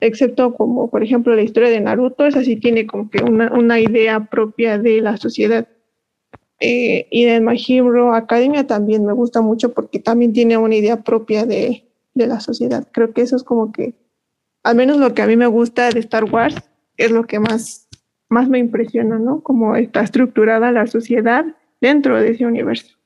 excepto 0.00 0.54
como 0.54 0.90
por 0.90 1.02
ejemplo 1.02 1.34
la 1.34 1.42
historia 1.42 1.68
de 1.68 1.80
Naruto, 1.80 2.24
esa 2.24 2.42
sí 2.44 2.56
tiene 2.56 2.86
como 2.86 3.10
que 3.10 3.22
una, 3.22 3.52
una 3.52 3.78
idea 3.78 4.24
propia 4.24 4.78
de 4.78 5.02
la 5.02 5.18
sociedad. 5.18 5.68
Eh, 6.60 7.06
y 7.10 7.26
de 7.26 7.40
My 7.40 7.56
Hero 7.56 8.14
Academia 8.14 8.66
también 8.66 9.04
me 9.04 9.12
gusta 9.12 9.42
mucho 9.42 9.74
porque 9.74 9.98
también 9.98 10.32
tiene 10.32 10.56
una 10.56 10.76
idea 10.76 11.02
propia 11.04 11.44
de, 11.44 11.84
de 12.14 12.26
la 12.26 12.40
sociedad. 12.40 12.88
Creo 12.90 13.12
que 13.12 13.20
eso 13.20 13.36
es 13.36 13.42
como 13.42 13.70
que 13.70 13.92
al 14.62 14.76
menos 14.76 14.96
lo 14.96 15.12
que 15.12 15.20
a 15.20 15.26
mí 15.26 15.36
me 15.36 15.46
gusta 15.46 15.90
de 15.90 16.00
Star 16.00 16.24
Wars 16.24 16.56
es 16.96 17.10
lo 17.10 17.26
que 17.26 17.38
más, 17.38 17.87
más 18.28 18.48
me 18.48 18.58
impresiona, 18.58 19.18
¿no? 19.18 19.42
Cómo 19.42 19.76
está 19.76 20.02
estructurada 20.02 20.72
la 20.72 20.86
sociedad 20.86 21.44
dentro 21.80 22.20
de 22.20 22.30
ese 22.30 22.46
universo. 22.46 22.96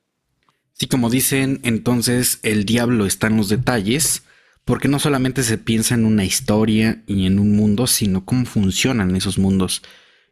Sí, 0.73 0.87
como 0.87 1.11
dicen, 1.11 1.61
entonces 1.62 2.41
el 2.43 2.64
diablo 2.64 3.07
está 3.07 3.29
en 3.29 3.37
los 3.37 3.49
detalles, 3.49 4.25
porque 4.64 4.89
no 4.89 4.99
solamente 4.99 5.43
se 5.43 5.59
piensa 5.59 5.95
en 5.95 6.05
una 6.05 6.25
historia 6.25 7.03
y 7.07 7.27
en 7.27 7.39
un 7.39 7.55
mundo, 7.57 7.87
sino 7.87 8.25
cómo 8.25 8.47
funcionan 8.47 9.14
esos 9.16 9.39
mundos. 9.39 9.83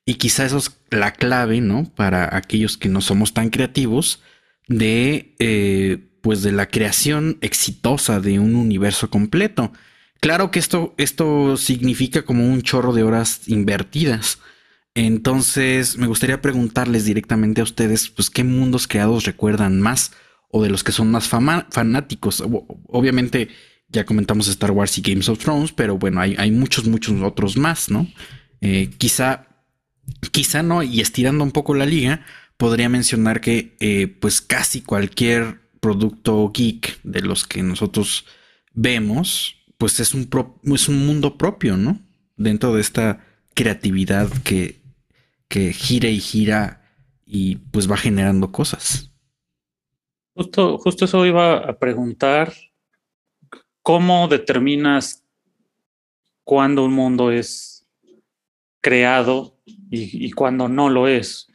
Y 0.06 0.14
quizá 0.14 0.44
eso 0.44 0.58
es 0.58 0.80
la 0.90 1.12
clave, 1.12 1.60
¿no? 1.60 1.84
Para 1.94 2.36
aquellos 2.36 2.76
que 2.76 2.88
no 2.88 3.00
somos 3.00 3.34
tan 3.34 3.50
creativos, 3.50 4.22
de, 4.66 5.34
eh, 5.40 5.98
pues 6.20 6.42
de 6.42 6.52
la 6.52 6.66
creación 6.66 7.38
exitosa 7.40 8.20
de 8.20 8.38
un 8.38 8.54
universo 8.54 9.10
completo. 9.10 9.72
Claro 10.20 10.50
que 10.50 10.58
esto, 10.58 10.94
esto 10.96 11.56
significa 11.56 12.22
como 12.22 12.46
un 12.48 12.62
chorro 12.62 12.92
de 12.92 13.02
horas 13.02 13.48
invertidas. 13.48 14.38
Entonces, 14.94 15.96
me 15.96 16.06
gustaría 16.06 16.42
preguntarles 16.42 17.04
directamente 17.04 17.60
a 17.60 17.64
ustedes, 17.64 18.08
pues, 18.08 18.30
¿qué 18.30 18.44
mundos 18.44 18.88
creados 18.88 19.24
recuerdan 19.24 19.80
más? 19.80 20.12
O 20.50 20.62
de 20.62 20.70
los 20.70 20.82
que 20.82 20.92
son 20.92 21.10
más 21.10 21.28
fanáticos. 21.28 22.42
Obviamente, 22.88 23.48
ya 23.88 24.04
comentamos 24.04 24.48
Star 24.48 24.72
Wars 24.72 24.98
y 24.98 25.02
Games 25.02 25.28
of 25.28 25.38
Thrones, 25.38 25.72
pero 25.72 25.96
bueno, 25.96 26.20
hay, 26.20 26.50
muchos, 26.50 26.86
muchos 26.86 27.20
otros 27.22 27.56
más, 27.56 27.90
¿no? 27.90 28.08
Eh, 28.60 28.90
quizá, 28.98 29.46
quizá 30.32 30.62
no, 30.62 30.82
y 30.82 31.00
estirando 31.00 31.44
un 31.44 31.52
poco 31.52 31.74
la 31.74 31.86
liga, 31.86 32.24
podría 32.56 32.88
mencionar 32.88 33.40
que, 33.40 33.76
eh, 33.80 34.08
pues, 34.08 34.40
casi 34.40 34.80
cualquier 34.80 35.60
producto 35.80 36.50
geek 36.52 37.00
de 37.04 37.22
los 37.22 37.46
que 37.46 37.62
nosotros 37.62 38.26
vemos, 38.74 39.56
pues 39.78 39.98
es 40.00 40.14
un, 40.14 40.28
es 40.74 40.88
un 40.88 41.06
mundo 41.06 41.38
propio, 41.38 41.76
¿no? 41.76 42.00
Dentro 42.36 42.74
de 42.74 42.80
esta 42.80 43.24
creatividad 43.54 44.30
que, 44.42 44.79
que 45.50 45.74
gira 45.74 46.08
y 46.08 46.18
gira 46.18 46.80
y 47.26 47.56
pues 47.56 47.90
va 47.90 47.98
generando 47.98 48.50
cosas. 48.50 49.12
Justo, 50.34 50.78
justo 50.78 51.04
eso 51.04 51.26
iba 51.26 51.58
a 51.58 51.78
preguntar. 51.78 52.54
¿Cómo 53.82 54.28
determinas 54.28 55.26
cuándo 56.44 56.86
un 56.86 56.94
mundo 56.94 57.30
es 57.30 57.86
creado 58.80 59.58
y, 59.66 60.26
y 60.26 60.30
cuándo 60.30 60.68
no 60.68 60.88
lo 60.88 61.06
es? 61.06 61.52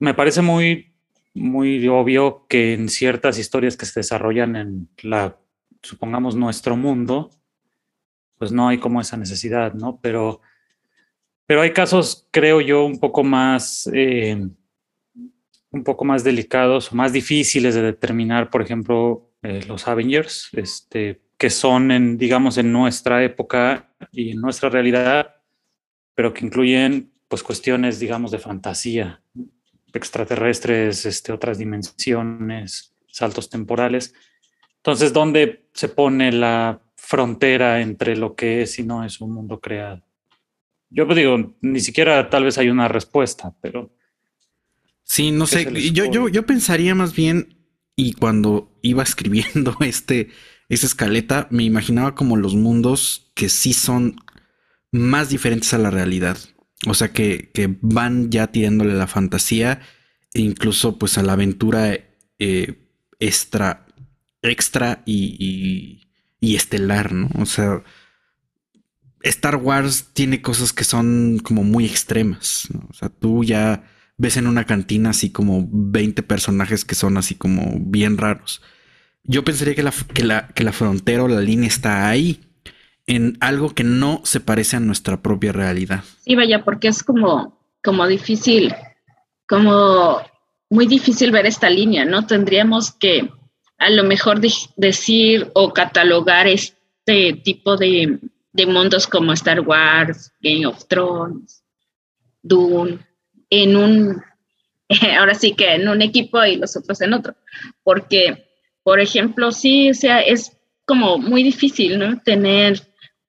Me 0.00 0.14
parece 0.14 0.42
muy, 0.42 0.96
muy 1.34 1.86
obvio 1.86 2.46
que 2.48 2.74
en 2.74 2.88
ciertas 2.88 3.38
historias 3.38 3.76
que 3.76 3.86
se 3.86 4.00
desarrollan 4.00 4.56
en 4.56 4.88
la 5.02 5.38
supongamos, 5.86 6.34
nuestro 6.36 6.76
mundo, 6.76 7.30
pues 8.38 8.52
no 8.52 8.68
hay 8.68 8.78
como 8.78 9.00
esa 9.00 9.16
necesidad, 9.16 9.74
¿no? 9.74 10.00
Pero, 10.02 10.40
pero 11.46 11.62
hay 11.62 11.72
casos, 11.72 12.26
creo 12.30 12.60
yo, 12.60 12.84
un 12.84 12.98
poco 12.98 13.24
más, 13.24 13.88
eh, 13.92 14.46
un 15.70 15.84
poco 15.84 16.04
más 16.04 16.24
delicados 16.24 16.92
más 16.92 17.12
difíciles 17.12 17.74
de 17.74 17.82
determinar, 17.82 18.50
por 18.50 18.62
ejemplo, 18.62 19.30
eh, 19.42 19.60
los 19.66 19.86
Avengers, 19.88 20.48
este, 20.52 21.22
que 21.38 21.50
son, 21.50 22.18
digamos, 22.18 22.58
en 22.58 22.72
nuestra 22.72 23.22
época 23.22 23.94
y 24.12 24.30
en 24.30 24.40
nuestra 24.40 24.68
realidad, 24.68 25.36
pero 26.14 26.32
que 26.32 26.44
incluyen, 26.44 27.12
pues, 27.28 27.42
cuestiones, 27.42 28.00
digamos, 28.00 28.30
de 28.30 28.38
fantasía, 28.38 29.22
extraterrestres, 29.92 31.06
este, 31.06 31.32
otras 31.32 31.58
dimensiones, 31.58 32.94
saltos 33.06 33.48
temporales 33.48 34.14
entonces, 34.86 35.12
¿dónde 35.12 35.66
se 35.72 35.88
pone 35.88 36.30
la 36.30 36.80
frontera 36.94 37.80
entre 37.80 38.16
lo 38.16 38.36
que 38.36 38.62
es 38.62 38.78
y 38.78 38.84
no 38.84 39.02
es 39.02 39.20
un 39.20 39.32
mundo 39.32 39.58
creado? 39.58 40.00
Yo 40.90 41.06
digo, 41.06 41.56
ni 41.60 41.80
siquiera 41.80 42.30
tal 42.30 42.44
vez 42.44 42.58
hay 42.58 42.68
una 42.68 42.88
respuesta, 42.88 43.54
pero... 43.60 43.92
Sí, 45.04 45.30
no 45.30 45.46
sé, 45.46 45.92
yo, 45.92 46.04
yo, 46.10 46.28
yo 46.28 46.46
pensaría 46.46 46.94
más 46.94 47.14
bien, 47.14 47.56
y 47.94 48.14
cuando 48.14 48.76
iba 48.82 49.02
escribiendo 49.02 49.76
este, 49.80 50.30
esa 50.68 50.86
escaleta, 50.86 51.46
me 51.50 51.64
imaginaba 51.64 52.14
como 52.14 52.36
los 52.36 52.54
mundos 52.54 53.30
que 53.34 53.48
sí 53.48 53.72
son 53.72 54.16
más 54.92 55.28
diferentes 55.28 55.72
a 55.74 55.78
la 55.78 55.90
realidad. 55.90 56.38
O 56.86 56.94
sea, 56.94 57.12
que, 57.12 57.50
que 57.52 57.76
van 57.80 58.30
ya 58.30 58.48
tirándole 58.48 58.94
la 58.94 59.06
fantasía 59.06 59.80
e 60.34 60.40
incluso 60.40 60.98
pues 60.98 61.16
a 61.18 61.22
la 61.22 61.32
aventura 61.32 61.98
eh, 62.38 62.74
extra 63.18 63.86
extra 64.42 65.02
y, 65.06 66.02
estelar, 66.40 67.12
¿no? 67.12 67.28
O 67.38 67.46
sea, 67.46 67.82
Star 69.22 69.56
Wars 69.56 70.10
tiene 70.12 70.42
cosas 70.42 70.72
que 70.72 70.84
son 70.84 71.40
como 71.42 71.64
muy 71.64 71.84
extremas. 71.84 72.68
O 72.88 72.94
sea, 72.94 73.08
tú 73.08 73.44
ya 73.44 73.84
ves 74.16 74.36
en 74.36 74.46
una 74.46 74.64
cantina 74.64 75.10
así 75.10 75.30
como 75.30 75.66
20 75.70 76.22
personajes 76.22 76.84
que 76.84 76.94
son 76.94 77.16
así 77.16 77.34
como 77.34 77.76
bien 77.80 78.18
raros. 78.18 78.62
Yo 79.24 79.44
pensaría 79.44 79.74
que 79.74 79.82
la, 79.82 79.92
que 80.14 80.24
la, 80.24 80.48
que 80.48 80.64
la 80.64 80.72
frontera 80.72 81.24
o 81.24 81.28
la 81.28 81.40
línea 81.40 81.68
está 81.68 82.08
ahí, 82.08 82.40
en 83.06 83.36
algo 83.40 83.74
que 83.74 83.84
no 83.84 84.20
se 84.24 84.40
parece 84.40 84.76
a 84.76 84.80
nuestra 84.80 85.22
propia 85.22 85.52
realidad. 85.52 86.04
Sí, 86.24 86.34
vaya, 86.34 86.64
porque 86.64 86.88
es 86.88 87.02
como, 87.02 87.58
como 87.82 88.06
difícil, 88.06 88.74
como 89.48 90.20
muy 90.70 90.86
difícil 90.86 91.30
ver 91.30 91.46
esta 91.46 91.70
línea, 91.70 92.04
¿no? 92.04 92.26
Tendríamos 92.26 92.92
que 92.92 93.30
a 93.78 93.90
lo 93.90 94.04
mejor 94.04 94.40
decir 94.76 95.50
o 95.54 95.72
catalogar 95.72 96.46
este 96.48 97.32
tipo 97.44 97.76
de, 98.56 98.66
mundos 98.66 99.06
como 99.06 99.32
Star 99.32 99.60
Wars, 99.60 100.32
Game 100.40 100.66
of 100.66 100.86
Thrones, 100.88 101.62
Dune, 102.42 102.98
en 103.50 103.76
un, 103.76 104.22
ahora 105.18 105.34
sí 105.34 105.54
que 105.54 105.74
en 105.74 105.88
un 105.88 106.02
equipo 106.02 106.44
y 106.44 106.56
los 106.56 106.76
otros 106.76 107.00
en 107.00 107.12
otro, 107.12 107.34
porque, 107.82 108.48
por 108.82 109.00
ejemplo, 109.00 109.52
sí, 109.52 109.90
o 109.90 109.94
sea, 109.94 110.20
es 110.20 110.56
como 110.84 111.18
muy 111.18 111.42
difícil, 111.42 111.98
¿no? 111.98 112.20
Tener, 112.20 112.80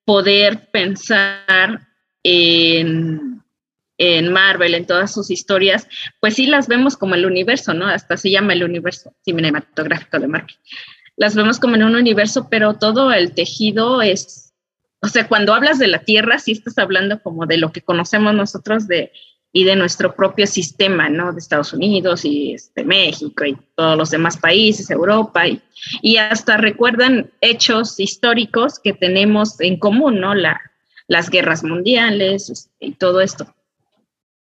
poder 0.06 0.70
pensar 0.72 1.88
en 2.24 3.38
en 3.98 4.32
Marvel, 4.32 4.76
en 4.76 4.86
todas 4.86 5.14
sus 5.14 5.32
historias, 5.32 5.88
pues 6.20 6.36
sí 6.36 6.46
las 6.46 6.68
vemos 6.68 6.98
como 6.98 7.16
el 7.16 7.26
universo, 7.26 7.74
¿no? 7.74 7.88
Hasta 7.88 8.18
se 8.18 8.30
llama 8.30 8.54
el 8.54 8.64
universo 8.64 9.14
cinematográfico 9.24 10.20
de 10.20 10.28
Marvel. 10.28 10.56
Las 11.16 11.36
vemos 11.36 11.60
como 11.60 11.76
en 11.76 11.84
un 11.84 11.96
universo, 11.96 12.48
pero 12.50 12.76
todo 12.76 13.12
el 13.12 13.34
tejido 13.34 14.02
es, 14.02 14.47
o 15.02 15.08
sea, 15.08 15.28
cuando 15.28 15.54
hablas 15.54 15.80
de 15.80 15.88
la 15.88 16.00
Tierra, 16.00 16.40
sí 16.40 16.54
estás 16.54 16.78
hablando 16.78 17.22
como 17.22 17.46
de 17.46 17.58
lo 17.58 17.72
que 17.72 17.82
conocemos 17.82 18.34
nosotros 18.34 18.88
de 18.88 19.12
y 19.54 19.64
de 19.64 19.76
nuestro 19.76 20.16
propio 20.16 20.46
sistema, 20.46 21.10
¿no? 21.10 21.32
De 21.34 21.40
Estados 21.40 21.74
Unidos 21.74 22.26
y 22.26 22.54
este, 22.54 22.84
México 22.84 23.46
y 23.46 23.58
todos 23.76 23.98
los 23.98 24.12
demás 24.12 24.38
países, 24.38 24.90
Europa, 24.92 25.48
y, 25.48 25.62
y 26.02 26.18
hasta 26.18 26.58
recuerdan 26.58 27.32
hechos 27.42 28.00
históricos 28.00 28.80
que 28.80 28.94
tenemos 28.94 29.60
en 29.62 29.80
común, 29.80 30.20
¿no? 30.20 30.36
La, 30.36 30.60
las 31.08 31.30
guerras 31.30 31.64
mundiales 31.64 32.50
este, 32.50 32.86
y 32.86 32.92
todo 32.94 33.22
esto. 33.22 33.56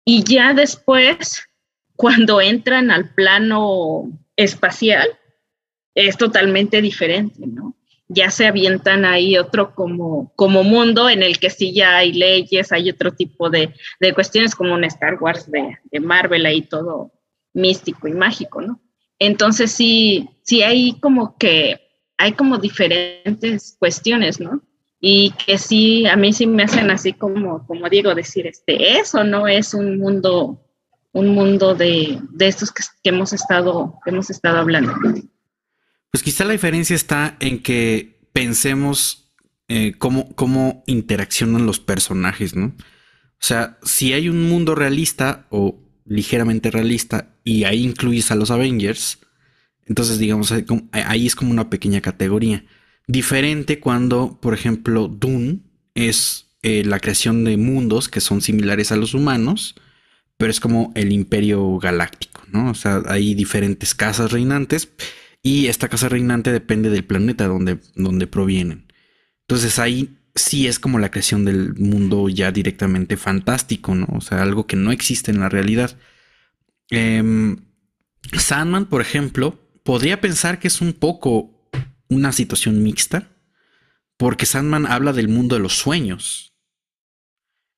Y 0.05 0.25
ya 0.25 0.53
después, 0.53 1.49
cuando 1.97 2.41
entran 2.41 2.91
al 2.91 3.15
plano 3.15 4.11
espacial, 4.37 5.09
es 5.95 6.17
totalmente 6.17 6.83
diferente, 6.83 7.47
¿no? 7.47 7.74
Ya 8.09 8.31
se 8.31 8.47
avientan 8.47 9.05
ahí 9.05 9.39
otro 9.39 9.75
como, 9.75 10.33
como 10.37 10.63
mundo 10.63 11.09
en 11.09 11.23
el 11.23 11.39
que 11.39 11.51
sí 11.51 11.73
ya 11.73 11.97
hay 11.97 12.13
leyes, 12.13 12.71
hay 12.73 12.91
otro 12.91 13.13
tipo 13.13 13.51
de, 13.51 13.75
cuestiones 14.15 14.55
como 14.55 14.75
un 14.75 14.85
Star 14.85 15.17
Wars 15.21 15.51
de, 15.51 15.79
de, 15.91 16.01
Marvel 16.01 16.45
ahí 16.47 16.63
todo 16.63 17.13
místico 17.55 18.09
y 18.09 18.13
mágico, 18.13 18.61
¿no? 18.61 18.81
Entonces 19.19 19.73
sí, 19.73 20.29
sí 20.43 20.63
hay 20.63 20.99
como 21.01 21.39
que, 21.39 21.81
hay 22.19 22.33
como 22.33 22.59
diferentes 22.59 23.77
cuestiones, 23.79 24.41
¿no? 24.41 24.63
y 25.07 25.33
que 25.33 25.59
sí, 25.59 26.07
a 26.07 26.17
mí 26.17 26.33
sí 26.33 26.47
me 26.47 26.63
hacen 26.63 26.91
así 26.91 27.13
como, 27.13 27.67
como 27.67 27.91
digo, 27.91 28.15
decir, 28.15 28.47
este, 28.47 28.99
eso 28.99 29.23
no 29.23 29.47
es 29.47 29.75
un 29.75 29.99
mundo, 29.99 30.65
un 31.13 31.29
mundo 31.29 31.75
de, 31.75 32.19
estos 32.41 32.73
que, 32.73 32.83
hemos 33.03 33.35
estado, 33.35 34.01
hemos 34.07 34.31
estado 34.31 34.57
hablando. 34.57 34.95
Pues 36.15 36.23
quizá 36.23 36.45
la 36.45 36.53
diferencia 36.53 36.95
está 36.95 37.37
en 37.41 37.59
que 37.59 38.21
pensemos 38.33 39.33
eh, 39.67 39.95
cómo, 39.99 40.33
cómo 40.37 40.85
interaccionan 40.87 41.67
los 41.67 41.81
personajes, 41.81 42.55
¿no? 42.55 42.67
O 42.67 43.41
sea, 43.41 43.79
si 43.83 44.12
hay 44.12 44.29
un 44.29 44.49
mundo 44.49 44.77
realista 44.77 45.49
o 45.51 45.77
ligeramente 46.05 46.71
realista 46.71 47.35
y 47.43 47.65
ahí 47.65 47.83
incluyes 47.83 48.31
a 48.31 48.37
los 48.37 48.53
Avengers, 48.53 49.19
entonces 49.87 50.21
digamos, 50.21 50.55
ahí 50.93 51.27
es 51.27 51.35
como 51.35 51.51
una 51.51 51.69
pequeña 51.69 52.01
categoría. 52.01 52.65
Diferente 53.09 53.81
cuando, 53.81 54.39
por 54.41 54.55
ejemplo, 54.55 55.09
Dune 55.09 55.62
es 55.95 56.47
eh, 56.62 56.85
la 56.85 57.01
creación 57.01 57.43
de 57.43 57.57
mundos 57.57 58.09
que 58.09 58.21
son 58.21 58.41
similares 58.41 58.93
a 58.93 58.97
los 58.97 59.15
humanos, 59.15 59.75
pero 60.37 60.53
es 60.53 60.61
como 60.61 60.93
el 60.95 61.12
imperio 61.12 61.77
galáctico, 61.79 62.45
¿no? 62.53 62.71
O 62.71 62.75
sea, 62.75 63.03
hay 63.09 63.35
diferentes 63.35 63.97
casas 63.97 64.31
reinantes 64.31 64.89
y 65.47 65.66
esta 65.66 65.90
casa 65.90 66.09
reinante 66.09 66.51
depende 66.51 66.88
del 66.88 67.05
planeta 67.05 67.47
donde, 67.47 67.78
donde 67.95 68.26
provienen. 68.26 68.90
Entonces 69.42 69.78
ahí 69.78 70.16
sí 70.34 70.66
es 70.66 70.78
como 70.78 70.99
la 70.99 71.11
creación 71.11 71.45
del 71.45 71.74
mundo 71.74 72.30
ya 72.30 72.51
directamente 72.51 73.18
fantástico, 73.18 73.95
¿no? 73.95 74.07
O 74.14 74.22
sea, 74.22 74.42
algo 74.42 74.66
que 74.66 74.76
no 74.76 74.90
existe 74.90 75.30
en 75.30 75.40
la 75.40 75.51
realidad. 75.51 75.99
Em, 76.88 77.59
Sandman, 78.32 78.86
por 78.86 79.03
ejemplo, 79.03 79.61
podría 79.82 80.18
pensar 80.22 80.59
que 80.59 80.68
es 80.68 80.80
un 80.80 80.95
poco 80.95 81.68
una 82.09 82.32
situación 82.32 82.82
mixta, 82.82 83.28
porque 84.16 84.47
Sandman 84.47 84.86
habla 84.86 85.12
del 85.12 85.28
mundo 85.28 85.57
de 85.57 85.62
los 85.62 85.76
sueños. 85.76 86.55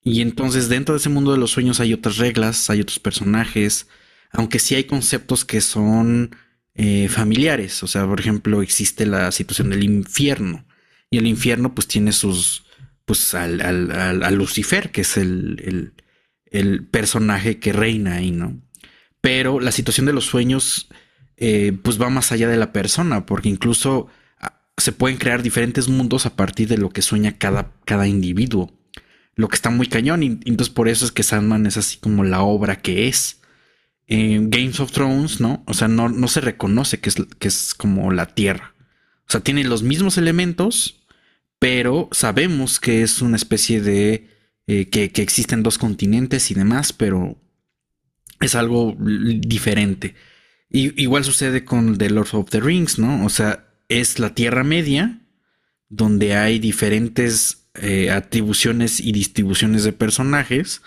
Y 0.03 0.21
entonces 0.21 0.69
dentro 0.69 0.95
de 0.95 1.01
ese 1.01 1.09
mundo 1.09 1.33
de 1.33 1.39
los 1.39 1.51
sueños 1.51 1.81
hay 1.81 1.93
otras 1.93 2.19
reglas, 2.19 2.71
hay 2.71 2.81
otros 2.81 3.01
personajes, 3.01 3.89
aunque 4.31 4.61
sí 4.61 4.77
hay 4.77 4.85
conceptos 4.85 5.45
que 5.45 5.61
son 5.61 6.31
eh, 6.77 7.09
familiares. 7.09 7.83
O 7.83 7.87
sea, 7.87 8.07
por 8.07 8.21
ejemplo, 8.21 8.63
existe 8.63 9.07
la 9.07 9.33
situación 9.33 9.71
del 9.71 9.85
infierno. 9.85 10.65
Y 11.11 11.19
el 11.19 11.27
infierno 11.27 11.75
pues 11.75 11.87
tiene 11.87 12.13
sus, 12.13 12.65
pues 13.05 13.35
al, 13.35 13.61
al, 13.61 14.35
Lucifer, 14.35 14.91
que 14.91 15.03
es 15.03 15.17
el, 15.17 15.93
el, 16.51 16.85
personaje 16.85 17.59
que 17.59 17.73
reina 17.73 18.17
ahí, 18.17 18.31
¿no? 18.31 18.61
Pero 19.21 19.61
la 19.61 19.73
situación 19.73 20.07
de 20.07 20.13
los 20.13 20.25
sueños 20.25 20.89
eh, 21.37 21.77
pues 21.83 22.01
va 22.01 22.11
más 22.11 22.33
allá 22.33 22.49
de 22.49 22.57
la 22.57 22.73
persona, 22.73 23.27
porque 23.27 23.49
incluso 23.49 24.09
ah, 24.41 24.61
se 24.77 24.93
pueden 24.93 25.19
crear 25.19 25.43
diferentes 25.43 25.89
mundos 25.89 26.27
a 26.27 26.35
partir 26.35 26.69
de 26.69 26.79
lo 26.79 26.91
que 26.91 27.03
sueña 27.03 27.39
cada, 27.39 27.73
cada 27.85 28.09
individuo 28.09 28.77
lo 29.37 29.49
que 29.49 29.55
está 29.55 29.71
muy 29.71 29.87
cañón. 29.87 30.23
Y, 30.23 30.27
entonces 30.27 30.71
por 30.71 30.89
eso 30.89 31.05
es 31.05 31.13
que 31.13 31.23
Sandman 31.23 31.67
es 31.67 31.77
así 31.77 31.99
como 31.99 32.25
la 32.25 32.43
obra 32.43 32.77
que 32.77 33.07
es. 33.07 33.41
En 34.07 34.51
Games 34.51 34.79
of 34.81 34.93
Thrones, 34.93 35.41
¿no? 35.41 35.65
O 35.67 35.75
sea, 35.75 35.89
no, 35.89 36.09
no 36.09 36.29
se 36.29 36.41
reconoce 36.41 37.01
que 37.01 37.09
es, 37.09 37.17
que 37.39 37.49
es 37.49 37.75
como 37.75 38.13
la 38.13 38.27
Tierra. 38.27 38.75
O 39.29 39.33
sea, 39.33 39.41
tiene 39.41 39.65
los 39.65 39.83
mismos 39.83 40.19
elementos, 40.19 41.03
pero 41.59 42.09
sabemos 42.13 42.81
que 42.81 43.03
es 43.03 43.23
una 43.23 43.37
especie 43.37 43.81
de... 43.81 44.29
Eh, 44.69 44.89
que, 44.89 45.11
que, 45.13 45.23
existen 45.23 45.63
dos 45.63 45.79
continentes 45.79 46.51
y 46.51 46.55
demás, 46.55 46.93
pero 46.93 47.37
es 48.41 48.55
algo 48.55 48.97
diferente. 48.99 50.15
Y, 50.69 51.01
igual 51.01 51.25
sucede 51.25 51.65
con 51.65 51.99
The 51.99 52.11
Lord 52.11 52.29
of 52.33 52.51
the 52.51 52.61
Rings, 52.61 52.99
¿no? 52.99 53.25
O 53.25 53.29
sea, 53.29 53.69
es 53.89 54.19
la 54.19 54.35
Tierra 54.35 54.65
Media, 54.65 55.21
donde 55.89 56.35
hay 56.35 56.59
diferentes 56.59 57.69
eh, 57.75 58.11
atribuciones 58.11 59.01
y 59.01 59.13
distribuciones 59.13 59.85
de 59.85 59.93
personajes 59.93 60.83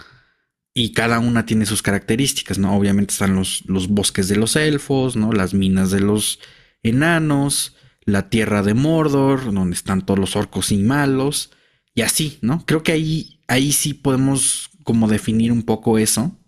y 0.79 0.93
cada 0.93 1.19
una 1.19 1.45
tiene 1.45 1.65
sus 1.65 1.81
características, 1.81 2.57
¿no? 2.57 2.73
Obviamente 2.73 3.11
están 3.11 3.35
los, 3.35 3.63
los 3.65 3.89
bosques 3.89 4.29
de 4.29 4.37
los 4.37 4.55
elfos, 4.55 5.17
¿no? 5.17 5.33
Las 5.33 5.53
minas 5.53 5.91
de 5.91 5.99
los 5.99 6.39
enanos, 6.83 7.75
la 8.05 8.29
tierra 8.29 8.63
de 8.63 8.73
Mordor, 8.75 9.53
donde 9.53 9.75
están 9.75 10.05
todos 10.05 10.17
los 10.17 10.37
orcos 10.37 10.71
y 10.71 10.77
malos, 10.77 11.51
y 11.93 12.01
así, 12.01 12.37
¿no? 12.41 12.65
Creo 12.65 12.81
que 12.81 12.93
ahí, 12.93 13.41
ahí 13.49 13.73
sí 13.73 13.93
podemos 13.93 14.69
como 14.85 15.09
definir 15.09 15.51
un 15.51 15.63
poco 15.63 15.97
eso. 15.97 16.39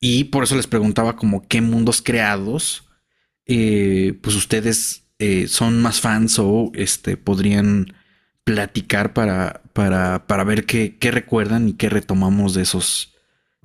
Y 0.00 0.24
por 0.24 0.42
eso 0.42 0.56
les 0.56 0.66
preguntaba 0.66 1.14
como 1.14 1.46
qué 1.46 1.60
mundos 1.60 2.02
creados, 2.02 2.88
eh, 3.46 4.18
pues 4.20 4.34
ustedes 4.34 5.04
eh, 5.20 5.46
son 5.46 5.80
más 5.80 6.00
fans 6.00 6.40
o 6.40 6.72
este, 6.74 7.16
podrían 7.16 7.94
platicar 8.42 9.12
para, 9.12 9.62
para, 9.74 10.26
para 10.26 10.42
ver 10.42 10.66
qué, 10.66 10.96
qué, 10.98 11.12
recuerdan 11.12 11.68
y 11.68 11.74
qué 11.74 11.88
retomamos 11.88 12.54
de 12.54 12.62
esos, 12.62 13.14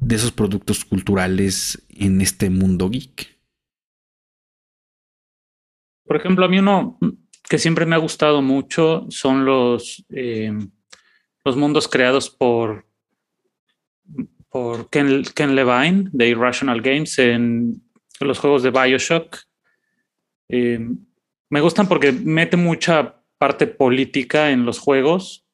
de 0.04 0.16
esos 0.16 0.32
productos 0.32 0.84
culturales 0.86 1.86
en 1.90 2.22
este 2.22 2.50
mundo 2.50 2.90
geek. 2.90 3.40
Por 6.06 6.18
ejemplo, 6.18 6.46
a 6.46 6.50
mí 6.50 6.60
uno 6.60 6.98
que 7.50 7.58
siempre 7.58 7.86
me 7.86 7.96
ha 7.96 8.00
gustado 8.00 8.42
mucho 8.42 9.06
son 9.10 9.46
los, 9.46 10.06
eh, 10.10 10.52
los 11.46 11.56
mundos 11.56 11.88
creados 11.88 12.30
por, 12.30 12.86
por 14.50 14.90
Ken, 14.90 15.24
Ken, 15.34 15.56
Levine 15.56 16.10
de 16.12 16.30
Irrational 16.30 16.82
Games 16.82 17.18
en 17.20 17.82
los 18.20 18.40
juegos 18.40 18.64
de 18.64 18.72
Bioshock. 18.72 19.38
Eh, 20.50 20.80
me 21.50 21.62
gustan 21.62 21.88
porque 21.88 22.12
mete 22.12 22.58
mucha 22.58 23.22
parte 23.38 23.68
política 23.68 24.52
en 24.52 24.66
los 24.66 24.80
juegos, 24.80 25.46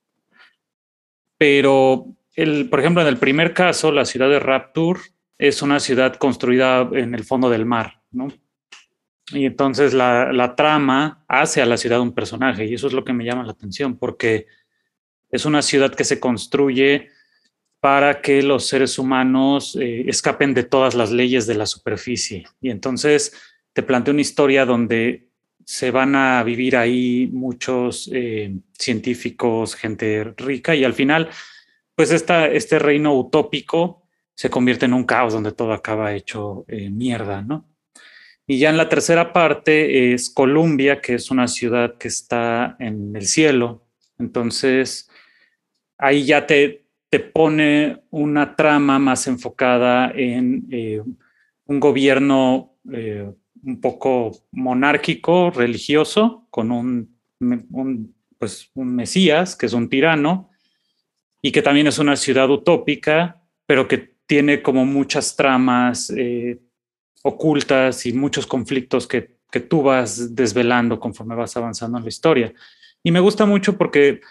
pero 1.38 2.16
por 2.70 2.80
ejemplo, 2.80 3.02
en 3.02 3.08
el 3.08 3.18
primer 3.18 3.54
caso, 3.54 3.92
la 3.92 4.06
ciudad 4.06 4.30
de 4.30 4.40
Rapture 4.40 5.00
es 5.38 5.62
una 5.62 5.80
ciudad 5.80 6.16
construida 6.16 6.90
en 6.94 7.16
el 7.16 7.24
fondo 7.24 7.50
del 7.50 7.66
mar, 7.66 8.02
¿no? 8.12 8.28
Y 9.32 9.46
entonces 9.46 9.94
la, 9.94 10.54
trama 10.58 11.24
hace 11.28 11.62
a 11.62 11.66
la 11.66 11.78
ciudad 11.78 12.02
un 12.02 12.14
personaje 12.14 12.66
y 12.66 12.74
eso 12.74 12.88
es 12.88 12.94
lo 12.94 13.04
que 13.04 13.14
me 13.14 13.24
llama 13.24 13.44
la 13.44 13.52
atención 13.52 13.98
porque 13.98 14.48
es 15.30 15.46
una 15.46 15.62
ciudad 15.62 15.94
que 15.94 16.04
se 16.04 16.20
construye 16.20 17.10
para 17.80 18.22
que 18.22 18.42
los 18.42 18.68
seres 18.68 18.98
humanos 18.98 19.78
eh, 19.80 20.06
escapen 20.08 20.54
de 20.54 20.64
todas 20.64 20.96
las 20.96 21.12
leyes 21.12 21.46
de 21.46 21.56
la 21.56 21.66
superficie. 21.66 22.46
Y 22.60 22.72
entonces 22.72 23.34
te 23.74 23.84
plantea 23.84 24.14
una 24.14 24.22
historia 24.22 24.66
donde 24.66 25.30
se 25.64 25.92
van 25.92 26.16
a 26.16 26.44
vivir 26.44 26.76
ahí 26.76 27.30
muchos 27.32 28.10
eh, 28.12 28.58
científicos, 28.74 29.76
gente 29.76 30.34
rica 30.36 30.76
y 30.76 30.84
al 30.84 30.94
final, 30.94 31.30
pues 32.00 32.12
esta, 32.12 32.48
este 32.48 32.80
reino 32.80 33.14
utópico 33.14 34.04
se 34.34 34.50
convierte 34.50 34.86
en 34.86 34.94
un 34.94 35.04
caos 35.04 35.34
donde 35.34 35.52
todo 35.52 35.74
acaba 35.74 36.14
hecho 36.14 36.64
eh, 36.70 36.90
mierda, 36.90 37.42
¿no? 37.42 37.68
Y 38.48 38.58
ya 38.58 38.70
en 38.70 38.78
la 38.78 38.88
tercera 38.88 39.34
parte 39.34 40.14
es 40.14 40.30
Columbia, 40.30 41.02
que 41.02 41.16
es 41.16 41.30
una 41.30 41.50
ciudad 41.50 41.98
que 41.98 42.08
está 42.08 42.78
en 42.80 43.14
el 43.18 43.26
cielo. 43.26 43.86
Entonces, 44.18 45.10
ahí 45.98 46.24
ya 46.24 46.48
te, 46.48 46.86
te 47.10 47.20
pone 47.20 48.02
una 48.12 48.56
trama 48.56 48.98
más 48.98 49.28
enfocada 49.28 50.10
en 50.16 50.70
eh, 50.72 51.02
un 51.66 51.80
gobierno 51.82 52.78
un 52.86 53.82
poco 53.82 54.32
monárquico, 54.54 55.52
religioso, 55.52 56.48
con 56.50 56.72
un, 56.72 57.18
pues, 58.38 58.72
un 58.74 58.96
Mesías, 58.96 59.58
que 59.58 59.66
es 59.66 59.74
un 59.74 59.90
tirano, 59.90 60.49
y 61.42 61.52
que 61.52 61.62
también 61.62 61.88
es 61.88 62.00
una 62.00 62.16
ciudad 62.16 62.50
utópica, 62.50 63.42
pero 63.66 63.88
que 63.88 64.16
tiene 64.26 64.62
como 64.62 64.86
muchas 64.86 65.36
tramas 65.36 66.12
eh, 66.16 66.60
ocultas 67.24 68.06
y 68.06 68.14
muchos 68.14 68.46
conflictos 68.46 69.08
que, 69.08 69.38
que, 69.50 69.60
tú 69.60 69.82
vas 69.82 70.36
desvelando 70.36 71.00
conforme 71.00 71.36
vas 71.36 71.56
avanzando 71.58 71.98
en 71.98 72.04
la 72.04 72.10
historia. 72.10 72.54
Y 73.04 73.12
me 73.12 73.20
gusta 73.20 73.46
mucho 73.46 73.78
porque 73.78 74.22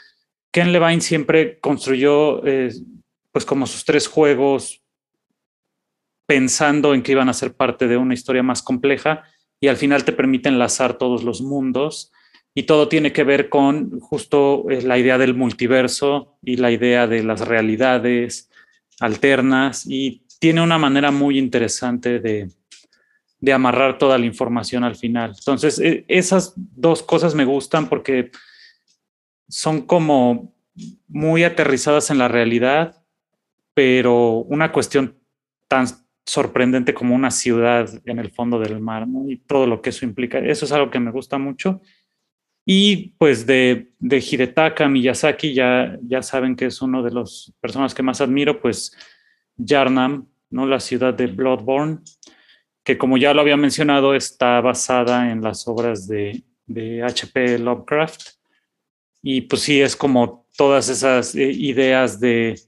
Ken 0.53 0.73
Levine 0.73 1.01
siempre 1.01 1.59
construyó 1.61 2.47
eh, 2.47 2.71
pues 3.33 3.45
como 3.45 3.67
sus 3.67 3.85
tres 3.85 4.07
juegos 4.07 4.83
pensando 6.27 6.95
en 6.95 7.03
que 7.03 7.13
iban 7.13 7.29
a 7.29 7.35
ser 7.35 7.55
parte 7.55 7.89
de 7.89 7.97
una 7.97 8.15
historia 8.15 8.43
más 8.43 8.63
compleja 8.63 9.25
y 9.61 9.69
al 9.69 9.77
final 9.77 10.05
te 10.05 10.13
permite 10.13 10.49
enlazar 10.49 10.99
todos 10.99 11.23
los 11.25 11.41
mundos 11.41 12.13
y 12.59 12.65
todo 12.65 12.89
tiene 12.89 13.13
que 13.13 13.23
ver 13.23 13.49
con 13.49 14.01
justo 14.01 14.69
eh, 14.69 14.83
la 14.83 14.99
idea 14.99 15.17
del 15.17 15.33
multiverso 15.33 16.41
y 16.43 16.57
la 16.57 16.73
idea 16.73 17.07
de 17.07 17.23
las 17.23 17.47
realidades 17.47 18.51
alternas 18.99 19.87
y 19.87 20.25
tiene 20.41 20.61
una 20.61 20.77
manera 20.77 21.13
muy 21.13 21.39
interesante 21.39 22.19
de, 22.19 22.51
de 23.39 23.53
amarrar 23.53 23.97
toda 23.97 24.19
la 24.19 24.27
información 24.27 24.83
al 24.83 24.97
final. 24.97 25.35
Entonces, 25.39 25.79
e, 25.79 26.05
esas 26.09 26.55
dos 26.57 27.01
cosas 27.05 27.33
me 27.33 27.45
gustan 27.45 27.89
porque 27.89 28.33
son 29.49 29.83
como 29.83 30.53
muy 31.07 31.45
aterrizadas 31.45 32.11
en 32.11 32.19
la 32.19 32.27
realidad, 32.27 33.05
pero 33.73 34.39
una 34.49 34.73
cuestión 34.73 35.17
tan 35.69 35.87
sorprendente 36.27 36.93
como 36.93 37.15
una 37.15 37.31
ciudad 37.31 37.89
en 38.05 38.19
el 38.19 38.33
fondo 38.33 38.59
del 38.59 38.81
mar. 38.81 39.07
Y 39.29 39.37
todo 39.37 39.69
lo 39.69 39.81
que 39.81 39.91
eso 39.91 40.05
implica. 40.05 40.41
Eso 40.41 40.65
es 40.65 40.73
algo 40.73 40.91
que 40.91 40.99
me 40.99 41.13
gusta 41.13 41.39
mucho. 41.39 41.81
Y 42.71 43.15
pues 43.17 43.47
de, 43.47 43.93
de 43.99 44.19
Hidetaka 44.19 44.91
Miyazaki, 44.91 45.55
ya, 45.55 45.99
ya 46.03 46.21
saben 46.21 46.55
que 46.55 46.67
es 46.67 46.83
uno 46.83 47.03
de 47.03 47.11
los 47.11 47.51
personas 47.63 47.95
que 47.95 48.03
más 48.03 48.21
admiro, 48.21 48.61
pues 48.61 48.95
Yarnam, 49.57 50.29
¿no? 50.51 50.67
La 50.67 50.79
ciudad 50.79 51.15
de 51.15 51.29
Bloodborne, 51.29 52.01
que 52.85 52.99
como 52.99 53.17
ya 53.17 53.33
lo 53.33 53.41
había 53.41 53.57
mencionado, 53.57 54.15
está 54.15 54.61
basada 54.61 55.33
en 55.33 55.41
las 55.41 55.67
obras 55.67 56.07
de, 56.07 56.45
de 56.67 57.03
H.P. 57.03 57.59
Lovecraft. 57.59 58.33
Y 59.23 59.41
pues 59.41 59.63
sí, 59.63 59.81
es 59.81 59.97
como 59.97 60.45
todas 60.55 60.91
esas 60.91 61.35
eh, 61.35 61.51
ideas 61.51 62.21
de 62.21 62.61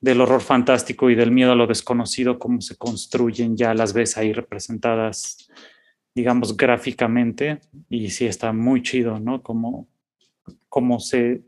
del 0.00 0.20
horror 0.20 0.40
fantástico 0.40 1.10
y 1.10 1.14
del 1.14 1.30
miedo 1.30 1.52
a 1.52 1.54
lo 1.54 1.68
desconocido, 1.68 2.38
cómo 2.38 2.60
se 2.60 2.76
construyen, 2.76 3.56
ya 3.56 3.72
las 3.72 3.92
ves 3.92 4.16
ahí 4.16 4.32
representadas, 4.32 5.48
digamos, 6.14 6.56
gráficamente, 6.56 7.60
y 7.88 8.10
sí 8.10 8.26
está 8.26 8.52
muy 8.52 8.82
chido, 8.82 9.18
¿no? 9.18 9.42
Como, 9.42 9.88
cómo 10.68 11.00
se 11.00 11.42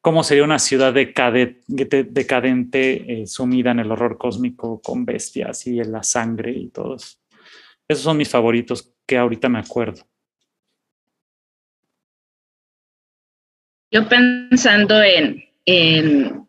cómo 0.00 0.22
sería 0.22 0.44
una 0.44 0.58
ciudad 0.58 0.92
decadente 0.92 1.62
eh, 3.22 3.26
sumida 3.26 3.70
en 3.70 3.78
el 3.78 3.90
horror 3.90 4.18
cósmico 4.18 4.82
con 4.82 5.06
bestias 5.06 5.66
y 5.66 5.80
en 5.80 5.92
la 5.92 6.02
sangre 6.02 6.52
y 6.52 6.68
todos. 6.68 7.22
Esos 7.88 8.04
son 8.04 8.18
mis 8.18 8.28
favoritos 8.28 8.92
que 9.06 9.16
ahorita 9.16 9.48
me 9.48 9.60
acuerdo. 9.60 10.04
yo 13.94 14.08
pensando 14.08 15.00
en, 15.04 15.44
en, 15.66 16.48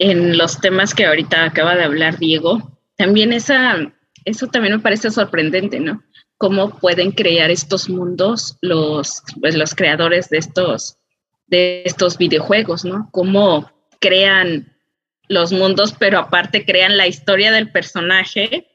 en 0.00 0.36
los 0.36 0.60
temas 0.60 0.92
que 0.92 1.06
ahorita 1.06 1.44
acaba 1.44 1.76
de 1.76 1.84
hablar 1.84 2.18
Diego, 2.18 2.80
también 2.96 3.32
esa, 3.32 3.94
eso 4.26 4.48
también 4.48 4.74
me 4.74 4.82
parece 4.82 5.10
sorprendente, 5.10 5.80
¿no? 5.80 6.02
Cómo 6.36 6.78
pueden 6.78 7.12
crear 7.12 7.50
estos 7.50 7.88
mundos 7.88 8.58
los, 8.60 9.22
pues, 9.40 9.56
los 9.56 9.74
creadores 9.74 10.28
de 10.28 10.38
estos, 10.38 10.98
de 11.46 11.82
estos 11.86 12.18
videojuegos, 12.18 12.84
¿no? 12.84 13.08
Cómo 13.12 13.70
crean 14.00 14.76
los 15.28 15.52
mundos, 15.52 15.94
pero 15.98 16.18
aparte 16.18 16.66
crean 16.66 16.96
la 16.96 17.06
historia 17.06 17.52
del 17.52 17.70
personaje, 17.70 18.66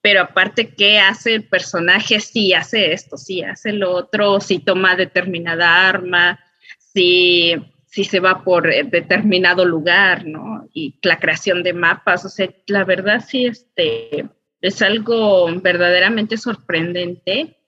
pero 0.00 0.22
aparte 0.22 0.74
qué 0.74 0.98
hace 0.98 1.34
el 1.34 1.48
personaje, 1.48 2.18
si 2.20 2.54
hace 2.54 2.92
esto, 2.92 3.18
si 3.18 3.42
hace 3.42 3.72
lo 3.72 3.92
otro, 3.92 4.40
si 4.40 4.58
toma 4.58 4.96
determinada 4.96 5.86
arma, 5.86 6.40
si, 6.78 7.54
si 7.86 8.04
se 8.04 8.20
va 8.20 8.42
por 8.42 8.70
eh, 8.70 8.84
determinado 8.84 9.66
lugar, 9.66 10.24
¿no? 10.24 10.66
Y 10.72 10.98
la 11.02 11.18
creación 11.18 11.62
de 11.62 11.74
mapas, 11.74 12.24
o 12.24 12.30
sea, 12.30 12.48
la 12.66 12.84
verdad 12.84 13.22
sí, 13.26 13.46
este, 13.46 14.26
es 14.64 14.80
algo 14.80 15.46
verdaderamente 15.60 16.38
sorprendente 16.38 17.58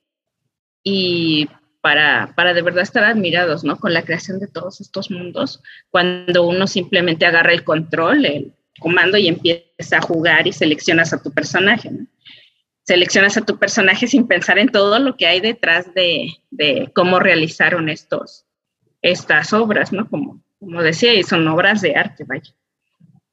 y 0.83 1.47
para, 1.83 2.33
para, 2.35 2.55
de 2.55 2.63
verdad 2.63 2.85
estar 2.85 3.05
admirados, 3.05 3.65
¿no? 3.65 3.77
Con 3.79 3.93
la 3.93 4.03
creación 4.03 4.41
de 4.41 4.49
todos 4.49 4.81
estos 4.81 5.11
mundos, 5.11 5.63
cuando 5.91 6.45
uno 6.45 6.67
simplemente 6.67 7.27
agarra 7.27 7.53
el 7.53 7.65
control, 7.65 8.25
el 8.25 8.55
comando 8.81 9.19
y 9.19 9.29
empieza 9.29 9.99
a 9.99 10.01
jugar 10.01 10.47
y 10.47 10.53
seleccionas 10.55 11.13
a 11.13 11.23
tu 11.23 11.31
personaje. 11.33 11.91
Seleccionas 12.83 13.37
a 13.37 13.45
tu 13.45 13.59
personaje 13.59 14.07
sin 14.07 14.27
pensar 14.27 14.59
en 14.59 14.71
todo 14.71 14.99
lo 14.99 15.19
que 15.19 15.27
hay 15.27 15.41
detrás 15.41 15.93
de, 15.93 16.31
de 16.51 16.91
cómo 16.95 17.19
realizaron 17.19 17.91
estos, 17.91 18.47
estas 19.03 19.53
obras, 19.53 19.93
¿no? 19.93 20.09
Como, 20.09 20.43
como 20.59 20.83
decía, 20.83 21.13
y 21.13 21.23
son 21.25 21.47
obras 21.47 21.83
de 21.83 21.95
arte, 21.95 22.25
vaya. 22.25 22.55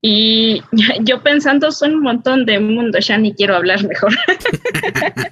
Y 0.05 0.61
yo 1.01 1.23
pensando, 1.23 1.71
son 1.71 1.95
un 1.95 2.01
montón 2.01 2.45
de 2.45 2.59
mundos, 2.59 3.07
ya 3.07 3.17
ni 3.17 3.33
quiero 3.33 3.55
hablar 3.55 3.83
mejor. 3.87 4.13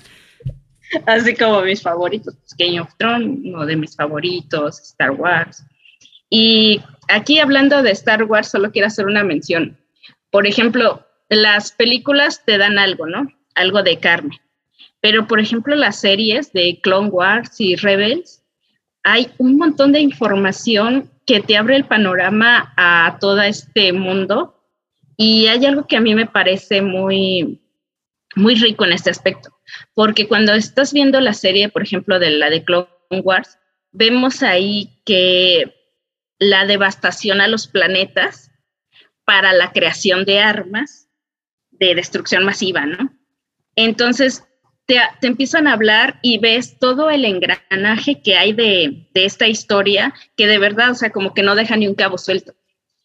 Así 1.06 1.36
como 1.36 1.62
mis 1.62 1.82
favoritos, 1.82 2.36
pues, 2.36 2.56
Game 2.58 2.80
of 2.80 2.90
Thrones, 2.98 3.40
uno 3.44 3.66
de 3.66 3.76
mis 3.76 3.96
favoritos, 3.96 4.80
Star 4.80 5.12
Wars. 5.12 5.64
Y 6.30 6.82
aquí 7.10 7.40
hablando 7.40 7.84
de 7.84 7.92
Star 7.92 8.24
Wars, 8.24 8.50
solo 8.50 8.72
quiero 8.72 8.88
hacer 8.88 9.06
una 9.06 9.24
mención. 9.24 9.78
Por 10.32 10.48
ejemplo, 10.48 11.06
las 11.30 11.74
películas 11.74 12.44
te 12.46 12.58
dan 12.58 12.80
algo, 12.80 13.06
¿no? 13.06 13.28
Algo 13.56 13.84
de 13.84 14.00
carne. 14.00 14.40
Pero, 15.02 15.28
por 15.28 15.42
ejemplo, 15.42 15.76
las 15.76 16.00
series 16.00 16.54
de 16.54 16.80
Clone 16.82 17.10
Wars 17.10 17.60
y 17.60 17.76
Rebels, 17.76 18.42
hay 19.04 19.32
un 19.38 19.58
montón 19.58 19.92
de 19.92 20.00
información 20.00 21.12
que 21.26 21.42
te 21.42 21.58
abre 21.58 21.76
el 21.76 21.86
panorama 21.86 22.74
a 22.78 23.18
todo 23.20 23.42
este 23.42 23.92
mundo. 23.92 24.61
Y 25.22 25.48
hay 25.48 25.66
algo 25.66 25.86
que 25.86 25.98
a 25.98 26.02
mí 26.02 26.16
me 26.16 26.26
parece 26.26 26.82
muy, 26.82 27.62
muy 28.36 28.56
rico 28.56 28.86
en 28.86 28.94
este 28.94 29.12
aspecto 29.12 29.52
porque 29.94 30.28
cuando 30.28 30.54
estás 30.54 30.94
viendo 30.94 31.20
la 31.20 31.34
serie, 31.34 31.70
por 31.70 31.84
ejemplo, 31.84 32.20
de 32.20 32.32
la 32.32 32.50
de 32.50 32.64
Clone 32.64 32.88
Wars, 33.24 33.58
vemos 33.92 34.44
ahí 34.44 35.02
que 35.06 35.76
la 36.40 36.66
devastación 36.66 37.42
a 37.42 37.48
los 37.48 37.68
planetas 37.68 38.52
para 39.26 39.54
la 39.54 39.72
creación 39.72 40.26
de 40.26 40.40
armas 40.40 41.08
de 41.70 41.96
destrucción 41.96 42.44
masiva, 42.44 42.86
¿no? 42.86 43.14
Entonces, 43.76 44.44
te, 44.86 44.98
te, 45.20 45.28
empiezan 45.28 45.68
a 45.68 45.74
hablar 45.74 46.20
y 46.22 46.40
ves 46.40 46.78
todo 46.80 47.10
el 47.10 47.26
engranaje 47.26 48.22
que 48.22 48.36
hay 48.36 48.54
de, 48.54 49.08
de, 49.14 49.26
esta 49.26 49.48
historia, 49.48 50.14
que 50.36 50.48
de 50.48 50.58
verdad, 50.58 50.92
o 50.92 50.96
sea, 50.96 51.12
como 51.12 51.34
que 51.34 51.44
no 51.44 51.56
deja 51.56 51.78
ni 51.78 51.88
un 51.88 51.96
cabo 51.96 52.18
suelto 52.18 52.54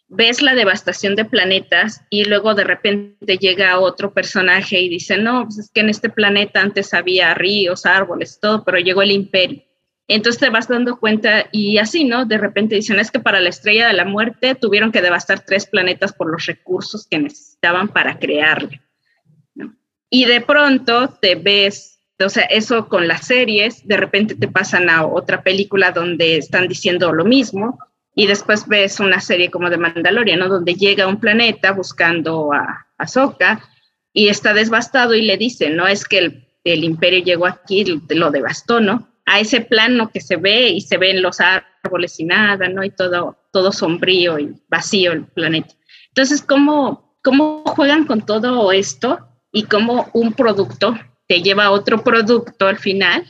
ves 0.08 0.40
la 0.42 0.54
devastación 0.54 1.16
de 1.16 1.24
planetas 1.24 2.02
y 2.10 2.24
luego 2.24 2.54
de 2.54 2.64
repente 2.64 3.38
llega 3.38 3.78
otro 3.78 4.12
personaje 4.12 4.80
y 4.80 4.88
dice, 4.88 5.18
no, 5.18 5.44
pues 5.44 5.58
es 5.58 5.70
que 5.70 5.80
en 5.80 5.88
este 5.88 6.10
planeta 6.10 6.60
antes 6.60 6.94
había 6.94 7.34
ríos, 7.34 7.86
árboles, 7.86 8.38
todo, 8.40 8.64
pero 8.64 8.78
llegó 8.78 9.02
el 9.02 9.10
imperio. 9.10 9.62
Entonces 10.08 10.38
te 10.38 10.50
vas 10.50 10.68
dando 10.68 11.00
cuenta 11.00 11.46
y 11.50 11.78
así, 11.78 12.04
¿no? 12.04 12.26
De 12.26 12.38
repente 12.38 12.76
dicen, 12.76 13.00
es 13.00 13.10
que 13.10 13.18
para 13.18 13.40
la 13.40 13.48
estrella 13.48 13.88
de 13.88 13.92
la 13.92 14.04
muerte 14.04 14.54
tuvieron 14.54 14.92
que 14.92 15.02
devastar 15.02 15.40
tres 15.40 15.66
planetas 15.66 16.12
por 16.12 16.30
los 16.30 16.46
recursos 16.46 17.08
que 17.08 17.18
necesitaban 17.18 17.88
para 17.88 18.18
crearle. 18.18 18.82
Y 20.08 20.24
de 20.26 20.40
pronto 20.40 21.08
te 21.20 21.34
ves, 21.34 22.00
o 22.24 22.28
sea, 22.28 22.44
eso 22.44 22.88
con 22.88 23.08
las 23.08 23.26
series, 23.26 23.86
de 23.86 23.96
repente 23.96 24.36
te 24.36 24.46
pasan 24.46 24.88
a 24.88 25.04
otra 25.04 25.42
película 25.42 25.90
donde 25.90 26.36
están 26.36 26.68
diciendo 26.68 27.12
lo 27.12 27.24
mismo, 27.24 27.80
y 28.18 28.26
después 28.26 28.66
ves 28.66 28.98
una 28.98 29.20
serie 29.20 29.50
como 29.50 29.68
de 29.68 29.76
Mandalorian. 29.76 30.40
Donde 30.40 30.74
llega 30.74 31.04
a 31.04 31.06
un 31.06 31.20
planeta 31.20 31.72
buscando 31.72 32.50
a 32.52 32.88
Ahsoka 32.96 33.62
y 34.12 34.28
está 34.28 34.54
devastado 34.54 35.14
y 35.14 35.20
le 35.20 35.36
dice, 35.36 35.68
no 35.68 35.86
es 35.86 36.06
que 36.06 36.18
el, 36.18 36.48
el 36.64 36.82
imperio 36.82 37.22
llegó 37.22 37.46
aquí, 37.46 37.84
lo 38.08 38.30
devastó, 38.30 38.80
¿no? 38.80 39.06
A 39.26 39.38
ese 39.38 39.60
plano 39.60 40.10
que 40.10 40.22
se 40.22 40.36
ve 40.36 40.70
y 40.70 40.80
se 40.80 40.96
ven 40.96 41.20
los 41.20 41.40
árboles 41.40 42.18
y 42.18 42.24
nada, 42.24 42.68
¿no? 42.70 42.82
Y 42.82 42.90
todo, 42.90 43.36
todo 43.52 43.70
sombrío 43.70 44.38
y 44.38 44.56
vacío 44.68 45.12
el 45.12 45.26
planeta. 45.26 45.74
Entonces, 46.08 46.40
¿cómo, 46.40 47.18
cómo 47.22 47.64
juegan 47.66 48.06
con 48.06 48.24
todo 48.24 48.72
esto 48.72 49.28
y 49.52 49.64
cómo 49.64 50.08
un 50.14 50.32
producto 50.32 50.98
te 51.28 51.42
lleva 51.42 51.66
a 51.66 51.70
otro 51.70 52.02
producto 52.02 52.66
al 52.66 52.78
final 52.78 53.26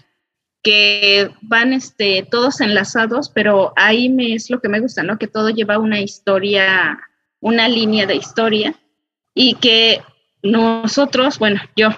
que 0.67 1.31
van 1.43 1.73
este, 1.73 2.27
todos 2.29 2.61
enlazados, 2.61 3.31
pero 3.31 3.73
ahí 3.77 4.09
me, 4.09 4.35
es 4.35 4.51
lo 4.51 4.61
que 4.61 4.69
me 4.69 4.81
gusta, 4.81 5.05
¿no? 5.05 5.17
Que 5.17 5.29
todo 5.29 5.51
lleva 5.51 5.79
una 5.79 6.01
historia, 6.01 6.99
una 7.39 7.69
línea 7.69 8.05
de 8.05 8.17
historia 8.17 8.75
y 9.33 9.55
que 9.55 10.03
nosotros, 10.43 11.39
bueno, 11.39 11.61
yo 11.77 11.91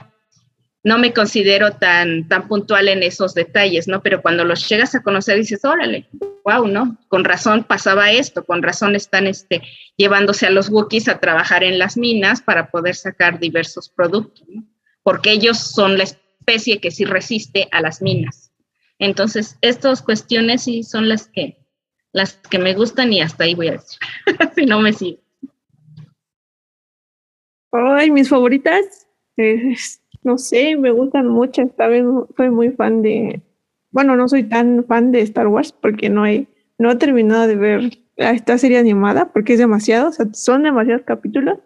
no 0.84 0.98
me 0.98 1.14
considero 1.14 1.72
tan, 1.72 2.28
tan 2.28 2.46
puntual 2.46 2.88
en 2.88 3.02
esos 3.02 3.32
detalles, 3.32 3.88
¿no? 3.88 4.02
Pero 4.02 4.20
cuando 4.20 4.44
los 4.44 4.68
llegas 4.68 4.94
a 4.94 5.02
conocer 5.02 5.38
dices, 5.38 5.64
órale, 5.64 6.06
wow, 6.44 6.68
¿no? 6.68 6.98
Con 7.08 7.24
razón 7.24 7.64
pasaba 7.64 8.10
esto, 8.10 8.44
con 8.44 8.62
razón 8.62 8.94
están 8.96 9.26
este, 9.26 9.62
llevándose 9.96 10.46
a 10.46 10.50
los 10.50 10.68
Wookiees 10.68 11.08
a 11.08 11.20
trabajar 11.20 11.64
en 11.64 11.78
las 11.78 11.96
minas 11.96 12.42
para 12.42 12.70
poder 12.70 12.96
sacar 12.96 13.40
diversos 13.40 13.88
productos, 13.88 14.46
¿no? 14.46 14.62
Porque 15.02 15.30
ellos 15.30 15.56
son 15.56 15.96
la 15.96 16.04
especie 16.04 16.82
que 16.82 16.90
sí 16.90 17.06
resiste 17.06 17.66
a 17.72 17.80
las 17.80 18.02
minas. 18.02 18.47
Entonces, 18.98 19.56
estas 19.60 20.02
cuestiones 20.02 20.64
sí 20.64 20.82
son 20.82 21.08
las 21.08 21.28
que, 21.28 21.58
las 22.12 22.34
que 22.34 22.58
me 22.58 22.74
gustan 22.74 23.12
y 23.12 23.20
hasta 23.20 23.44
ahí 23.44 23.54
voy 23.54 23.68
a 23.68 23.72
decir, 23.72 23.98
si 24.56 24.66
no 24.66 24.80
me 24.80 24.92
sigue. 24.92 25.20
Ay, 27.70 28.10
mis 28.10 28.28
favoritas, 28.28 29.06
no 30.22 30.38
sé, 30.38 30.76
me 30.76 30.90
gustan 30.90 31.28
mucho. 31.28 31.62
Esta 31.62 31.86
vez 31.86 32.04
soy 32.36 32.50
muy 32.50 32.70
fan 32.70 33.02
de, 33.02 33.42
bueno, 33.90 34.16
no 34.16 34.28
soy 34.28 34.44
tan 34.44 34.84
fan 34.86 35.12
de 35.12 35.20
Star 35.20 35.46
Wars 35.48 35.72
porque 35.72 36.08
no 36.08 36.26
he, 36.26 36.48
no 36.78 36.90
he 36.90 36.96
terminado 36.96 37.46
de 37.46 37.56
ver 37.56 37.98
esta 38.16 38.58
serie 38.58 38.78
animada 38.78 39.32
porque 39.32 39.52
es 39.52 39.58
demasiado, 39.58 40.08
o 40.08 40.12
sea, 40.12 40.26
son 40.32 40.62
demasiados 40.64 41.02
capítulos. 41.04 41.58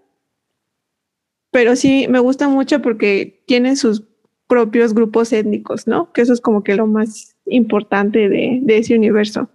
Pero 1.51 1.77
sí, 1.77 2.07
me 2.09 2.19
gusta 2.19 2.49
mucho 2.49 2.81
porque 2.83 3.45
tiene 3.47 3.77
sus 3.77 4.12
propios 4.53 4.93
grupos 4.93 5.33
étnicos, 5.33 5.87
¿no? 5.87 6.13
Que 6.13 6.21
eso 6.21 6.35
es 6.35 6.43
como 6.43 6.63
que 6.63 6.77
lo 6.77 6.87
más 6.87 7.35
importante 7.47 8.29
de, 8.29 8.59
de 8.61 8.77
ese 8.77 8.95
universo. 8.95 9.49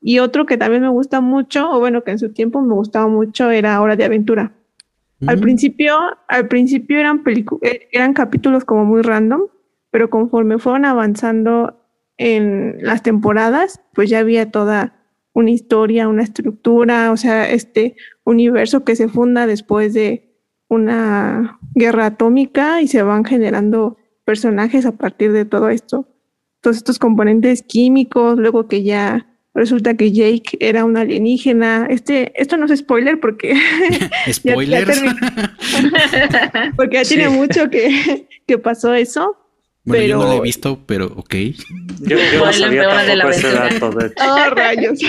Y 0.00 0.18
otro 0.18 0.44
que 0.44 0.56
también 0.56 0.82
me 0.82 0.88
gusta 0.88 1.20
mucho, 1.20 1.70
o 1.70 1.78
bueno, 1.78 2.02
que 2.02 2.10
en 2.10 2.18
su 2.18 2.32
tiempo 2.32 2.60
me 2.60 2.74
gustaba 2.74 3.06
mucho, 3.06 3.48
era 3.52 3.80
Hora 3.80 3.94
de 3.94 4.06
Aventura. 4.06 4.52
Al 5.24 5.36
mm. 5.36 5.40
principio, 5.40 5.96
al 6.26 6.48
principio 6.48 6.98
eran, 6.98 7.22
eh, 7.62 7.88
eran 7.92 8.12
capítulos 8.12 8.64
como 8.64 8.84
muy 8.84 9.02
random, 9.02 9.42
pero 9.92 10.10
conforme 10.10 10.58
fueron 10.58 10.84
avanzando 10.84 11.80
en 12.18 12.78
las 12.80 13.04
temporadas, 13.04 13.80
pues 13.94 14.10
ya 14.10 14.18
había 14.18 14.50
toda 14.50 14.96
una 15.32 15.52
historia, 15.52 16.08
una 16.08 16.24
estructura, 16.24 17.12
o 17.12 17.16
sea, 17.16 17.48
este 17.48 17.94
universo 18.24 18.82
que 18.82 18.96
se 18.96 19.06
funda 19.06 19.46
después 19.46 19.94
de 19.94 20.34
una 20.66 21.60
guerra 21.76 22.06
atómica 22.06 22.82
y 22.82 22.88
se 22.88 23.04
van 23.04 23.24
generando 23.24 23.96
personajes 24.24 24.86
a 24.86 24.92
partir 24.92 25.32
de 25.32 25.44
todo 25.44 25.68
esto. 25.68 26.06
Todos 26.60 26.76
estos 26.76 26.98
componentes 26.98 27.62
químicos, 27.62 28.38
luego 28.38 28.68
que 28.68 28.82
ya 28.82 29.26
resulta 29.54 29.96
que 29.96 30.12
Jake 30.12 30.56
era 30.60 30.84
un 30.84 30.96
alienígena. 30.96 31.86
Este, 31.88 32.32
esto 32.40 32.56
no 32.56 32.66
es 32.66 32.78
spoiler 32.78 33.18
porque. 33.20 33.54
Spoilers. 34.30 35.00
porque 36.76 36.96
ya 36.96 37.04
tiene 37.04 37.28
mucho 37.28 37.70
que, 37.70 38.28
que 38.46 38.58
pasó 38.58 38.94
eso. 38.94 39.36
Bueno, 39.84 40.04
yo 40.04 40.18
no 40.18 40.24
lo 40.24 40.32
he 40.34 40.40
visto, 40.42 40.78
pero 40.86 41.06
ok. 41.16 41.34
Yo, 42.00 42.16
no 42.38 42.52
sabía 42.52 42.82
tampoco 42.82 43.30
ese 43.30 43.50
dato. 43.50 43.90
De 43.90 44.12
oh, 44.20 44.50
rayos. 44.54 45.00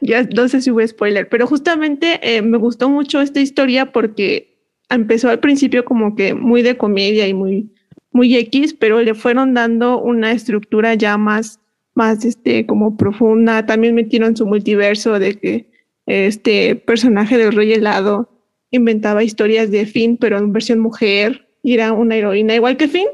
ya 0.00 0.22
no 0.22 0.48
sé 0.48 0.62
si 0.62 0.70
hubo 0.70 0.86
spoiler, 0.86 1.28
pero 1.28 1.46
justamente 1.46 2.20
eh, 2.22 2.42
me 2.42 2.58
gustó 2.58 2.88
mucho 2.88 3.20
esta 3.20 3.40
historia 3.40 3.92
porque 3.92 4.56
empezó 4.88 5.28
al 5.28 5.40
principio 5.40 5.84
como 5.84 6.14
que 6.14 6.34
muy 6.34 6.62
de 6.62 6.76
comedia 6.76 7.26
y 7.26 7.34
muy 7.34 7.74
muy 8.16 8.34
X, 8.36 8.74
pero 8.74 9.00
le 9.02 9.14
fueron 9.14 9.54
dando 9.54 10.00
una 10.00 10.32
estructura 10.32 10.94
ya 10.94 11.16
más 11.18 11.60
más 11.96 12.24
este 12.24 12.66
como 12.66 12.96
profunda. 12.96 13.66
También 13.66 13.94
metieron 13.94 14.36
su 14.36 14.46
multiverso 14.46 15.18
de 15.18 15.38
que 15.38 15.70
este 16.06 16.76
personaje 16.76 17.36
del 17.36 17.52
rey 17.52 17.72
helado 17.72 18.30
inventaba 18.70 19.24
historias 19.24 19.70
de 19.70 19.86
Finn, 19.86 20.16
pero 20.18 20.38
en 20.38 20.52
versión 20.52 20.78
mujer, 20.78 21.48
y 21.62 21.74
era 21.74 21.92
una 21.92 22.16
heroína 22.16 22.54
igual 22.54 22.76
que 22.76 22.86
Finn. 22.86 23.08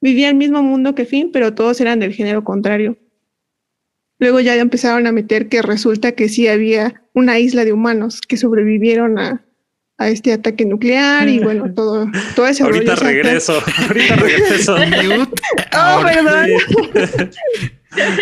Vivía 0.00 0.28
el 0.28 0.36
mismo 0.36 0.62
mundo 0.62 0.94
que 0.94 1.06
Finn, 1.06 1.30
pero 1.32 1.54
todos 1.54 1.80
eran 1.80 1.98
del 1.98 2.12
género 2.12 2.44
contrario. 2.44 2.98
Luego 4.18 4.40
ya 4.40 4.54
empezaron 4.56 5.06
a 5.06 5.12
meter 5.12 5.48
que 5.48 5.62
resulta 5.62 6.12
que 6.12 6.28
sí 6.28 6.46
había 6.46 7.02
una 7.14 7.38
isla 7.38 7.64
de 7.64 7.72
humanos 7.72 8.20
que 8.20 8.36
sobrevivieron 8.36 9.18
a, 9.18 9.45
a 9.98 10.08
este 10.08 10.32
ataque 10.32 10.64
nuclear 10.64 11.28
y 11.28 11.38
bueno, 11.38 11.72
todo, 11.72 12.06
todo 12.34 12.46
ese 12.46 12.62
Ahorita 12.62 12.96
regreso, 12.96 13.54
ahorita 13.88 14.16
regreso. 14.16 14.74
oh, 14.74 16.02
perdón. 16.02 16.50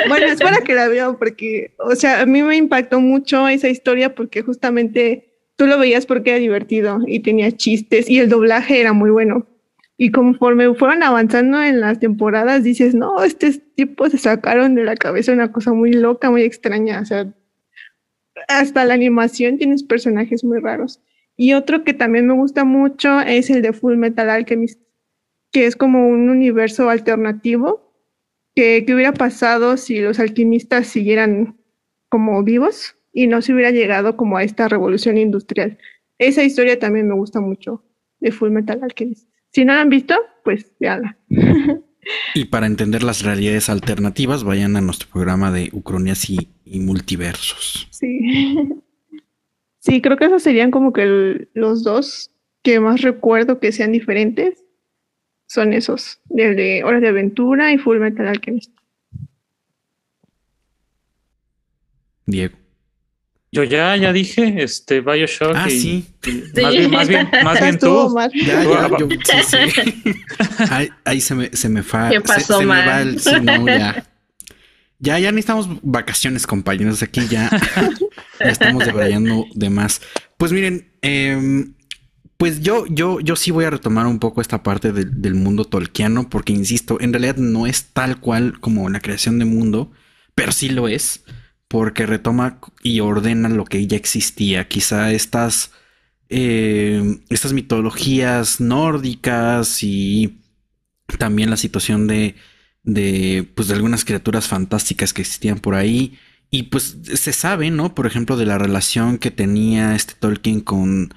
bueno, 0.09 0.27
es 0.27 0.41
para 0.41 0.61
que 0.61 0.75
la 0.75 0.89
vean 0.89 1.17
porque, 1.19 1.75
o 1.79 1.95
sea, 1.97 2.21
a 2.21 2.27
mí 2.27 2.43
me 2.43 2.57
impactó 2.57 3.01
mucho 3.01 3.49
esa 3.49 3.69
historia 3.69 4.15
porque 4.15 4.43
justamente 4.43 5.35
tú 5.57 5.67
lo 5.67 5.79
veías 5.79 6.07
porque 6.07 6.31
era 6.31 6.39
divertido 6.39 7.01
y 7.07 7.21
tenía 7.21 7.51
chistes 7.53 8.09
y 8.09 8.21
el 8.21 8.29
doblaje 8.29 8.81
era 8.81 8.93
muy 8.93 9.11
bueno. 9.11 9.47
Y 9.97 10.11
conforme 10.11 10.75
fueron 10.75 11.05
avanzando 11.05 11.63
en 11.63 11.81
las 11.81 12.01
temporadas, 12.01 12.65
dices, 12.65 12.97
no, 12.97 13.23
este 13.23 13.53
tipo 13.77 14.11
se 14.11 14.19
sacaron 14.19 14.75
de 14.75 14.83
la 14.83 14.97
cabeza 14.97 15.33
una 15.33 15.53
cosa 15.53 15.73
muy 15.73 15.93
loca, 15.93 16.31
muy 16.31 16.43
extraña. 16.43 17.01
O 17.01 17.05
sea, 17.05 17.33
hasta 18.49 18.85
la 18.85 18.95
animación 18.95 19.57
tienes 19.57 19.85
personajes 19.85 20.43
muy 20.43 20.59
raros. 20.59 21.01
Y 21.37 21.55
otro 21.55 21.85
que 21.85 21.95
también 21.95 22.27
me 22.27 22.35
gusta 22.35 22.65
mucho 22.65 23.21
es 23.21 23.51
el 23.51 23.63
de 23.63 23.73
Full 23.73 23.97
Metal 23.97 24.31
Alchemist, 24.31 24.81
que 25.51 25.67
es 25.67 25.77
como 25.77 26.09
un 26.09 26.29
universo 26.31 26.91
alternativo. 26.91 27.93
Que, 28.55 28.85
¿Qué 28.87 28.95
hubiera 28.95 29.13
pasado 29.13 29.77
si 29.77 30.01
los 30.01 30.21
alquimistas 30.21 30.87
siguieran 30.87 31.57
como 32.09 32.43
vivos 32.45 32.97
y 33.13 33.27
no 33.27 33.43
se 33.43 33.53
hubiera 33.53 33.73
llegado 33.73 34.17
como 34.17 34.37
a 34.37 34.45
esta 34.45 34.69
revolución 34.69 35.19
industrial? 35.19 35.79
Esa 36.19 36.45
historia 36.45 36.79
también 36.79 37.09
me 37.09 37.15
gusta 37.15 37.41
mucho 37.41 37.85
de 38.21 38.31
Full 38.31 38.51
Metal 38.51 38.81
Alchemist. 38.83 39.29
Si 39.51 39.65
no 39.65 39.75
la 39.75 39.81
han 39.81 39.89
visto, 39.89 40.15
pues 40.45 40.73
véanla. 40.79 41.19
Y 42.35 42.47
para 42.47 42.67
entender 42.67 43.03
las 43.03 43.23
realidades 43.23 43.71
alternativas, 43.71 44.45
vayan 44.45 44.77
a 44.77 44.83
nuestro 44.83 45.09
programa 45.09 45.51
de 45.51 45.71
Ucronias 45.73 46.29
y, 46.29 46.51
y 46.63 46.81
multiversos. 46.81 47.89
Sí. 47.91 48.69
Sí, 49.85 50.01
creo 50.01 50.17
que 50.17 50.25
esos 50.25 50.43
serían 50.43 50.71
como 50.71 50.95
que 50.95 51.49
los 51.53 51.85
dos 51.85 52.31
que 52.63 52.81
más 52.81 53.03
recuerdo 53.03 53.61
que 53.61 53.71
sean 53.71 53.93
diferentes. 53.93 54.65
Son 55.47 55.75
esos, 55.75 56.21
el 56.35 56.57
de 56.57 56.83
Horas 56.85 57.03
de 57.03 57.09
Aventura 57.09 57.71
y 57.71 57.77
Full 57.77 57.99
Metal 57.99 58.27
Alchemist. 58.27 58.73
Diego. 62.27 62.57
Yo 63.53 63.63
ya, 63.63 63.95
ya 63.97 64.13
dije, 64.13 64.63
este, 64.63 65.03
Bioshock. 65.03 65.53
Ah, 65.55 65.67
y, 65.69 65.79
sí. 65.79 66.05
y 66.25 66.61
más, 66.63 66.75
bien, 66.75 66.91
más 66.91 67.09
bien, 67.09 67.29
más 67.45 67.61
bien 67.61 67.75
Estuvo 67.75 68.09
tú. 68.09 68.15
mal. 68.15 68.33
Ya, 68.35 68.65
ya, 68.65 68.89
yo, 68.99 69.09
sí, 69.23 69.43
sí. 69.43 70.15
Ahí, 70.71 70.89
ahí 71.05 71.21
se 71.21 71.35
me, 71.35 71.49
se 71.55 71.69
me 71.69 71.83
fa- 71.83 72.09
¿Qué 72.09 72.17
se- 72.17 72.21
pasó, 72.23 72.59
se, 72.59 72.67
me 72.67 72.73
man? 72.75 72.89
va 72.89 73.03
el, 73.03 73.21
sí, 73.21 73.39
no, 73.43 73.67
ya. 73.69 74.03
Ya, 75.05 75.19
ya 75.19 75.31
necesitamos 75.31 75.69
vacaciones, 75.83 76.47
compañeros. 76.47 77.03
Aquí 77.03 77.21
ya, 77.31 77.51
estamos 78.41 78.85
debrayando 78.87 79.47
de 79.55 79.69
más. 79.71 80.01
Pues 80.39 80.51
miren, 80.53 80.89
em, 81.03 81.75
pues 82.39 82.61
yo, 82.63 82.87
yo, 82.87 83.21
yo 83.21 83.37
sí 83.37 83.51
voy 83.51 83.67
a 83.67 83.71
retomar 83.71 84.07
un 84.07 84.19
poco 84.19 84.41
esta 84.41 84.63
parte 84.63 84.93
del- 84.93 85.35
mundo 85.35 85.65
tolkiano, 85.67 86.29
porque 86.31 86.53
insisto, 86.53 86.99
en 87.01 87.13
realidad 87.13 87.37
no 87.37 87.67
es 87.67 87.93
tal 87.93 88.19
cual 88.21 88.59
como 88.61 88.89
la 88.89 89.01
creación 89.01 89.39
de 89.39 89.45
mundo, 89.45 89.93
pero 90.35 90.53
sí 90.53 90.69
lo 90.71 90.89
es, 90.89 91.25
porque 91.69 92.07
retoma 92.07 92.59
y 92.83 93.01
ordena 93.01 93.49
lo 93.51 93.65
que 93.67 93.87
ya 93.87 93.97
existía. 93.97 94.69
Quizá 94.69 95.13
estas, 95.13 95.71
eh, 96.31 97.21
estas 97.29 97.53
mitologías 97.53 98.61
nórdicas 98.61 99.83
y 99.83 100.41
también 101.19 101.51
la 101.51 101.57
situación 101.57 102.07
de, 102.07 102.35
de, 102.85 103.51
pues, 103.55 103.69
de 103.69 103.75
algunas 103.75 104.05
criaturas 104.05 104.47
fantásticas 104.49 105.13
que 105.13 105.23
existían 105.23 105.59
por 105.59 105.75
ahí. 105.75 106.19
Y 106.51 106.65
pues 106.65 106.99
se 107.03 107.33
sabe, 107.33 107.71
¿no? 107.71 107.95
Por 107.95 108.07
ejemplo, 108.07 108.37
de 108.37 108.47
la 108.47 108.59
relación 108.59 109.19
que 109.19 109.33
tenía 109.33 109.97
este 109.97 110.15
Tolkien 110.15 110.61
con, 110.61 111.13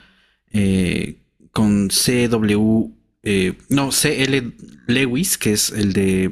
eh, 0.51 1.17
con 1.51 1.89
CW, 1.89 2.91
eh, 3.23 3.53
no, 3.69 3.89
CL 3.91 4.55
Lewis, 4.87 5.37
que 5.37 5.51
es 5.53 5.69
el 5.69 5.93
de, 5.93 6.31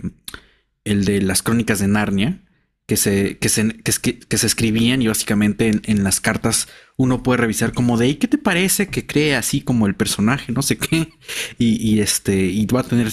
el 0.86 1.06
de 1.06 1.22
las 1.22 1.44
crónicas 1.44 1.80
de 1.80 1.88
Narnia, 1.88 2.45
que 2.88 2.98
se, 2.98 3.38
que 3.40 3.50
se, 3.50 3.68
que 3.80 4.20
que- 4.28 4.38
se 4.38 4.46
escribían 4.48 5.02
y 5.02 5.08
básicamente 5.08 5.68
en, 5.68 5.82
en 5.86 6.04
las 6.04 6.22
cartas 6.22 6.68
uno 6.98 7.24
puede 7.24 7.38
revisar 7.38 7.74
como 7.74 7.98
de, 7.98 8.08
"¿Y 8.10 8.16
¿qué 8.16 8.28
te 8.28 8.38
parece 8.38 8.88
que 8.88 9.06
cree 9.08 9.36
así 9.36 9.62
como 9.62 9.88
el 9.88 9.96
personaje? 9.96 10.52
No 10.54 10.62
sé 10.62 10.78
qué. 10.78 11.10
Y, 11.58 11.76
y 11.82 12.00
este, 12.00 12.46
y 12.46 12.66
va 12.68 12.82
a 12.82 12.84
tener 12.84 13.12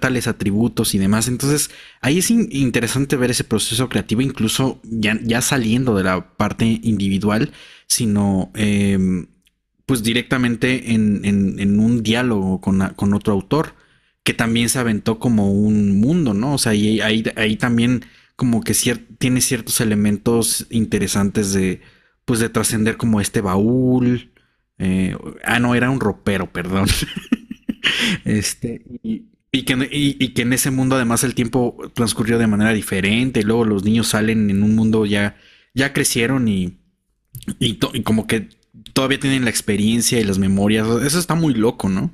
tales 0.00 0.26
atributos 0.26 0.94
y 0.94 0.98
demás. 0.98 1.28
Entonces, 1.28 1.70
ahí 2.00 2.18
es 2.18 2.30
in- 2.30 2.48
interesante 2.52 3.16
ver 3.16 3.30
ese 3.30 3.44
proceso 3.44 3.88
creativo, 3.88 4.20
incluso 4.22 4.80
ya, 4.84 5.18
ya 5.22 5.40
saliendo 5.40 5.94
de 5.96 6.04
la 6.04 6.36
parte 6.36 6.80
individual, 6.82 7.52
sino 7.86 8.50
em, 8.54 9.26
pues 9.86 10.02
directamente 10.02 10.92
en, 10.94 11.24
en- 11.24 11.58
en 11.60 11.80
un 11.80 12.02
diálogo 12.02 12.60
con, 12.60 12.80
con 12.96 13.14
otro 13.14 13.32
autor, 13.32 13.74
que 14.24 14.34
también 14.34 14.68
se 14.68 14.78
aventó 14.78 15.18
como 15.18 15.52
un 15.52 16.00
mundo, 16.00 16.32
¿no? 16.34 16.54
O 16.54 16.58
sea, 16.58 16.72
ahí, 16.72 17.00
ahí, 17.00 17.24
ahí 17.36 17.56
también 17.56 18.04
como 18.42 18.62
que 18.62 18.74
tiene 19.18 19.40
ciertos 19.40 19.80
elementos 19.80 20.66
interesantes 20.70 21.52
de, 21.52 21.80
pues 22.24 22.40
de 22.40 22.48
trascender 22.48 22.96
como 22.96 23.20
este 23.20 23.40
baúl. 23.40 24.32
eh, 24.78 25.16
ah, 25.44 25.60
no, 25.60 25.74
era 25.76 25.90
un 25.90 26.00
ropero, 26.00 26.52
perdón. 26.52 26.88
este, 28.24 28.82
y, 29.02 29.62
que, 29.64 29.88
y- 29.92 30.28
que 30.34 30.42
en 30.42 30.52
ese 30.52 30.70
mundo 30.70 30.96
además 30.96 31.24
el 31.24 31.34
tiempo 31.34 31.76
transcurrió 31.94 32.38
de 32.38 32.46
manera 32.46 32.72
diferente. 32.72 33.40
Y 33.40 33.44
luego 33.44 33.64
los 33.64 33.84
niños 33.84 34.08
salen 34.08 34.50
en 34.50 34.62
un 34.62 34.74
mundo 34.74 35.06
ya, 35.06 35.36
ya 35.74 35.92
crecieron 35.92 36.48
y, 36.48 36.78
y 37.60 37.76
como 38.04 38.26
que 38.26 38.48
todavía 38.92 39.20
tienen 39.20 39.44
la 39.44 39.50
experiencia 39.50 40.20
y 40.20 40.24
las 40.24 40.38
memorias. 40.38 40.86
Eso 41.04 41.18
está 41.18 41.34
muy 41.34 41.54
loco, 41.54 41.88
¿no? 41.88 42.12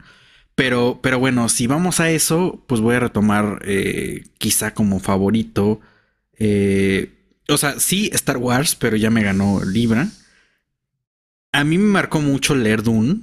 Pero, 0.54 1.00
pero 1.02 1.18
bueno, 1.20 1.48
si 1.48 1.66
vamos 1.66 2.00
a 2.00 2.10
eso, 2.10 2.64
pues 2.68 2.80
voy 2.80 2.96
a 2.96 3.00
retomar 3.00 3.60
eh, 3.64 4.24
quizá 4.38 4.74
como 4.74 5.00
favorito. 5.00 5.80
Eh, 6.38 7.12
o 7.48 7.56
sea, 7.56 7.78
sí, 7.80 8.10
Star 8.12 8.36
Wars, 8.36 8.74
pero 8.76 8.96
ya 8.96 9.10
me 9.10 9.22
ganó 9.22 9.62
Libra. 9.64 10.08
A 11.52 11.64
mí 11.64 11.78
me 11.78 11.90
marcó 11.90 12.20
mucho 12.20 12.54
leer 12.54 12.82
Dune. 12.82 13.20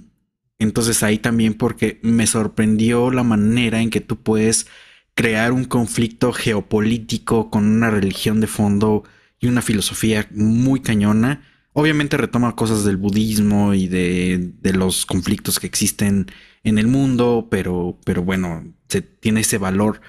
Entonces 0.57 1.03
ahí 1.03 1.17
también 1.19 1.53
porque 1.53 1.99
me 2.01 2.27
sorprendió 2.27 3.11
la 3.11 3.23
manera 3.23 3.81
en 3.81 3.89
que 3.89 4.01
tú 4.01 4.17
puedes 4.17 4.67
crear 5.13 5.51
un 5.51 5.65
conflicto 5.65 6.31
geopolítico 6.33 7.49
con 7.49 7.65
una 7.65 7.89
religión 7.89 8.39
de 8.41 8.47
fondo 8.47 9.03
y 9.39 9.47
una 9.47 9.61
filosofía 9.61 10.27
muy 10.31 10.81
cañona. 10.81 11.45
Obviamente 11.73 12.17
retoma 12.17 12.55
cosas 12.55 12.85
del 12.85 12.97
budismo 12.97 13.73
y 13.73 13.87
de, 13.87 14.53
de 14.61 14.73
los 14.73 15.05
conflictos 15.05 15.59
que 15.59 15.67
existen 15.67 16.27
en 16.63 16.77
el 16.77 16.87
mundo, 16.87 17.47
pero, 17.51 17.99
pero 18.05 18.23
bueno, 18.23 18.63
se, 18.87 19.01
tiene 19.01 19.41
ese 19.41 19.57
valor. 19.57 20.01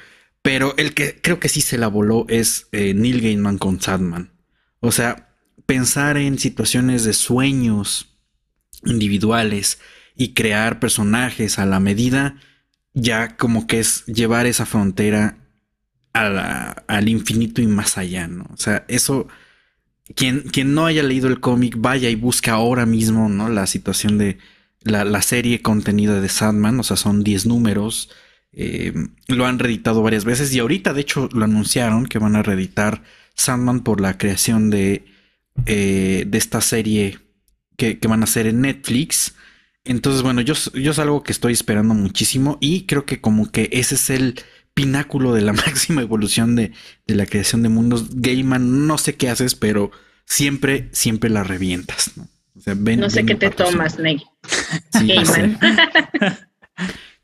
Pero 0.46 0.74
el 0.76 0.94
que 0.94 1.20
creo 1.20 1.40
que 1.40 1.48
sí 1.48 1.60
se 1.60 1.76
la 1.76 1.88
voló 1.88 2.24
es 2.28 2.68
eh, 2.70 2.94
Neil 2.94 3.20
Gaiman 3.20 3.58
con 3.58 3.80
Sadman. 3.80 4.30
O 4.78 4.92
sea, 4.92 5.34
pensar 5.66 6.16
en 6.18 6.38
situaciones 6.38 7.02
de 7.02 7.14
sueños 7.14 8.14
individuales 8.84 9.80
y 10.14 10.34
crear 10.34 10.78
personajes 10.78 11.58
a 11.58 11.66
la 11.66 11.80
medida, 11.80 12.36
ya 12.94 13.36
como 13.36 13.66
que 13.66 13.80
es 13.80 14.06
llevar 14.06 14.46
esa 14.46 14.66
frontera 14.66 15.36
al 16.12 17.08
infinito 17.08 17.60
y 17.60 17.66
más 17.66 17.98
allá, 17.98 18.28
¿no? 18.28 18.46
O 18.52 18.56
sea, 18.56 18.84
eso, 18.86 19.26
quien, 20.14 20.42
quien 20.42 20.74
no 20.74 20.86
haya 20.86 21.02
leído 21.02 21.26
el 21.26 21.40
cómic, 21.40 21.74
vaya 21.76 22.08
y 22.08 22.14
busca 22.14 22.52
ahora 22.52 22.86
mismo, 22.86 23.28
¿no? 23.28 23.48
La 23.48 23.66
situación 23.66 24.16
de 24.16 24.38
la, 24.82 25.04
la 25.04 25.22
serie 25.22 25.60
contenida 25.60 26.20
de 26.20 26.28
Sandman, 26.28 26.78
o 26.78 26.84
sea, 26.84 26.96
son 26.96 27.24
10 27.24 27.46
números. 27.46 28.10
Eh, 28.56 28.92
lo 29.28 29.46
han 29.46 29.58
reeditado 29.58 30.02
varias 30.02 30.24
veces 30.24 30.52
y 30.54 30.58
ahorita, 30.58 30.92
de 30.94 31.02
hecho, 31.02 31.28
lo 31.32 31.44
anunciaron 31.44 32.06
que 32.06 32.18
van 32.18 32.34
a 32.36 32.42
reeditar 32.42 33.02
Sandman 33.34 33.80
por 33.84 34.00
la 34.00 34.16
creación 34.18 34.70
de, 34.70 35.04
eh, 35.66 36.24
de 36.26 36.38
esta 36.38 36.60
serie 36.60 37.18
que, 37.76 37.98
que 37.98 38.08
van 38.08 38.22
a 38.22 38.24
hacer 38.24 38.46
en 38.46 38.62
Netflix. 38.62 39.34
Entonces, 39.84 40.22
bueno, 40.22 40.40
yo, 40.40 40.54
yo 40.74 40.90
es 40.90 40.98
algo 40.98 41.22
que 41.22 41.32
estoy 41.32 41.52
esperando 41.52 41.94
muchísimo 41.94 42.58
y 42.60 42.86
creo 42.86 43.04
que 43.04 43.20
como 43.20 43.52
que 43.52 43.68
ese 43.72 43.94
es 43.94 44.10
el 44.10 44.40
pináculo 44.74 45.32
de 45.34 45.42
la 45.42 45.52
máxima 45.52 46.02
evolución 46.02 46.56
de, 46.56 46.72
de 47.06 47.14
la 47.14 47.26
creación 47.26 47.62
de 47.62 47.68
mundos. 47.68 48.06
Gaiman, 48.14 48.86
no 48.86 48.98
sé 48.98 49.14
qué 49.16 49.28
haces, 49.28 49.54
pero 49.54 49.90
siempre, 50.24 50.88
siempre 50.92 51.30
la 51.30 51.44
revientas, 51.44 52.12
¿no? 52.16 52.26
O 52.56 52.60
sea, 52.60 52.74
ven- 52.76 53.00
No 53.00 53.10
sé 53.10 53.24
qué 53.26 53.34
te 53.34 53.50
tomas, 53.50 53.98
Ney. 53.98 54.22
Sí. 54.98 55.06
Gaiman. 55.14 55.58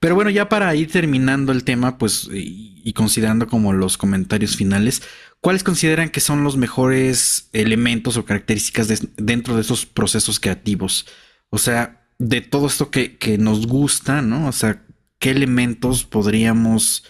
Pero 0.03 0.17
bueno, 0.17 0.31
ya 0.31 0.49
para 0.49 0.75
ir 0.75 0.91
terminando 0.91 1.53
el 1.53 1.63
tema, 1.63 1.97
pues 1.97 2.29
y- 2.33 2.83
y, 2.85 2.93
considerando 2.93 3.47
como 3.47 3.73
los 3.73 3.97
comentarios 3.97 4.57
finales, 4.57 5.01
¿cuáles 5.41 5.63
consideran 5.63 6.11
que 6.11 6.19
son 6.19 6.43
los 6.43 6.57
mejores 6.57 7.49
elementos 7.53 8.17
o 8.17 8.25
características 8.25 8.89
dentro 9.17 9.55
de 9.55 9.61
esos 9.61 9.87
procesos 9.87 10.41
creativos? 10.41 11.07
O 11.51 11.59
sea, 11.59 12.05
de 12.19 12.41
todo 12.41 12.67
esto 12.67 12.91
que, 12.91 13.17
que, 13.17 13.39
nos 13.39 13.69
gusta, 13.69 14.23
¿no? 14.23 14.49
O 14.49 14.53
sea, 14.53 14.83
¿qué 15.21 15.31
elementos 15.31 16.03
podríamos 16.03 17.05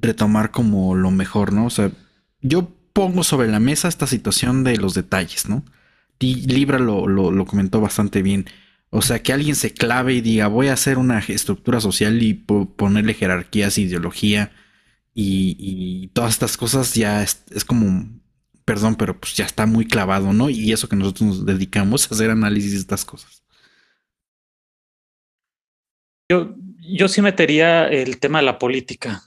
retomar 0.00 0.52
como 0.52 0.94
lo 0.94 1.10
mejor, 1.10 1.52
¿no? 1.52 1.66
O 1.66 1.70
sea, 1.70 1.90
yo 2.42 2.70
pongo 2.92 3.24
sobre 3.24 3.48
la 3.48 3.58
mesa 3.58 3.88
esta 3.88 4.06
situación 4.06 4.62
de 4.62 4.76
los 4.76 4.94
detalles, 4.94 5.48
¿no? 5.48 5.64
Y 6.20 6.46
Libra 6.46 6.78
lo, 6.78 7.08
lo, 7.08 7.44
comentó 7.44 7.80
bastante 7.80 8.22
bien. 8.22 8.46
O 8.96 9.02
sea, 9.02 9.22
que 9.22 9.34
alguien 9.34 9.56
se 9.56 9.74
clave 9.74 10.14
y 10.14 10.22
diga, 10.22 10.46
voy 10.46 10.68
a 10.68 10.72
hacer 10.72 10.96
una 10.96 11.18
estructura 11.18 11.82
social 11.82 12.22
y 12.22 12.32
ponerle 12.32 13.12
jerarquías, 13.12 13.76
ideología 13.76 14.52
y, 15.12 16.08
todas 16.14 16.32
estas 16.32 16.56
cosas 16.56 16.94
ya 16.94 17.22
es, 17.22 17.44
como, 17.66 18.08
perdón, 18.64 18.94
pero 18.94 19.20
pues 19.20 19.34
ya 19.34 19.44
está 19.44 19.66
muy 19.66 19.86
clavado, 19.86 20.32
¿no? 20.32 20.48
Y 20.48 20.72
eso 20.72 20.88
que 20.88 20.96
nosotros 20.96 21.28
nos 21.28 21.44
dedicamos 21.44 22.10
a 22.10 22.14
hacer 22.14 22.30
análisis 22.30 22.72
de 22.72 22.78
estas 22.78 23.04
cosas. 23.04 23.44
Yo, 26.30 26.54
yo 26.78 27.08
sí 27.08 27.20
metería 27.20 27.88
el 27.88 28.18
tema 28.18 28.38
de 28.38 28.46
la 28.46 28.58
política. 28.58 29.24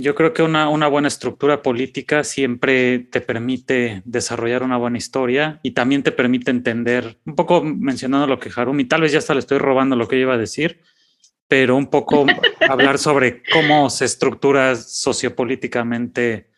Yo 0.00 0.14
creo 0.14 0.32
que 0.32 0.42
una, 0.42 0.68
una, 0.68 0.88
buena 0.88 1.08
estructura 1.08 1.62
política 1.62 2.24
siempre 2.24 3.00
te 3.00 3.20
permite 3.20 4.02
desarrollar 4.04 4.62
una 4.62 4.76
buena 4.76 4.98
historia 4.98 5.60
y 5.62 5.72
también 5.72 6.02
te 6.02 6.12
permite 6.12 6.50
entender, 6.50 7.18
un 7.24 7.34
poco 7.34 7.62
mencionando 7.62 8.26
lo 8.26 8.38
que 8.38 8.50
Harumi, 8.54 8.84
tal 8.84 9.02
vez 9.02 9.12
ya 9.12 9.18
hasta 9.18 9.34
le 9.34 9.40
estoy 9.40 9.58
robando 9.58 9.96
lo 9.96 10.08
que 10.08 10.18
iba 10.18 10.34
a 10.34 10.38
decir, 10.38 10.80
pero 11.48 11.76
un 11.76 11.88
poco 11.88 12.26
hablar 12.68 12.98
sobre 12.98 13.42
cómo 13.52 13.90
se 13.90 14.06
estructura 14.06 14.74
sociopolíticamente 14.76 16.50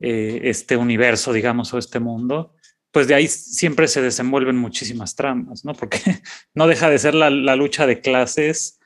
eh, 0.00 0.40
este 0.44 0.76
universo, 0.76 1.32
digamos, 1.32 1.74
o 1.74 1.78
este 1.78 2.00
mundo. 2.00 2.54
Pues 2.90 3.06
de 3.08 3.14
ahí 3.14 3.28
siempre 3.28 3.88
se 3.88 4.02
desenvuelven 4.02 4.56
muchísimas 4.56 5.14
tramas, 5.14 5.64
¿no? 5.64 5.74
Porque 5.74 6.00
no 6.54 6.66
deja 6.66 6.88
de 6.88 6.98
ser 6.98 7.14
la, 7.14 7.30
la 7.30 7.56
lucha 7.56 7.86
de 7.86 8.00
clases 8.00 8.78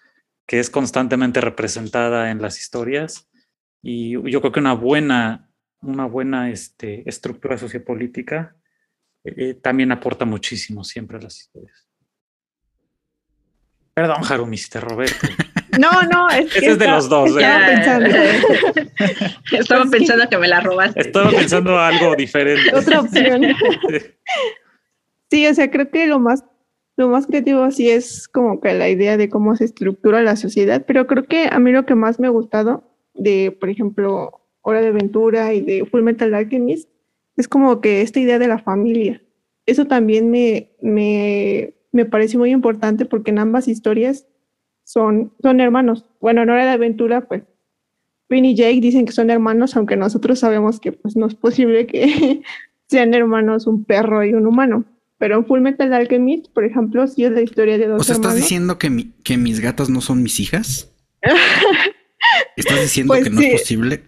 que 0.46 0.60
es 0.60 0.70
constantemente 0.70 1.40
representada 1.40 2.30
en 2.30 2.40
las 2.40 2.58
historias 2.58 3.28
y 3.82 4.12
yo 4.30 4.40
creo 4.40 4.52
que 4.52 4.60
una 4.60 4.74
buena, 4.74 5.50
una 5.82 6.06
buena 6.06 6.50
este, 6.50 7.08
estructura 7.08 7.58
sociopolítica 7.58 8.56
eh, 9.24 9.54
también 9.54 9.92
aporta 9.92 10.24
muchísimo 10.24 10.84
siempre 10.84 11.18
a 11.18 11.22
las 11.22 11.36
historias. 11.38 11.86
Perdón, 13.94 14.18
Harumi, 14.28 14.58
si 14.58 14.68
te 14.68 14.78
robé. 14.78 15.06
No, 15.78 15.90
no, 16.02 16.28
es 16.28 16.52
que 16.52 16.66
es 16.66 16.78
de 16.78 16.86
los 16.86 17.08
dos. 17.08 17.30
Estaba 17.30 17.60
¿eh? 17.60 17.74
pensando, 17.74 18.10
estaba 19.52 19.84
pensando 19.86 20.28
que... 20.28 20.38
me 20.38 20.48
la 20.48 20.60
robaste. 20.60 21.00
Estaba 21.00 21.30
pensando 21.30 21.78
algo 21.78 22.14
diferente. 22.14 22.62
Otra 22.74 23.00
opción. 23.00 23.42
Sí, 25.28 25.44
o 25.48 25.52
sea, 25.54 25.72
creo 25.72 25.90
que 25.90 26.06
lo 26.06 26.20
más, 26.20 26.44
lo 26.96 27.08
más 27.08 27.26
creativo 27.26 27.68
sí 27.72 27.90
es 27.90 28.28
como 28.28 28.60
que 28.60 28.72
la 28.74 28.88
idea 28.88 29.16
de 29.16 29.28
cómo 29.28 29.56
se 29.56 29.64
estructura 29.64 30.22
la 30.22 30.36
sociedad, 30.36 30.84
pero 30.86 31.08
creo 31.08 31.24
que 31.24 31.48
a 31.50 31.58
mí 31.58 31.72
lo 31.72 31.84
que 31.84 31.96
más 31.96 32.20
me 32.20 32.28
ha 32.28 32.30
gustado 32.30 32.95
de, 33.18 33.50
por 33.52 33.68
ejemplo, 33.68 34.40
Hora 34.62 34.80
de 34.80 34.88
Aventura 34.88 35.54
y 35.54 35.60
de 35.60 35.84
Full 35.84 36.02
Metal 36.02 36.34
Alchemist, 36.34 36.88
es 37.36 37.48
como 37.48 37.80
que 37.80 38.02
esta 38.02 38.20
idea 38.20 38.38
de 38.38 38.48
la 38.48 38.58
familia. 38.58 39.22
Eso 39.66 39.86
también 39.86 40.30
me, 40.30 40.70
me, 40.80 41.74
me 41.92 42.04
parece 42.04 42.38
muy 42.38 42.50
importante 42.50 43.04
porque 43.04 43.30
en 43.30 43.38
ambas 43.38 43.68
historias 43.68 44.26
son, 44.84 45.32
son 45.42 45.60
hermanos. 45.60 46.06
Bueno, 46.20 46.42
en 46.42 46.50
Hora 46.50 46.64
de 46.64 46.70
Aventura, 46.70 47.26
pues 47.28 47.42
Finn 48.28 48.44
y 48.44 48.54
Jake 48.54 48.80
dicen 48.80 49.06
que 49.06 49.12
son 49.12 49.30
hermanos, 49.30 49.76
aunque 49.76 49.96
nosotros 49.96 50.38
sabemos 50.38 50.80
que 50.80 50.92
pues, 50.92 51.16
no 51.16 51.26
es 51.26 51.34
posible 51.34 51.86
que 51.86 52.42
sean 52.88 53.14
hermanos 53.14 53.66
un 53.66 53.84
perro 53.84 54.24
y 54.24 54.32
un 54.32 54.46
humano. 54.46 54.84
Pero 55.18 55.36
en 55.38 55.46
Full 55.46 55.60
Metal 55.60 55.92
Alchemist, 55.92 56.52
por 56.52 56.64
ejemplo, 56.64 57.06
sí 57.06 57.24
es 57.24 57.32
la 57.32 57.40
historia 57.40 57.78
de 57.78 57.86
dos 57.86 58.02
hermanos. 58.02 58.02
O 58.02 58.04
sea, 58.04 58.14
¿estás 58.16 58.36
diciendo 58.36 58.78
que, 58.78 59.08
que 59.22 59.38
mis 59.38 59.60
gatas 59.60 59.88
no 59.88 60.00
son 60.00 60.22
mis 60.22 60.40
hijas? 60.40 60.92
¿Estás 62.56 62.80
diciendo 62.80 63.14
pues 63.14 63.24
que 63.24 63.30
no 63.30 63.40
es 63.40 63.60
posible? 63.60 64.02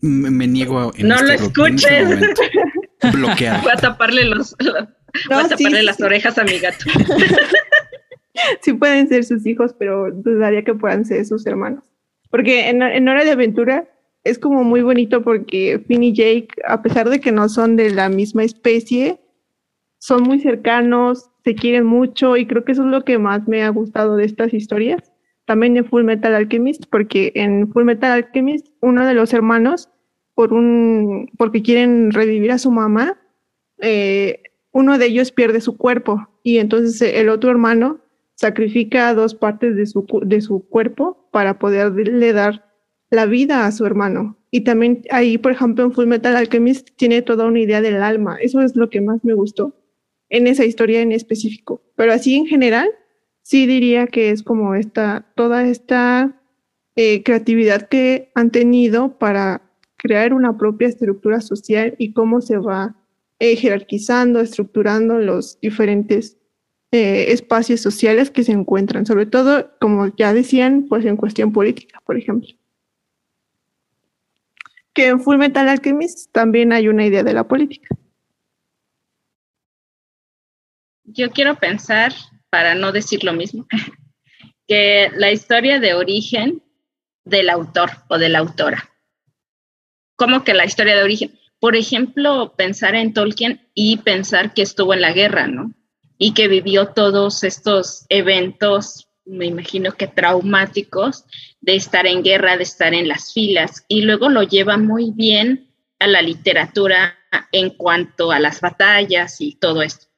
Me, 0.00 0.46
niego 0.46 0.78
a. 0.78 0.92
no 0.98 1.16
lo 1.22 1.32
este 1.32 1.44
escuches. 1.46 2.10
Este 2.10 3.10
bloquear. 3.12 3.60
Voy 3.62 3.72
a 3.72 3.76
taparle 3.76 4.24
los. 4.24 4.56
voy 4.58 5.38
a 5.38 5.48
taparle 5.48 5.82
las 5.82 6.00
orejas 6.00 6.38
a 6.38 6.44
mi 6.44 6.58
gato. 6.58 6.84
sí 8.62 8.72
pueden 8.72 9.08
ser 9.08 9.24
sus 9.24 9.46
hijos, 9.46 9.74
pero 9.78 10.10
dudaría 10.10 10.64
que 10.64 10.74
puedan 10.74 11.04
ser 11.04 11.24
sus 11.26 11.46
hermanos. 11.46 11.84
Porque 12.30 12.68
en, 12.68 12.82
en 12.82 13.08
Hora 13.08 13.24
de 13.24 13.30
Aventura 13.30 13.88
es 14.24 14.38
como 14.38 14.64
muy 14.64 14.82
bonito 14.82 15.22
porque 15.22 15.82
Finn 15.86 16.02
y 16.02 16.12
Jake, 16.12 16.48
a 16.66 16.82
pesar 16.82 17.10
de 17.10 17.20
que 17.20 17.30
no 17.30 17.48
son 17.48 17.76
de 17.76 17.90
la 17.90 18.08
misma 18.08 18.42
especie, 18.42 19.20
son 19.98 20.22
muy 20.22 20.40
cercanos, 20.40 21.30
se 21.44 21.54
quieren 21.54 21.84
mucho 21.84 22.36
y 22.36 22.46
creo 22.46 22.64
que 22.64 22.72
eso 22.72 22.82
es 22.82 22.88
lo 22.88 23.04
que 23.04 23.18
más 23.18 23.46
me 23.46 23.62
ha 23.62 23.68
gustado 23.68 24.16
de 24.16 24.24
estas 24.24 24.52
historias 24.54 25.13
también 25.46 25.76
en 25.76 25.84
Full 25.84 26.04
Metal 26.04 26.34
Alchemist, 26.34 26.84
porque 26.90 27.32
en 27.34 27.70
Full 27.72 27.84
Metal 27.84 28.10
Alchemist 28.10 28.68
uno 28.80 29.06
de 29.06 29.14
los 29.14 29.32
hermanos, 29.32 29.90
por 30.34 30.52
un, 30.52 31.30
porque 31.38 31.62
quieren 31.62 32.10
revivir 32.10 32.50
a 32.52 32.58
su 32.58 32.70
mamá, 32.70 33.20
eh, 33.78 34.42
uno 34.72 34.98
de 34.98 35.06
ellos 35.06 35.32
pierde 35.32 35.60
su 35.60 35.76
cuerpo 35.76 36.28
y 36.42 36.58
entonces 36.58 37.00
el 37.02 37.28
otro 37.28 37.50
hermano 37.50 38.00
sacrifica 38.34 39.14
dos 39.14 39.34
partes 39.34 39.76
de 39.76 39.86
su, 39.86 40.06
de 40.24 40.40
su 40.40 40.68
cuerpo 40.68 41.28
para 41.30 41.58
poderle 41.58 42.32
dar 42.32 42.64
la 43.10 43.26
vida 43.26 43.66
a 43.66 43.72
su 43.72 43.86
hermano. 43.86 44.36
Y 44.50 44.62
también 44.62 45.02
ahí, 45.10 45.38
por 45.38 45.52
ejemplo, 45.52 45.84
en 45.84 45.92
Full 45.92 46.06
Metal 46.06 46.36
Alchemist 46.36 46.90
tiene 46.96 47.22
toda 47.22 47.46
una 47.46 47.60
idea 47.60 47.80
del 47.80 48.02
alma. 48.02 48.36
Eso 48.40 48.60
es 48.60 48.76
lo 48.76 48.90
que 48.90 49.00
más 49.00 49.24
me 49.24 49.34
gustó 49.34 49.74
en 50.28 50.46
esa 50.46 50.64
historia 50.64 51.00
en 51.00 51.12
específico. 51.12 51.82
Pero 51.96 52.12
así 52.12 52.34
en 52.34 52.46
general, 52.46 52.90
sí 53.44 53.66
diría 53.66 54.08
que 54.08 54.30
es 54.30 54.42
como 54.42 54.74
esta, 54.74 55.26
toda 55.36 55.64
esta 55.68 56.40
eh, 56.96 57.22
creatividad 57.22 57.88
que 57.88 58.32
han 58.34 58.50
tenido 58.50 59.18
para 59.18 59.62
crear 59.96 60.32
una 60.32 60.56
propia 60.56 60.88
estructura 60.88 61.40
social 61.40 61.94
y 61.98 62.12
cómo 62.12 62.40
se 62.40 62.56
va 62.56 62.96
eh, 63.38 63.56
jerarquizando, 63.56 64.40
estructurando 64.40 65.18
los 65.18 65.60
diferentes 65.60 66.38
eh, 66.90 67.32
espacios 67.32 67.80
sociales 67.80 68.30
que 68.30 68.44
se 68.44 68.52
encuentran, 68.52 69.04
sobre 69.04 69.26
todo, 69.26 69.70
como 69.78 70.14
ya 70.16 70.32
decían, 70.32 70.86
pues 70.88 71.04
en 71.04 71.16
cuestión 71.16 71.52
política, 71.52 72.00
por 72.06 72.16
ejemplo. 72.16 72.48
Que 74.94 75.08
en 75.08 75.20
Full 75.20 75.36
Metal 75.36 75.68
Alchemist 75.68 76.32
también 76.32 76.72
hay 76.72 76.88
una 76.88 77.04
idea 77.04 77.22
de 77.22 77.32
la 77.34 77.46
política. 77.46 77.94
Yo 81.04 81.30
quiero 81.30 81.56
pensar 81.56 82.12
para 82.54 82.76
no 82.76 82.92
decir 82.92 83.24
lo 83.24 83.32
mismo, 83.32 83.66
que 84.68 85.10
la 85.16 85.32
historia 85.32 85.80
de 85.80 85.94
origen 85.94 86.62
del 87.24 87.50
autor 87.50 87.90
o 88.08 88.16
de 88.16 88.28
la 88.28 88.38
autora. 88.38 88.92
¿Cómo 90.14 90.44
que 90.44 90.54
la 90.54 90.64
historia 90.64 90.94
de 90.94 91.02
origen? 91.02 91.36
Por 91.58 91.74
ejemplo, 91.74 92.54
pensar 92.56 92.94
en 92.94 93.12
Tolkien 93.12 93.68
y 93.74 93.96
pensar 93.96 94.54
que 94.54 94.62
estuvo 94.62 94.94
en 94.94 95.00
la 95.00 95.12
guerra, 95.12 95.48
¿no? 95.48 95.74
Y 96.16 96.32
que 96.32 96.46
vivió 96.46 96.90
todos 96.90 97.42
estos 97.42 98.06
eventos, 98.08 99.08
me 99.24 99.46
imagino 99.46 99.90
que 99.90 100.06
traumáticos, 100.06 101.24
de 101.60 101.74
estar 101.74 102.06
en 102.06 102.22
guerra, 102.22 102.56
de 102.56 102.62
estar 102.62 102.94
en 102.94 103.08
las 103.08 103.32
filas, 103.32 103.84
y 103.88 104.02
luego 104.02 104.28
lo 104.28 104.44
lleva 104.44 104.76
muy 104.76 105.10
bien 105.10 105.74
a 105.98 106.06
la 106.06 106.22
literatura 106.22 107.18
en 107.50 107.70
cuanto 107.70 108.30
a 108.30 108.38
las 108.38 108.60
batallas 108.60 109.40
y 109.40 109.56
todo 109.56 109.82
esto 109.82 110.13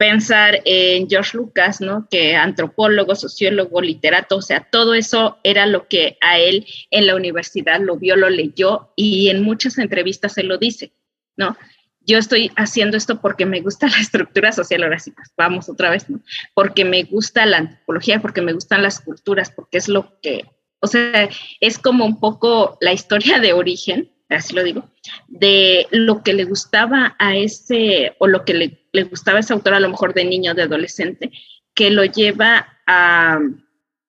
pensar 0.00 0.62
en 0.64 1.10
George 1.10 1.36
Lucas, 1.36 1.82
¿no? 1.82 2.08
Que 2.10 2.34
antropólogo, 2.34 3.14
sociólogo, 3.14 3.82
literato, 3.82 4.38
o 4.38 4.40
sea, 4.40 4.60
todo 4.60 4.94
eso 4.94 5.36
era 5.44 5.66
lo 5.66 5.88
que 5.88 6.16
a 6.22 6.38
él 6.38 6.66
en 6.90 7.06
la 7.06 7.14
universidad 7.14 7.80
lo 7.82 7.98
vio, 7.98 8.16
lo 8.16 8.30
leyó 8.30 8.94
y 8.96 9.28
en 9.28 9.42
muchas 9.42 9.76
entrevistas 9.76 10.32
se 10.32 10.42
lo 10.42 10.56
dice, 10.56 10.94
¿no? 11.36 11.54
Yo 12.00 12.16
estoy 12.16 12.50
haciendo 12.56 12.96
esto 12.96 13.20
porque 13.20 13.44
me 13.44 13.60
gusta 13.60 13.88
la 13.90 13.98
estructura 14.00 14.52
social, 14.52 14.84
ahora 14.84 14.98
sí, 14.98 15.10
pues 15.10 15.34
vamos 15.36 15.68
otra 15.68 15.90
vez, 15.90 16.08
¿no? 16.08 16.22
Porque 16.54 16.86
me 16.86 17.02
gusta 17.02 17.44
la 17.44 17.58
antropología, 17.58 18.22
porque 18.22 18.40
me 18.40 18.54
gustan 18.54 18.82
las 18.82 19.00
culturas, 19.00 19.50
porque 19.50 19.76
es 19.76 19.88
lo 19.88 20.18
que, 20.22 20.46
o 20.80 20.86
sea, 20.86 21.28
es 21.60 21.78
como 21.78 22.06
un 22.06 22.18
poco 22.20 22.78
la 22.80 22.94
historia 22.94 23.38
de 23.38 23.52
origen, 23.52 24.10
así 24.36 24.54
lo 24.54 24.62
digo, 24.62 24.88
de 25.28 25.86
lo 25.90 26.22
que 26.22 26.32
le 26.32 26.44
gustaba 26.44 27.16
a 27.18 27.36
ese, 27.36 28.14
o 28.18 28.26
lo 28.26 28.44
que 28.44 28.54
le, 28.54 28.86
le 28.92 29.04
gustaba 29.04 29.38
a 29.38 29.40
ese 29.40 29.52
autor 29.52 29.74
a 29.74 29.80
lo 29.80 29.88
mejor 29.88 30.14
de 30.14 30.24
niño, 30.24 30.54
de 30.54 30.62
adolescente, 30.62 31.32
que 31.74 31.90
lo 31.90 32.04
lleva 32.04 32.78
a, 32.86 33.40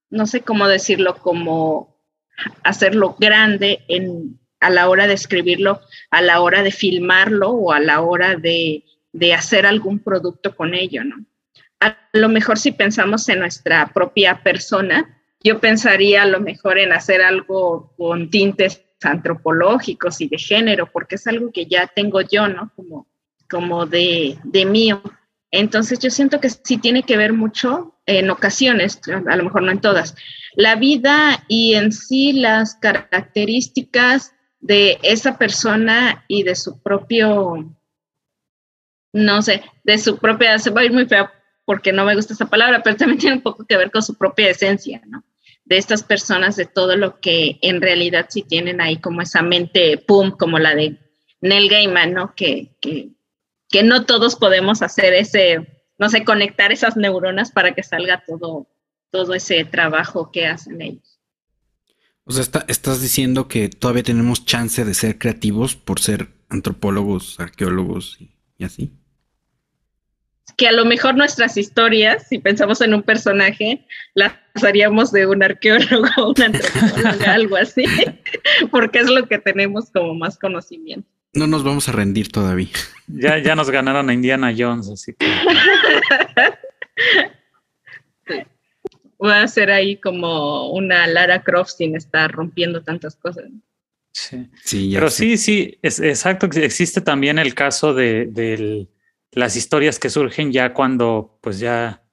no 0.09 0.27
sé 0.27 0.41
cómo 0.41 0.67
decirlo, 0.67 1.15
como 1.17 1.99
hacerlo 2.63 3.15
grande 3.19 3.83
en, 3.87 4.39
a 4.59 4.69
la 4.69 4.89
hora 4.89 5.07
de 5.07 5.13
escribirlo, 5.13 5.81
a 6.09 6.21
la 6.21 6.41
hora 6.41 6.63
de 6.63 6.71
filmarlo 6.71 7.49
o 7.49 7.71
a 7.71 7.79
la 7.79 8.01
hora 8.01 8.35
de, 8.35 8.83
de 9.11 9.33
hacer 9.33 9.65
algún 9.65 9.99
producto 9.99 10.55
con 10.55 10.73
ello, 10.73 11.03
¿no? 11.03 11.25
A 11.79 11.97
lo 12.13 12.29
mejor 12.29 12.59
si 12.59 12.71
pensamos 12.71 13.27
en 13.29 13.39
nuestra 13.39 13.87
propia 13.87 14.43
persona, 14.43 15.19
yo 15.43 15.59
pensaría 15.59 16.21
a 16.21 16.27
lo 16.27 16.39
mejor 16.39 16.77
en 16.77 16.93
hacer 16.93 17.23
algo 17.23 17.93
con 17.97 18.29
tintes 18.29 18.83
antropológicos 19.03 20.21
y 20.21 20.27
de 20.27 20.37
género, 20.37 20.89
porque 20.91 21.15
es 21.15 21.27
algo 21.27 21.51
que 21.51 21.65
ya 21.65 21.87
tengo 21.87 22.21
yo, 22.21 22.47
¿no? 22.47 22.71
Como, 22.75 23.07
como 23.49 23.85
de, 23.85 24.37
de 24.43 24.65
mío. 24.65 25.01
Entonces 25.51 25.99
yo 25.99 26.09
siento 26.09 26.39
que 26.39 26.49
sí 26.49 26.77
tiene 26.77 27.03
que 27.03 27.17
ver 27.17 27.33
mucho 27.33 27.95
en 28.05 28.29
ocasiones, 28.29 28.99
a 29.07 29.35
lo 29.35 29.43
mejor 29.43 29.63
no 29.63 29.71
en 29.71 29.81
todas, 29.81 30.15
la 30.55 30.75
vida 30.75 31.43
y 31.47 31.75
en 31.75 31.91
sí 31.91 32.33
las 32.33 32.75
características 32.75 34.33
de 34.59 34.99
esa 35.01 35.37
persona 35.37 36.23
y 36.27 36.43
de 36.43 36.55
su 36.55 36.81
propio, 36.81 37.73
no 39.13 39.41
sé, 39.41 39.63
de 39.83 39.97
su 39.97 40.17
propia, 40.17 40.57
se 40.59 40.69
va 40.69 40.81
a 40.81 40.85
ir 40.85 40.93
muy 40.93 41.05
fea 41.05 41.31
porque 41.65 41.93
no 41.93 42.05
me 42.05 42.15
gusta 42.15 42.33
esa 42.33 42.49
palabra, 42.49 42.81
pero 42.83 42.95
también 42.95 43.19
tiene 43.19 43.35
un 43.37 43.43
poco 43.43 43.65
que 43.65 43.77
ver 43.77 43.91
con 43.91 44.03
su 44.03 44.17
propia 44.17 44.49
esencia, 44.49 45.01
¿no? 45.05 45.23
De 45.71 45.77
estas 45.77 46.03
personas, 46.03 46.57
de 46.57 46.65
todo 46.65 46.97
lo 46.97 47.21
que 47.21 47.57
en 47.61 47.79
realidad 47.79 48.25
sí 48.27 48.41
tienen 48.41 48.81
ahí 48.81 48.97
como 48.97 49.21
esa 49.21 49.41
mente, 49.41 49.97
pum, 49.97 50.31
como 50.31 50.59
la 50.59 50.75
de 50.75 50.97
Neil 51.39 51.69
Gaiman, 51.69 52.11
¿no? 52.13 52.35
Que, 52.35 52.75
que, 52.81 53.13
no 53.81 54.05
todos 54.05 54.35
podemos 54.35 54.81
hacer 54.81 55.13
ese, 55.13 55.85
no 55.97 56.09
sé, 56.09 56.25
conectar 56.25 56.73
esas 56.73 56.97
neuronas 56.97 57.51
para 57.51 57.73
que 57.73 57.83
salga 57.83 58.21
todo, 58.27 58.67
todo 59.11 59.33
ese 59.33 59.63
trabajo 59.63 60.29
que 60.29 60.45
hacen 60.45 60.81
ellos. 60.81 61.21
O 62.25 62.33
sea, 62.33 62.65
estás 62.67 63.01
diciendo 63.01 63.47
que 63.47 63.69
todavía 63.69 64.03
tenemos 64.03 64.43
chance 64.43 64.83
de 64.83 64.93
ser 64.93 65.19
creativos 65.19 65.77
por 65.77 66.01
ser 66.01 66.33
antropólogos, 66.49 67.39
arqueólogos 67.39 68.19
y, 68.19 68.65
así. 68.65 68.91
Que 70.57 70.67
a 70.67 70.71
lo 70.71 70.85
mejor 70.85 71.15
nuestras 71.15 71.57
historias, 71.57 72.27
si 72.27 72.39
pensamos 72.39 72.81
en 72.81 72.93
un 72.93 73.03
personaje, 73.03 73.85
las 74.13 74.33
haríamos 74.63 75.11
de 75.11 75.27
un 75.27 75.43
arqueólogo, 75.43 76.29
un 76.37 76.41
antropólogo, 76.41 77.25
algo 77.25 77.55
así, 77.55 77.85
porque 78.69 78.99
es 78.99 79.09
lo 79.09 79.27
que 79.27 79.39
tenemos 79.39 79.89
como 79.91 80.13
más 80.13 80.37
conocimiento. 80.37 81.07
No 81.33 81.47
nos 81.47 81.63
vamos 81.63 81.87
a 81.87 81.93
rendir 81.93 82.31
todavía. 82.31 82.67
Ya, 83.07 83.37
ya 83.37 83.55
nos 83.55 83.69
ganaron 83.69 84.09
a 84.09 84.13
Indiana 84.13 84.53
Jones, 84.57 84.89
así 84.89 85.13
que. 85.13 85.25
Voy 89.17 89.31
a 89.31 89.47
ser 89.47 89.71
ahí 89.71 89.97
como 89.97 90.71
una 90.71 91.07
Lara 91.07 91.41
Croft 91.43 91.73
sin 91.77 91.95
estar 91.95 92.31
rompiendo 92.31 92.83
tantas 92.83 93.15
cosas. 93.15 93.45
Sí, 94.11 94.49
sí 94.63 94.91
pero 94.93 95.09
sí, 95.09 95.37
sí, 95.37 95.79
es 95.81 95.99
exacto. 95.99 96.47
Existe 96.47 97.01
también 97.01 97.39
el 97.39 97.53
caso 97.53 97.93
de, 97.93 98.25
de, 98.25 98.87
las 99.31 99.55
historias 99.55 99.99
que 99.99 100.09
surgen 100.09 100.51
ya 100.51 100.73
cuando, 100.73 101.39
pues 101.41 101.59
ya, 101.59 102.03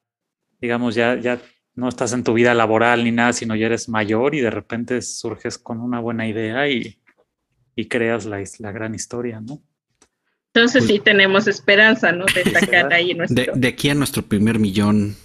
digamos, 0.60 0.94
ya, 0.94 1.16
ya 1.16 1.40
no 1.74 1.88
estás 1.88 2.12
en 2.12 2.24
tu 2.24 2.32
vida 2.32 2.54
laboral 2.54 3.04
ni 3.04 3.12
nada, 3.12 3.32
sino 3.32 3.54
ya 3.54 3.66
eres 3.66 3.88
mayor 3.88 4.34
y 4.34 4.40
de 4.40 4.50
repente 4.50 5.02
surges 5.02 5.58
con 5.58 5.80
una 5.80 6.00
buena 6.00 6.28
idea 6.28 6.68
y, 6.68 7.00
y 7.74 7.86
creas 7.86 8.24
la, 8.24 8.42
la, 8.58 8.72
gran 8.72 8.94
historia, 8.94 9.40
¿no? 9.40 9.62
Entonces 10.54 10.84
pues 10.84 10.86
sí 10.86 11.00
tenemos 11.00 11.46
esperanza, 11.46 12.10
¿no? 12.12 12.24
De 12.26 12.44
sacar 12.50 12.92
ahí 12.92 13.14
nuestro... 13.14 13.54
De, 13.54 13.68
aquí 13.68 13.90
a 13.90 13.94
nuestro 13.94 14.22
primer 14.22 14.58
millón. 14.58 15.16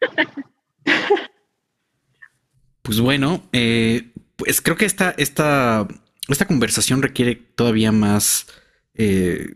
pues 2.82 3.00
bueno, 3.00 3.42
eh, 3.52 4.10
pues 4.36 4.60
creo 4.60 4.76
que 4.76 4.84
esta, 4.84 5.14
esta, 5.16 5.88
esta 6.28 6.46
conversación 6.46 7.02
requiere 7.02 7.36
todavía 7.36 7.92
más... 7.92 8.46
Eh, 8.94 9.54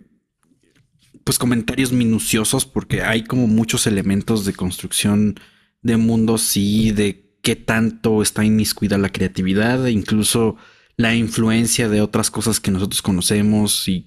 pues 1.26 1.40
comentarios 1.40 1.90
minuciosos 1.90 2.66
porque 2.66 3.02
hay 3.02 3.24
como 3.24 3.48
muchos 3.48 3.88
elementos 3.88 4.44
de 4.44 4.52
construcción 4.52 5.34
de 5.82 5.96
mundos 5.96 6.56
y 6.56 6.92
de 6.92 7.34
qué 7.42 7.56
tanto 7.56 8.22
está 8.22 8.44
inmiscuida 8.44 8.96
la 8.96 9.10
creatividad 9.10 9.84
e 9.84 9.90
incluso 9.90 10.54
la 10.96 11.16
influencia 11.16 11.88
de 11.88 12.00
otras 12.00 12.30
cosas 12.30 12.60
que 12.60 12.70
nosotros 12.70 13.02
conocemos 13.02 13.88
y, 13.88 14.06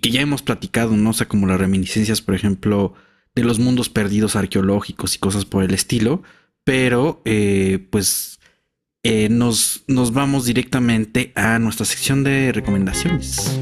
que 0.00 0.10
ya 0.10 0.22
hemos 0.22 0.40
platicado, 0.40 0.96
¿no? 0.96 1.10
O 1.10 1.12
sea, 1.12 1.28
como 1.28 1.46
las 1.46 1.60
reminiscencias, 1.60 2.22
por 2.22 2.34
ejemplo, 2.34 2.94
de 3.34 3.44
los 3.44 3.58
mundos 3.58 3.90
perdidos 3.90 4.34
arqueológicos 4.34 5.14
y 5.14 5.18
cosas 5.18 5.44
por 5.44 5.62
el 5.62 5.74
estilo. 5.74 6.22
Pero, 6.64 7.20
eh, 7.26 7.86
pues, 7.90 8.40
eh, 9.02 9.28
nos, 9.28 9.84
nos 9.88 10.14
vamos 10.14 10.46
directamente 10.46 11.32
a 11.36 11.58
nuestra 11.58 11.84
sección 11.84 12.24
de 12.24 12.50
recomendaciones. 12.52 13.60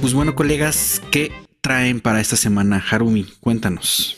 Pues 0.00 0.14
bueno, 0.14 0.34
colegas, 0.34 1.02
¿qué 1.10 1.32
traen 1.60 2.00
para 2.00 2.20
esta 2.20 2.36
semana? 2.36 2.82
Harumi, 2.90 3.26
cuéntanos. 3.40 4.16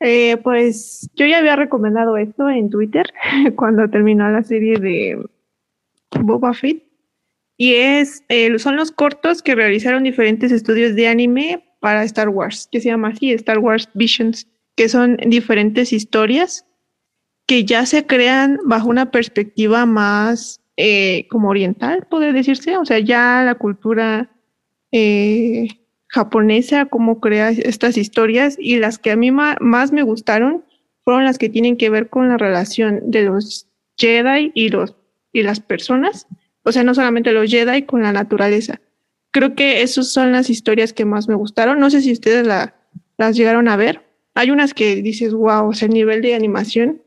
Eh, 0.00 0.36
pues 0.38 1.08
yo 1.14 1.24
ya 1.24 1.38
había 1.38 1.56
recomendado 1.56 2.18
esto 2.18 2.48
en 2.50 2.68
Twitter 2.68 3.06
cuando 3.56 3.88
terminó 3.88 4.30
la 4.30 4.42
serie 4.42 4.78
de 4.78 5.18
Boba 6.20 6.52
Fett. 6.52 6.84
Y 7.56 7.74
es, 7.74 8.22
eh, 8.28 8.58
son 8.58 8.76
los 8.76 8.92
cortos 8.92 9.40
que 9.40 9.54
realizaron 9.54 10.04
diferentes 10.04 10.52
estudios 10.52 10.94
de 10.94 11.08
anime 11.08 11.64
para 11.80 12.04
Star 12.04 12.28
Wars, 12.28 12.68
que 12.70 12.80
se 12.80 12.90
llama 12.90 13.08
así, 13.08 13.32
Star 13.32 13.58
Wars 13.58 13.88
Visions, 13.94 14.46
que 14.76 14.90
son 14.90 15.16
diferentes 15.26 15.94
historias 15.94 16.66
que 17.46 17.64
ya 17.64 17.86
se 17.86 18.06
crean 18.06 18.58
bajo 18.66 18.88
una 18.88 19.10
perspectiva 19.10 19.86
más 19.86 20.60
eh, 20.76 21.26
como 21.30 21.48
oriental, 21.48 22.06
puede 22.10 22.34
decirse. 22.34 22.76
O 22.76 22.84
sea, 22.84 22.98
ya 22.98 23.42
la 23.42 23.54
cultura 23.54 24.35
japonesa, 26.08 26.86
cómo 26.86 27.20
crea 27.20 27.50
estas 27.50 27.96
historias 27.96 28.56
y 28.58 28.78
las 28.78 28.98
que 28.98 29.10
a 29.10 29.16
mí 29.16 29.30
más 29.30 29.92
me 29.92 30.02
gustaron 30.02 30.64
fueron 31.04 31.24
las 31.24 31.38
que 31.38 31.48
tienen 31.48 31.76
que 31.76 31.90
ver 31.90 32.08
con 32.08 32.28
la 32.28 32.36
relación 32.36 33.00
de 33.10 33.22
los 33.22 33.68
Jedi 33.96 34.50
y, 34.54 34.68
los, 34.70 34.94
y 35.32 35.42
las 35.42 35.60
personas, 35.60 36.26
o 36.62 36.72
sea, 36.72 36.82
no 36.82 36.94
solamente 36.94 37.32
los 37.32 37.50
Jedi 37.50 37.82
con 37.82 38.02
la 38.02 38.12
naturaleza. 38.12 38.80
Creo 39.30 39.54
que 39.54 39.82
esas 39.82 40.12
son 40.12 40.32
las 40.32 40.50
historias 40.50 40.92
que 40.92 41.04
más 41.04 41.28
me 41.28 41.34
gustaron. 41.34 41.78
No 41.78 41.90
sé 41.90 42.00
si 42.00 42.12
ustedes 42.12 42.46
las 42.46 43.36
llegaron 43.36 43.68
a 43.68 43.76
ver. 43.76 44.02
Hay 44.34 44.50
unas 44.50 44.74
que 44.74 44.96
dices, 44.96 45.32
wow, 45.32 45.68
o 45.68 45.74
sea, 45.74 45.86
el 45.86 45.94
nivel 45.94 46.22
de 46.22 46.34
animación, 46.34 47.02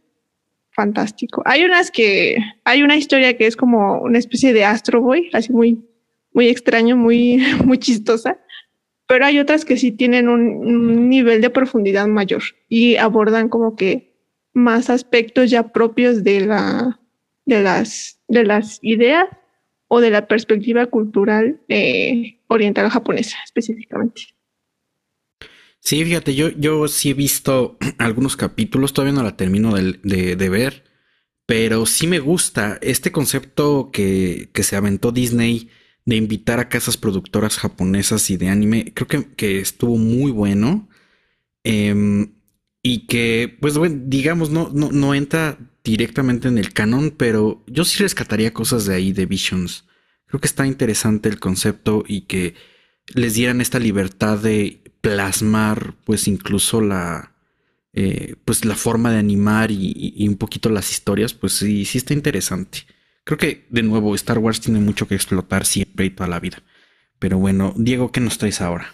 fantástico. 0.72 1.42
Hay 1.46 1.64
unas 1.64 1.92
que, 1.92 2.38
hay 2.64 2.84
una 2.84 2.96
historia 2.96 3.36
que 3.36 3.48
es 3.48 3.56
como 3.56 4.00
una 4.02 4.18
especie 4.18 4.54
de 4.54 4.64
Astro 4.64 5.02
Boy, 5.02 5.30
así 5.34 5.52
muy, 5.52 5.89
muy 6.34 6.48
extraño, 6.48 6.96
muy, 6.96 7.38
muy 7.66 7.78
chistosa 7.78 8.40
pero 9.10 9.26
hay 9.26 9.40
otras 9.40 9.66
que 9.66 9.76
sí 9.76 9.92
tienen 9.92 10.30
un, 10.30 11.10
nivel 11.10 11.42
de 11.42 11.50
profundidad 11.50 12.06
mayor 12.06 12.44
y 12.70 12.96
abordan 12.98 13.50
como 13.50 13.76
que 13.76 14.16
más 14.54 14.92
aspectos 14.92 15.50
ya 15.50 15.72
propios 15.74 16.24
de 16.24 16.42
la 16.42 17.00
de 17.44 17.64
las 17.64 18.22
de 18.28 18.44
las 18.44 18.78
ideas 18.84 19.26
o 19.88 20.00
de 20.00 20.12
la 20.12 20.28
perspectiva 20.28 20.86
cultural 20.86 21.60
eh, 21.70 22.40
oriental 22.46 22.88
japonesa 22.92 23.38
específicamente. 23.44 24.22
Sí, 25.80 26.04
fíjate, 26.06 26.36
yo, 26.36 26.50
yo 26.50 26.88
sí 26.88 27.10
he 27.10 27.14
visto 27.16 27.80
algunos 27.98 28.38
capítulos, 28.38 28.94
todavía 28.94 29.16
no 29.16 29.24
la 29.24 29.38
termino 29.38 29.74
de, 29.74 30.36
de, 30.36 30.50
ver, 30.50 30.84
pero 31.48 31.88
sí 31.88 32.06
me 32.06 32.20
gusta 32.20 32.78
este 32.84 33.12
concepto 33.12 33.90
que, 33.92 34.52
que 34.54 34.62
se 34.62 34.76
aventó 34.76 35.12
Disney 35.12 35.72
de 36.10 36.16
invitar 36.16 36.60
a 36.60 36.70
casas 36.70 36.98
productoras 36.98 37.58
japonesas 37.58 38.30
y 38.30 38.38
de 38.38 38.50
anime. 38.50 38.94
Creo 38.94 39.08
que, 39.36 39.60
estuvo 39.60 39.98
muy 39.98 40.32
bueno. 40.32 40.90
Em, 41.64 42.32
y 42.82 43.06
que, 43.08 43.58
pues 43.62 43.78
bueno, 43.78 44.02
digamos, 44.06 44.50
no, 44.50 44.72
no, 44.74 44.92
no, 44.92 45.14
entra 45.14 45.60
directamente 45.84 46.48
en 46.48 46.58
el 46.58 46.74
canon, 46.74 47.12
pero 47.12 47.64
yo 47.68 47.86
sí 47.86 48.02
rescataría 48.02 48.54
cosas 48.54 48.86
de 48.86 48.96
ahí, 48.96 49.14
de 49.14 49.26
Visions. 49.26 49.86
Creo 50.26 50.42
que 50.42 50.48
está 50.48 50.66
interesante 50.66 51.30
el 51.30 51.40
concepto 51.40 52.04
y 52.08 52.22
que 52.22 52.56
les 53.14 53.36
dieran 53.36 53.62
esta 53.62 53.80
libertad 53.80 54.40
de 54.40 54.82
plasmar, 55.02 55.96
pues 56.06 56.28
incluso 56.28 56.82
la, 56.82 57.36
eh, 57.94 58.36
pues 58.46 58.66
la 58.66 58.76
forma 58.76 59.12
de 59.12 59.20
animar 59.20 59.72
y, 59.72 59.94
y, 60.16 60.28
un 60.28 60.38
poquito 60.38 60.70
las 60.70 60.92
historias, 60.92 61.34
pues 61.34 61.54
sí, 61.54 61.86
sí 61.86 61.98
está 62.00 62.14
interesante. 62.14 62.86
Creo 63.30 63.38
que, 63.38 63.68
de 63.70 63.84
nuevo, 63.84 64.16
Star 64.16 64.40
Wars 64.40 64.60
tiene 64.60 64.80
mucho 64.80 65.08
que 65.08 65.14
explotar 65.14 65.64
siempre 65.64 66.08
y 66.08 66.10
toda 66.10 66.28
la 66.28 66.40
vida. 66.40 66.64
Pero 67.20 67.38
bueno, 67.38 67.76
Diego, 67.78 68.12
¿qué 68.12 68.22
nos 68.22 68.40
traes 68.40 68.60
ahora? 68.60 68.92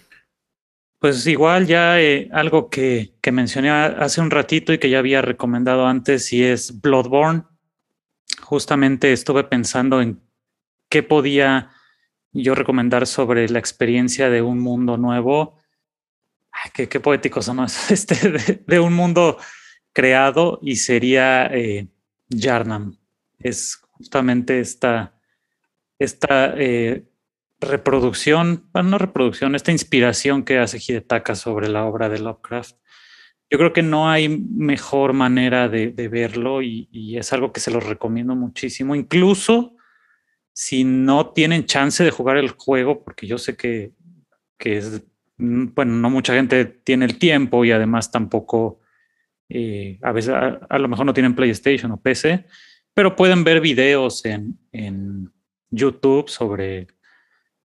Pues 1.00 1.26
igual 1.26 1.68
ya 1.68 2.02
eh, 2.02 2.28
algo 2.34 2.70
que, 2.70 3.14
mencioné 3.32 3.70
hace 3.70 4.20
un 4.20 4.30
ratito 4.30 4.74
y 4.74 4.78
que 4.78 4.90
ya 4.90 5.00
había 5.00 5.22
recomendado 5.22 5.88
antes 5.88 6.34
y 6.34 6.44
es 6.44 6.82
Bloodborne. 6.82 7.44
Justamente 8.42 9.14
estuve 9.14 9.46
pensando 9.46 10.02
en 10.02 10.20
qué 10.90 11.02
podía 11.02 11.70
yo 12.34 12.56
recomendar 12.56 13.08
sobre 13.08 13.48
la 13.48 13.60
experiencia 13.60 14.30
de 14.30 14.42
un 14.42 14.60
mundo 14.60 14.98
nuevo. 14.98 15.62
qué, 16.74 16.90
qué 16.90 17.00
poético 17.00 17.42
son 17.42 17.66
este 17.90 18.60
de, 18.68 18.80
un 18.82 18.92
mundo 18.92 19.38
creado 19.94 20.60
y 20.62 20.76
sería 20.76 21.46
eh, 21.46 21.88
Yarnam. 22.28 22.98
Es 23.40 23.80
justamente 23.98 24.60
esta, 24.60 25.14
esta 26.00 26.54
eh, 26.58 27.06
reproducción, 27.60 28.70
no 28.74 28.98
reproducción, 28.98 29.56
esta 29.56 29.72
inspiración 29.72 30.44
que 30.44 30.60
hace 30.60 30.78
Hidetaka 30.78 31.36
sobre 31.36 31.70
la 31.70 31.86
obra 31.86 32.10
de 32.10 32.20
Lovecraft. 32.20 32.78
yo 33.50 33.58
creo 33.58 33.74
que 33.74 33.84
no 33.84 34.10
hay 34.10 34.30
mejor 34.30 35.14
manera 35.14 35.70
de, 35.70 35.92
verlo 36.10 36.62
y, 36.62 37.18
es 37.18 37.32
algo 37.34 37.52
que 37.52 37.60
se 37.60 37.72
los 37.72 37.86
recomiendo 37.86 38.36
muchísimo, 38.36 38.96
incluso 38.96 39.76
si 40.54 40.84
no 40.84 41.32
tienen 41.32 41.66
chance 41.66 42.04
de 42.04 42.12
jugar 42.12 42.38
el 42.38 42.50
juego, 42.50 43.04
porque 43.04 43.28
yo 43.28 43.38
sé 43.38 43.56
que, 43.56 43.94
es, 44.60 45.04
bueno, 45.38 45.94
no 45.96 46.10
mucha 46.10 46.34
gente 46.34 46.66
tiene 46.66 47.06
el 47.06 47.20
tiempo 47.20 47.66
y 47.66 47.72
además 47.72 48.12
tampoco, 48.12 48.80
eh, 49.50 50.00
a 50.02 50.12
veces 50.12 50.34
a, 50.34 50.80
lo 50.80 50.88
mejor 50.88 51.06
no 51.06 51.14
tienen 51.14 51.36
PlayStation 51.36 51.92
o 51.92 52.02
PC, 52.02 52.46
pero 52.96 53.16
pueden 53.16 53.44
ver 53.44 53.62
videos 53.62 54.26
en, 54.26 54.58
en 54.72 55.32
YouTube 55.70 56.30
sobre 56.30 56.88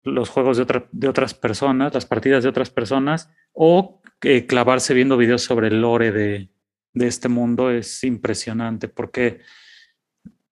los 0.04 0.30
juegos 0.30 0.58
de, 0.58 0.84
de 0.92 1.08
otras 1.10 1.34
personas, 1.34 1.94
las 1.94 2.06
partidas 2.06 2.44
de 2.44 2.50
otras 2.50 2.70
personas, 2.70 3.30
o 3.52 4.02
eh, 4.22 4.46
clavarse 4.46 4.94
viendo 4.94 5.18
videos 5.18 5.44
sobre 5.44 5.68
el 5.68 5.82
lore 5.82 6.12
de, 6.12 6.50
este 6.94 7.28
mundo 7.28 7.72
es 7.72 8.04
impresionante, 8.06 8.88
porque 8.88 9.42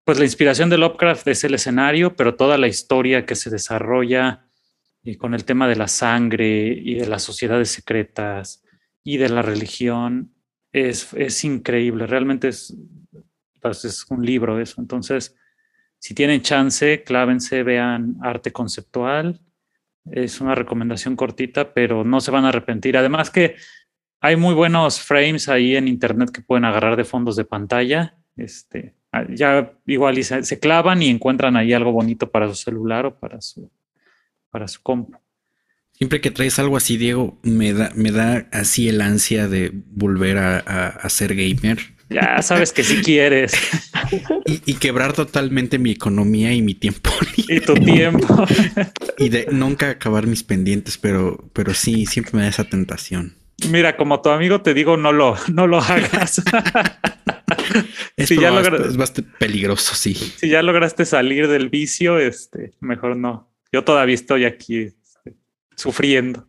pues 0.05 0.18
la 0.18 0.25
inspiración 0.25 0.68
de 0.68 0.79
Lovecraft 0.79 1.29
es 1.29 1.45
el 1.45 1.55
escenario, 1.55 2.16
pero 2.16 2.35
toda 2.35 2.59
la 2.59 2.66
historia 2.66 3.25
que 3.25 3.37
se 3.37 3.49
desarrolla 3.49 4.47
y 5.05 5.16
con 5.16 5.35
el 5.35 5.45
tema 5.45 5.68
de 5.68 5.77
la 5.77 5.87
sangre 5.87 6.66
y 6.66 6.97
de 6.97 7.07
las 7.07 7.23
sociedades 7.23 7.70
secretas 7.70 8.64
y 9.05 9.18
de 9.18 9.29
la 9.29 9.43
religión 9.43 10.35
es, 10.73 11.14
es 11.14 11.45
increíble, 11.45 12.09
realmente 12.09 12.49
es, 12.49 12.77
pues, 13.62 13.84
es 13.84 14.04
un 14.10 14.26
libro 14.26 14.60
eso. 14.60 14.80
Entonces, 14.80 15.34
si 15.98 16.14
tienen 16.14 16.42
chance, 16.42 17.04
clávense, 17.04 17.62
vean 17.62 18.16
arte 18.20 18.52
conceptual. 18.52 19.40
Es 20.10 20.40
una 20.40 20.56
recomendación 20.56 21.14
cortita, 21.14 21.72
pero 21.72 22.04
no 22.04 22.20
se 22.20 22.32
van 22.32 22.44
a 22.44 22.48
arrepentir. 22.48 22.96
Además 22.96 23.30
que 23.30 23.54
hay 24.20 24.34
muy 24.34 24.52
buenos 24.52 25.00
frames 25.00 25.48
ahí 25.48 25.76
en 25.76 25.86
internet 25.86 26.30
que 26.30 26.42
pueden 26.42 26.64
agarrar 26.64 26.96
de 26.96 27.04
fondos 27.04 27.36
de 27.36 27.44
pantalla. 27.44 28.16
Este, 28.36 28.96
ah, 29.12 29.24
ya 29.28 29.74
igual 29.86 30.22
se, 30.24 30.58
clavan 30.58 31.02
y 31.02 31.08
encuentran 31.08 31.56
ahí 31.56 31.72
algo 31.72 31.92
bonito 31.92 32.30
para 32.30 32.48
su 32.48 32.56
celular 32.56 33.06
o 33.06 33.18
para 33.18 33.40
su, 33.40 33.70
para 34.50 34.66
su 34.66 34.82
compu. 34.82 35.18
Siempre 35.92 36.20
que 36.20 36.32
traes 36.32 36.58
algo 36.58 36.76
así, 36.76 36.96
Diego, 36.96 37.38
me 37.42 37.72
da, 37.74 37.92
me 37.94 38.10
da 38.10 38.48
así 38.50 38.88
el 38.88 39.00
ansia 39.00 39.46
de 39.46 39.70
volver 39.72 40.38
a, 40.38 40.58
a 40.58 41.08
ser 41.10 41.36
gamer. 41.36 41.78
Ya 42.12 42.42
sabes 42.42 42.72
que 42.72 42.84
si 42.84 43.02
quieres. 43.02 43.54
Y, 44.44 44.74
quebrar 44.74 45.12
totalmente 45.12 45.78
mi 45.78 45.92
economía 45.92 46.52
y 46.52 46.62
mi 46.62 46.74
tiempo. 46.74 47.10
Y 47.48 47.60
tu 47.60 47.74
tiempo. 47.74 48.44
Y 49.18 49.28
de 49.28 49.48
nunca 49.50 49.90
acabar 49.90 50.26
mis 50.26 50.42
pendientes, 50.42 50.96
pero, 50.96 51.50
pero 51.52 51.74
sí, 51.74 52.06
siempre 52.06 52.32
me 52.36 52.42
da 52.42 52.48
esa 52.48 52.64
tentación. 52.64 53.36
Mira, 53.70 53.96
como 53.96 54.20
tu 54.20 54.30
amigo 54.30 54.62
te 54.62 54.74
digo, 54.74 54.96
no 54.96 55.12
lo, 55.12 55.36
no 55.52 55.66
lo 55.66 55.78
hagas. 55.78 56.42
es, 58.16 58.30
ya 58.30 58.60
es 58.60 58.96
bastante 58.96 59.30
peligroso, 59.38 59.94
sí. 59.94 60.14
Si 60.14 60.48
ya 60.48 60.62
lograste 60.62 61.04
salir 61.04 61.48
del 61.48 61.68
vicio, 61.68 62.18
este, 62.18 62.72
mejor 62.80 63.16
no. 63.16 63.52
Yo 63.72 63.84
todavía 63.84 64.14
estoy 64.14 64.44
aquí 64.44 64.78
este, 64.78 65.36
sufriendo. 65.76 66.48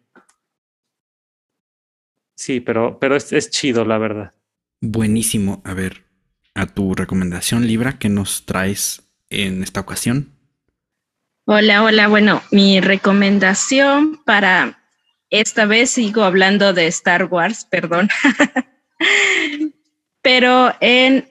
Sí, 2.36 2.60
pero, 2.60 2.98
pero 3.00 3.16
es, 3.16 3.32
es 3.32 3.50
chido, 3.50 3.86
la 3.86 3.98
verdad. 3.98 4.34
Buenísimo. 4.86 5.62
A 5.64 5.74
ver, 5.74 6.04
a 6.56 6.66
tu 6.66 6.94
recomendación, 6.94 7.66
Libra, 7.66 7.98
que 7.98 8.10
nos 8.10 8.46
traes 8.46 9.02
en 9.30 9.64
esta 9.64 9.80
ocasión? 9.80 10.38
Hola, 11.46 11.84
hola. 11.84 12.10
Bueno, 12.10 12.44
mi 12.52 12.82
recomendación 12.82 14.22
para 14.26 14.84
esta 15.30 15.66
vez 15.66 15.92
sigo 15.92 16.24
hablando 16.24 16.74
de 16.74 16.88
Star 16.88 17.30
Wars, 17.32 17.64
perdón. 17.64 18.10
Pero 20.22 20.76
en 20.82 21.30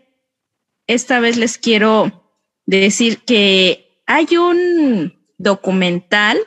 esta 0.86 1.20
vez 1.20 1.36
les 1.36 1.58
quiero 1.58 2.32
decir 2.64 3.18
que 3.18 4.02
hay 4.06 4.34
un 4.38 5.12
documental 5.36 6.38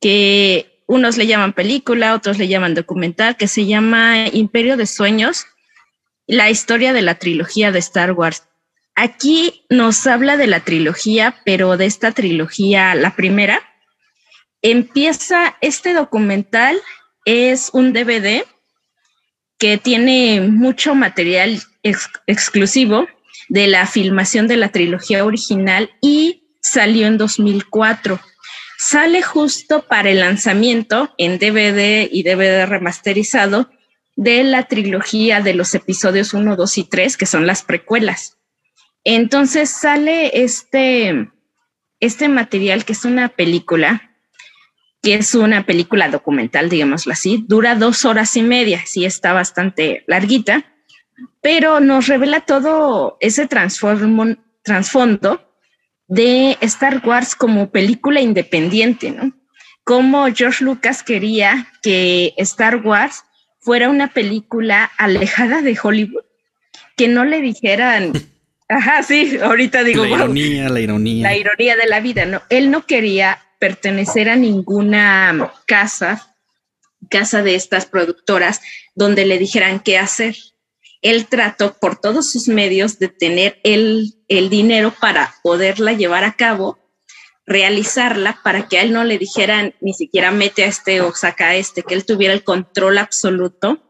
que 0.00 0.84
unos 0.86 1.16
le 1.16 1.26
llaman 1.26 1.52
película, 1.52 2.14
otros 2.14 2.38
le 2.38 2.46
llaman 2.46 2.74
documental, 2.74 3.36
que 3.36 3.48
se 3.48 3.66
llama 3.66 4.28
Imperio 4.28 4.76
de 4.76 4.86
Sueños, 4.86 5.46
la 6.30 6.48
historia 6.48 6.92
de 6.92 7.02
la 7.02 7.16
trilogía 7.16 7.72
de 7.72 7.80
Star 7.80 8.12
Wars. 8.12 8.44
Aquí 8.94 9.64
nos 9.68 10.06
habla 10.06 10.36
de 10.36 10.46
la 10.46 10.60
trilogía, 10.60 11.34
pero 11.44 11.76
de 11.76 11.86
esta 11.86 12.12
trilogía, 12.12 12.94
la 12.94 13.16
primera, 13.16 13.60
empieza 14.62 15.56
este 15.60 15.92
documental, 15.92 16.80
es 17.24 17.70
un 17.72 17.92
DVD 17.92 18.44
que 19.58 19.76
tiene 19.76 20.40
mucho 20.40 20.94
material 20.94 21.60
exclusivo 21.82 23.08
de 23.48 23.66
la 23.66 23.86
filmación 23.88 24.46
de 24.46 24.56
la 24.56 24.68
trilogía 24.68 25.24
original 25.24 25.90
y 26.00 26.44
salió 26.62 27.08
en 27.08 27.18
2004. 27.18 28.20
Sale 28.78 29.22
justo 29.22 29.84
para 29.88 30.10
el 30.10 30.20
lanzamiento 30.20 31.12
en 31.18 31.40
DVD 31.40 32.08
y 32.08 32.22
DVD 32.22 32.66
remasterizado 32.66 33.68
de 34.16 34.44
la 34.44 34.64
trilogía 34.64 35.40
de 35.40 35.54
los 35.54 35.74
episodios 35.74 36.34
1, 36.34 36.56
2 36.56 36.78
y 36.78 36.84
3, 36.84 37.16
que 37.16 37.26
son 37.26 37.46
las 37.46 37.62
precuelas. 37.62 38.38
Entonces 39.04 39.70
sale 39.70 40.42
este, 40.42 41.30
este 42.00 42.28
material 42.28 42.84
que 42.84 42.92
es 42.92 43.04
una 43.04 43.28
película, 43.30 44.10
que 45.02 45.14
es 45.14 45.34
una 45.34 45.64
película 45.64 46.08
documental, 46.08 46.68
digámoslo 46.68 47.12
así, 47.12 47.44
dura 47.48 47.74
dos 47.74 48.04
horas 48.04 48.36
y 48.36 48.42
media, 48.42 48.82
sí 48.84 49.06
está 49.06 49.32
bastante 49.32 50.04
larguita, 50.06 50.66
pero 51.40 51.80
nos 51.80 52.06
revela 52.06 52.40
todo 52.40 53.16
ese 53.20 53.46
trasfondo 53.46 55.40
de 56.08 56.58
Star 56.60 57.00
Wars 57.06 57.34
como 57.34 57.70
película 57.70 58.20
independiente, 58.20 59.10
¿no? 59.10 59.32
Como 59.84 60.26
George 60.34 60.64
Lucas 60.64 61.02
quería 61.02 61.68
que 61.82 62.34
Star 62.36 62.84
Wars 62.84 63.24
fuera 63.70 63.88
una 63.88 64.12
película 64.12 64.90
alejada 64.98 65.62
de 65.62 65.78
Hollywood, 65.80 66.24
que 66.96 67.06
no 67.06 67.24
le 67.24 67.40
dijeran, 67.40 68.10
ajá, 68.68 69.04
sí, 69.04 69.38
ahorita 69.40 69.84
digo, 69.84 70.04
la 70.04 70.10
ironía, 70.10 70.68
la 70.68 70.80
ironía. 70.80 71.22
La 71.22 71.36
ironía 71.36 71.76
de 71.76 71.86
la 71.86 72.00
vida, 72.00 72.24
¿no? 72.24 72.42
Él 72.50 72.72
no 72.72 72.84
quería 72.84 73.40
pertenecer 73.60 74.28
a 74.28 74.34
ninguna 74.34 75.52
casa, 75.66 76.34
casa 77.08 77.44
de 77.44 77.54
estas 77.54 77.86
productoras, 77.86 78.60
donde 78.96 79.24
le 79.24 79.38
dijeran 79.38 79.78
qué 79.78 79.98
hacer. 79.98 80.34
Él 81.00 81.28
trató 81.28 81.76
por 81.78 82.00
todos 82.00 82.28
sus 82.28 82.48
medios 82.48 82.98
de 82.98 83.06
tener 83.06 83.60
el, 83.62 84.14
el 84.26 84.50
dinero 84.50 84.92
para 85.00 85.32
poderla 85.44 85.92
llevar 85.92 86.24
a 86.24 86.32
cabo 86.32 86.79
realizarla 87.50 88.38
para 88.44 88.68
que 88.68 88.78
a 88.78 88.82
él 88.82 88.92
no 88.92 89.02
le 89.02 89.18
dijeran 89.18 89.74
ni 89.80 89.92
siquiera 89.92 90.30
mete 90.30 90.62
a 90.62 90.68
este 90.68 91.00
o 91.00 91.12
saca 91.12 91.48
a 91.48 91.56
este, 91.56 91.82
que 91.82 91.94
él 91.94 92.06
tuviera 92.06 92.32
el 92.32 92.44
control 92.44 92.98
absoluto 92.98 93.82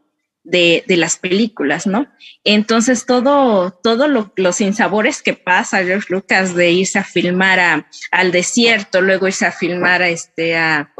de, 0.43 0.83
las 0.87 1.17
películas, 1.17 1.85
¿no? 1.85 2.07
Entonces, 2.43 3.05
todo, 3.05 3.69
todo 3.83 4.07
lo, 4.07 4.33
los 4.35 4.55
sinsabores 4.55 5.21
que 5.21 5.33
pasa 5.33 5.83
George 5.83 6.07
Lucas 6.09 6.55
de 6.55 6.71
irse 6.71 6.97
a 6.97 7.03
filmar 7.03 7.85
al 8.09 8.31
desierto, 8.31 8.99
luego 8.99 9.27
irse 9.27 9.45
a 9.45 9.51
filmar 9.51 10.01
a, 10.01 10.09
este, 10.09 10.57
a, 10.57 10.91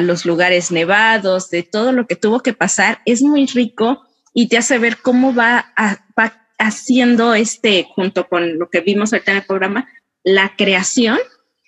los 0.00 0.26
lugares 0.26 0.72
nevados, 0.72 1.50
de 1.50 1.62
todo 1.62 1.92
lo 1.92 2.08
que 2.08 2.16
tuvo 2.16 2.40
que 2.40 2.52
pasar, 2.52 3.00
es 3.04 3.22
muy 3.22 3.46
rico 3.46 4.02
y 4.34 4.48
te 4.48 4.58
hace 4.58 4.78
ver 4.78 4.98
cómo 4.98 5.34
va, 5.34 5.72
va 6.18 6.46
haciendo 6.58 7.34
este, 7.34 7.86
junto 7.94 8.28
con 8.28 8.58
lo 8.58 8.70
que 8.70 8.80
vimos 8.80 9.12
ahorita 9.12 9.32
en 9.32 9.38
el 9.38 9.44
programa, 9.44 9.88
la 10.24 10.54
creación 10.56 11.18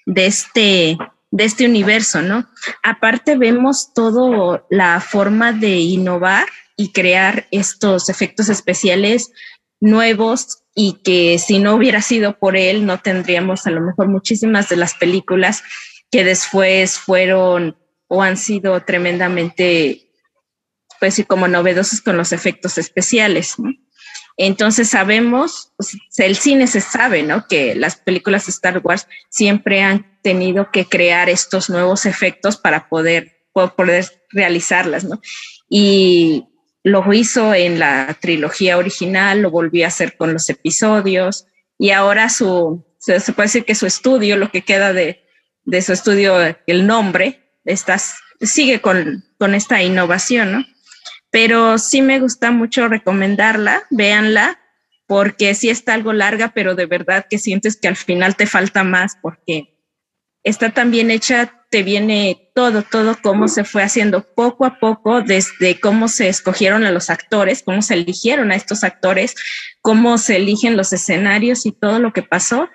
de 0.06 0.26
este, 0.26 0.98
de 1.30 1.44
este 1.44 1.66
universo, 1.66 2.22
¿no? 2.22 2.48
Aparte 2.82 3.36
vemos 3.36 3.92
todo 3.94 4.66
la 4.70 5.00
forma 5.00 5.52
de 5.52 5.78
innovar 5.78 6.46
y 6.76 6.92
crear 6.92 7.46
estos 7.50 8.08
efectos 8.08 8.48
especiales 8.48 9.32
nuevos 9.80 10.64
y 10.74 11.00
que 11.04 11.38
si 11.38 11.58
no 11.58 11.74
hubiera 11.74 12.02
sido 12.02 12.38
por 12.38 12.56
él 12.56 12.84
no 12.84 12.98
tendríamos 12.98 13.66
a 13.66 13.70
lo 13.70 13.80
mejor 13.80 14.08
muchísimas 14.08 14.68
de 14.68 14.76
las 14.76 14.94
películas 14.94 15.62
que 16.10 16.24
después 16.24 16.98
fueron 16.98 17.76
o 18.08 18.22
han 18.22 18.36
sido 18.36 18.80
tremendamente, 18.82 20.10
pues 21.00 21.14
sí, 21.14 21.24
como 21.24 21.48
novedosos 21.48 22.00
con 22.00 22.16
los 22.16 22.32
efectos 22.32 22.78
especiales. 22.78 23.58
¿no? 23.58 23.70
Entonces 24.36 24.88
sabemos, 24.90 25.72
el 26.18 26.36
cine 26.36 26.66
se 26.66 26.80
sabe, 26.80 27.22
¿no? 27.22 27.46
Que 27.46 27.74
las 27.74 27.96
películas 27.96 28.46
de 28.46 28.50
Star 28.50 28.80
Wars 28.82 29.06
siempre 29.28 29.82
han 29.82 30.18
tenido 30.22 30.70
que 30.72 30.86
crear 30.86 31.28
estos 31.28 31.70
nuevos 31.70 32.04
efectos 32.06 32.56
para 32.56 32.88
poder, 32.88 33.42
poder 33.52 34.06
realizarlas, 34.30 35.04
¿no? 35.04 35.20
Y 35.68 36.46
lo 36.82 37.12
hizo 37.12 37.54
en 37.54 37.78
la 37.78 38.16
trilogía 38.20 38.76
original, 38.76 39.40
lo 39.40 39.50
volvió 39.50 39.84
a 39.84 39.88
hacer 39.88 40.16
con 40.16 40.32
los 40.32 40.50
episodios 40.50 41.46
y 41.78 41.90
ahora 41.90 42.28
su, 42.28 42.84
se, 42.98 43.20
puede 43.32 43.46
decir 43.46 43.64
que 43.64 43.74
su 43.74 43.86
estudio, 43.86 44.36
lo 44.36 44.50
que 44.50 44.62
queda 44.62 44.92
de, 44.92 45.24
de 45.64 45.82
su 45.82 45.92
estudio, 45.92 46.56
el 46.66 46.86
nombre, 46.86 47.52
estas, 47.64 48.16
sigue 48.40 48.80
con, 48.80 49.24
con 49.38 49.54
esta 49.54 49.82
innovación, 49.82 50.52
¿no? 50.52 50.64
Pero 51.34 51.78
sí 51.78 52.00
me 52.00 52.20
gusta 52.20 52.52
mucho 52.52 52.86
recomendarla, 52.86 53.82
véanla, 53.90 54.60
porque 55.08 55.56
sí 55.56 55.68
está 55.68 55.94
algo 55.94 56.12
larga, 56.12 56.52
pero 56.54 56.76
de 56.76 56.86
verdad 56.86 57.26
que 57.28 57.38
sientes 57.38 57.76
que 57.76 57.88
al 57.88 57.96
final 57.96 58.36
te 58.36 58.46
falta 58.46 58.84
más, 58.84 59.18
porque 59.20 59.80
está 60.44 60.70
tan 60.70 60.92
bien 60.92 61.10
hecha, 61.10 61.66
te 61.72 61.82
viene 61.82 62.52
todo, 62.54 62.82
todo 62.82 63.18
cómo 63.20 63.48
se 63.48 63.64
fue 63.64 63.82
haciendo 63.82 64.32
poco 64.36 64.64
a 64.64 64.78
poco, 64.78 65.22
desde 65.22 65.80
cómo 65.80 66.06
se 66.06 66.28
escogieron 66.28 66.84
a 66.84 66.92
los 66.92 67.10
actores, 67.10 67.64
cómo 67.64 67.82
se 67.82 67.94
eligieron 67.94 68.52
a 68.52 68.54
estos 68.54 68.84
actores, 68.84 69.34
cómo 69.80 70.18
se 70.18 70.36
eligen 70.36 70.76
los 70.76 70.92
escenarios 70.92 71.66
y 71.66 71.72
todo 71.72 71.98
lo 71.98 72.12
que 72.12 72.22
pasó, 72.22 72.68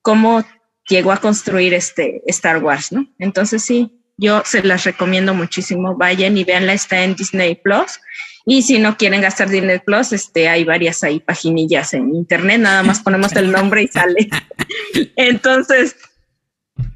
cómo 0.00 0.42
llegó 0.88 1.12
a 1.12 1.20
construir 1.20 1.74
este 1.74 2.22
Star 2.24 2.64
Wars, 2.64 2.90
¿no? 2.90 3.06
Entonces 3.18 3.62
sí, 3.62 4.01
yo 4.22 4.42
se 4.46 4.62
las 4.62 4.84
recomiendo 4.84 5.34
muchísimo. 5.34 5.96
Vayan 5.96 6.38
y 6.38 6.44
veanla, 6.44 6.72
está 6.72 7.02
en 7.02 7.16
Disney 7.16 7.56
Plus. 7.56 8.00
Y 8.46 8.62
si 8.62 8.78
no 8.78 8.96
quieren 8.96 9.20
gastar 9.20 9.50
Disney 9.50 9.80
Plus, 9.80 10.12
este, 10.12 10.48
hay 10.48 10.64
varias 10.64 11.02
ahí 11.02 11.20
paginillas 11.20 11.92
en 11.92 12.14
internet, 12.14 12.60
nada 12.60 12.82
más 12.82 13.00
ponemos 13.00 13.32
el 13.32 13.50
nombre 13.50 13.82
y 13.82 13.88
sale. 13.88 14.28
Entonces, 15.16 15.96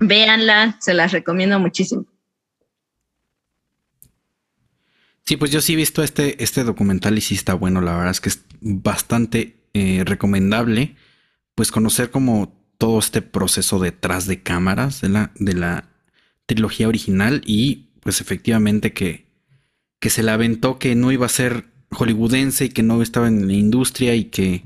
véanla, 0.00 0.78
se 0.80 0.94
las 0.94 1.12
recomiendo 1.12 1.58
muchísimo. 1.58 2.06
Sí, 5.24 5.36
pues 5.36 5.50
yo 5.50 5.60
sí 5.60 5.72
he 5.72 5.76
visto 5.76 6.04
este, 6.04 6.42
este 6.42 6.62
documental 6.62 7.18
y 7.18 7.20
sí 7.20 7.34
está 7.34 7.54
bueno, 7.54 7.80
la 7.80 7.96
verdad 7.96 8.12
es 8.12 8.20
que 8.20 8.28
es 8.28 8.44
bastante 8.60 9.56
eh, 9.74 10.04
recomendable, 10.04 10.94
pues 11.56 11.72
conocer 11.72 12.12
como 12.12 12.56
todo 12.78 13.00
este 13.00 13.22
proceso 13.22 13.80
detrás 13.80 14.26
de 14.26 14.42
cámaras 14.42 15.00
de 15.00 15.08
la, 15.08 15.32
de 15.34 15.54
la 15.54 15.88
trilogía 16.46 16.88
original 16.88 17.42
y 17.44 17.88
pues 18.00 18.20
efectivamente 18.20 18.92
que, 18.92 19.26
que 19.98 20.10
se 20.10 20.22
la 20.22 20.34
aventó 20.34 20.78
que 20.78 20.94
no 20.94 21.12
iba 21.12 21.26
a 21.26 21.30
ser 21.30 21.64
hollywoodense 21.90 22.66
y 22.66 22.68
que 22.68 22.82
no 22.82 23.02
estaba 23.02 23.28
en 23.28 23.46
la 23.46 23.52
industria 23.52 24.14
y 24.14 24.24
que 24.24 24.64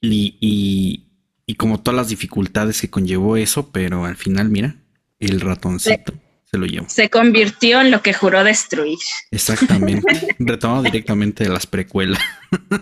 y, 0.00 1.06
y, 1.46 1.54
como 1.54 1.80
todas 1.80 1.96
las 1.96 2.08
dificultades 2.08 2.80
que 2.80 2.90
conllevó 2.90 3.36
eso, 3.36 3.70
pero 3.70 4.04
al 4.04 4.16
final 4.16 4.48
mira, 4.48 4.74
el 5.20 5.40
ratoncito 5.40 6.14
se, 6.50 6.58
lo 6.58 6.66
llevó. 6.66 6.88
Se 6.88 7.08
convirtió 7.08 7.80
en 7.80 7.92
lo 7.92 8.02
que 8.02 8.12
juró 8.12 8.42
destruir. 8.42 8.98
Exactamente, 9.30 10.34
retomado 10.40 10.82
directamente 10.82 11.44
de 11.44 11.50
las 11.50 11.66
precuelas. 11.66 12.20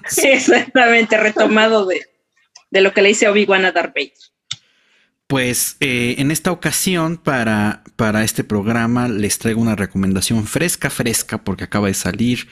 sí, 0.09 0.29
exactamente, 0.29 1.19
retomado 1.19 1.85
de, 1.85 2.01
de 2.71 2.81
lo 2.81 2.95
que 2.95 3.03
le 3.03 3.11
hice 3.11 3.29
Obi-Wan 3.29 3.67
a 3.67 3.73
Darth 3.73 3.95
Vader. 3.95 4.30
Pues 5.31 5.77
eh, 5.79 6.17
en 6.19 6.33
esta 6.33 6.51
ocasión 6.51 7.17
para, 7.17 7.85
para, 7.95 8.25
este 8.25 8.43
programa 8.43 9.07
les 9.07 9.39
traigo 9.39 9.61
una 9.61 9.77
recomendación 9.77 10.45
fresca, 10.45 10.91
fresca, 10.91 11.45
porque 11.45 11.63
acaba 11.63 11.87
de 11.87 11.95
salir. 11.95 12.49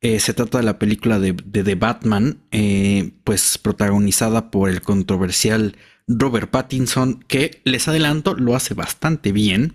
Eh, 0.00 0.20
se 0.20 0.32
trata 0.32 0.58
de 0.58 0.64
la 0.64 0.78
película 0.78 1.18
de, 1.18 1.32
The 1.32 1.74
Batman, 1.74 2.38
eh, 2.52 3.14
pues 3.24 3.58
protagonizada 3.58 4.52
por 4.52 4.70
el 4.70 4.80
controversial 4.80 5.76
Robert 6.06 6.52
Pattinson, 6.52 7.24
que 7.26 7.62
les 7.64 7.88
adelanto, 7.88 8.34
lo 8.36 8.54
hace 8.54 8.74
bastante 8.74 9.32
bien. 9.32 9.74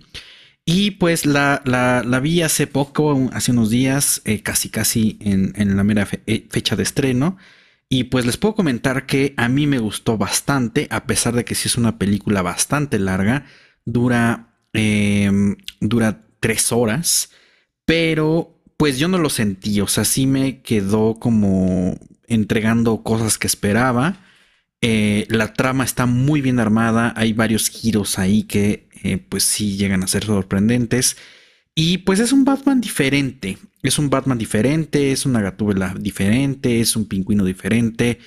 Y 0.64 0.92
pues 0.92 1.26
la, 1.26 1.60
la, 1.66 2.20
vi 2.20 2.40
hace 2.40 2.66
poco, 2.66 3.28
hace 3.34 3.52
unos 3.52 3.68
días, 3.68 4.22
casi 4.42 4.70
casi 4.70 5.18
en, 5.20 5.52
en 5.56 5.76
la 5.76 5.84
mera 5.84 6.06
fecha 6.06 6.74
de 6.74 6.84
estreno. 6.84 7.36
Y 7.88 8.04
pues 8.04 8.26
les 8.26 8.36
puedo 8.36 8.54
comentar 8.54 9.06
que 9.06 9.34
a 9.36 9.48
mí 9.48 9.66
me 9.66 9.78
gustó 9.78 10.18
bastante, 10.18 10.88
a 10.90 11.06
pesar 11.06 11.34
de 11.34 11.44
que 11.44 11.54
sí 11.54 11.68
es 11.68 11.76
una 11.76 11.98
película 11.98 12.42
bastante 12.42 12.98
larga, 12.98 13.46
dura, 13.84 14.54
em, 14.72 15.56
dura 15.80 16.26
tres 16.40 16.72
horas, 16.72 17.30
pero 17.84 18.60
pues 18.76 18.98
yo 18.98 19.08
no 19.08 19.18
lo 19.18 19.30
sentí, 19.30 19.80
o 19.80 19.86
sea, 19.86 20.04
sí 20.04 20.26
me 20.26 20.60
quedó 20.62 21.14
como 21.18 21.98
entregando 22.26 23.02
cosas 23.02 23.38
que 23.38 23.46
esperaba. 23.46 24.18
Eh, 24.82 25.26
la 25.30 25.54
trama 25.54 25.84
está 25.84 26.06
muy 26.06 26.40
bien 26.40 26.60
armada, 26.60 27.14
hay 27.16 27.32
varios 27.32 27.68
giros 27.70 28.18
ahí 28.18 28.42
que 28.42 28.88
eh, 29.02 29.18
pues 29.18 29.44
sí 29.44 29.76
llegan 29.76 30.02
a 30.02 30.08
ser 30.08 30.24
sorprendentes. 30.24 31.16
Y 31.78 31.98
pues 31.98 32.20
es 32.20 32.32
un 32.32 32.46
Batman 32.46 32.80
diferente. 32.80 33.58
Es 33.82 33.98
un 33.98 34.08
Batman 34.08 34.38
diferente, 34.38 35.12
es 35.12 35.26
una 35.26 35.42
gatúbela 35.42 35.94
diferente, 35.94 36.80
es 36.80 36.96
un 36.96 37.06
pingüino 37.06 37.44
diferente. 37.44 38.18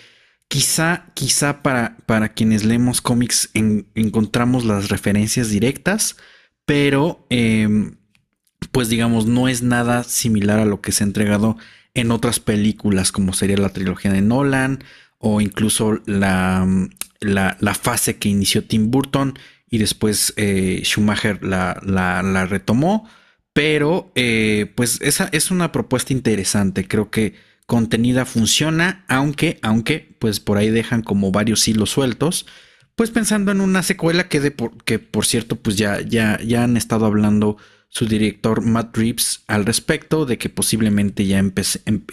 Quizá, 0.47 1.07
quizá 1.15 1.63
para, 1.63 1.97
para 2.05 2.33
quienes 2.33 2.63
leemos 2.63 3.01
cómics 3.01 3.49
encontramos 3.53 4.65
las 4.65 4.89
referencias 4.89 5.49
directas, 5.49 6.15
pero 6.65 7.25
em, 7.31 7.95
pues 8.71 8.87
digamos, 8.87 9.25
no 9.25 9.47
es 9.47 9.63
nada 9.63 10.03
similar 10.03 10.59
a 10.59 10.65
lo 10.65 10.81
que 10.81 10.91
se 10.91 11.03
ha 11.03 11.07
entregado 11.07 11.57
en 11.95 12.11
otras 12.11 12.39
películas, 12.39 13.11
como 13.11 13.33
sería 13.33 13.57
la 13.57 13.69
trilogía 13.69 14.13
de 14.13 14.21
Nolan 14.21 14.83
o 15.17 15.41
incluso 15.41 15.99
la, 16.05 16.67
la, 17.19 17.73
fase 17.73 18.17
que 18.17 18.29
inició 18.29 18.63
Tim 18.63 18.91
Burton 18.91 19.39
y 19.69 19.79
después 19.79 20.33
eh, 20.37 20.81
Schumacher 20.83 21.43
la, 21.43 21.79
la 21.83 22.45
retomó 22.45 23.09
pero 23.59 24.09
eh, 24.15 24.71
pues 24.75 25.01
esa 25.01 25.27
es 25.33 25.51
una 25.51 25.73
propuesta 25.73 26.13
interesante. 26.13 26.87
Creo 26.87 27.11
que 27.11 27.33
contenida 27.65 28.23
funciona, 28.23 29.03
aunque, 29.09 29.59
aunque 29.61 30.15
pues 30.17 30.39
por 30.39 30.57
ahí 30.57 30.69
dejan 30.69 31.03
como 31.03 31.33
varios 31.33 31.67
hilos 31.67 31.89
sueltos. 31.89 32.45
Pues 32.95 33.11
pensando 33.11 33.51
en 33.51 33.59
una 33.59 33.83
secuela 33.83 34.29
que, 34.29 34.39
de 34.39 34.51
por, 34.51 34.81
que 34.85 34.97
por 34.97 35.25
cierto 35.25 35.57
pues 35.57 35.75
ya, 35.75 35.99
ya, 35.99 36.39
ya 36.41 36.63
han 36.63 36.77
estado 36.77 37.05
hablando 37.05 37.57
su 37.89 38.05
director 38.05 38.61
Matt 38.61 38.95
Reeves 38.95 39.43
al 39.47 39.65
respecto 39.65 40.25
de 40.25 40.37
que 40.37 40.47
posiblemente 40.47 41.25
ya 41.25 41.39
em, 41.39 41.51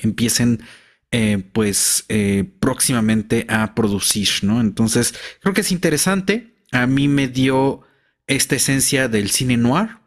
empiecen 0.02 0.64
eh, 1.12 1.44
pues 1.52 2.06
eh, 2.08 2.42
próximamente 2.58 3.46
a 3.48 3.76
producir, 3.76 4.28
¿no? 4.42 4.60
Entonces 4.60 5.14
creo 5.42 5.54
que 5.54 5.60
es 5.60 5.70
interesante. 5.70 6.56
A 6.72 6.88
mí 6.88 7.06
me 7.06 7.28
dio 7.28 7.82
esta 8.26 8.56
esencia 8.56 9.06
del 9.06 9.30
cine 9.30 9.56
noir, 9.56 9.98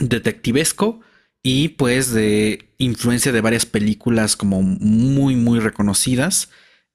detectivesco 0.00 1.00
y 1.42 1.68
pues 1.68 2.12
de 2.12 2.70
influencia 2.78 3.32
de 3.32 3.40
varias 3.40 3.66
películas 3.66 4.36
como 4.36 4.62
muy 4.62 5.36
muy 5.36 5.58
reconocidas 5.60 6.50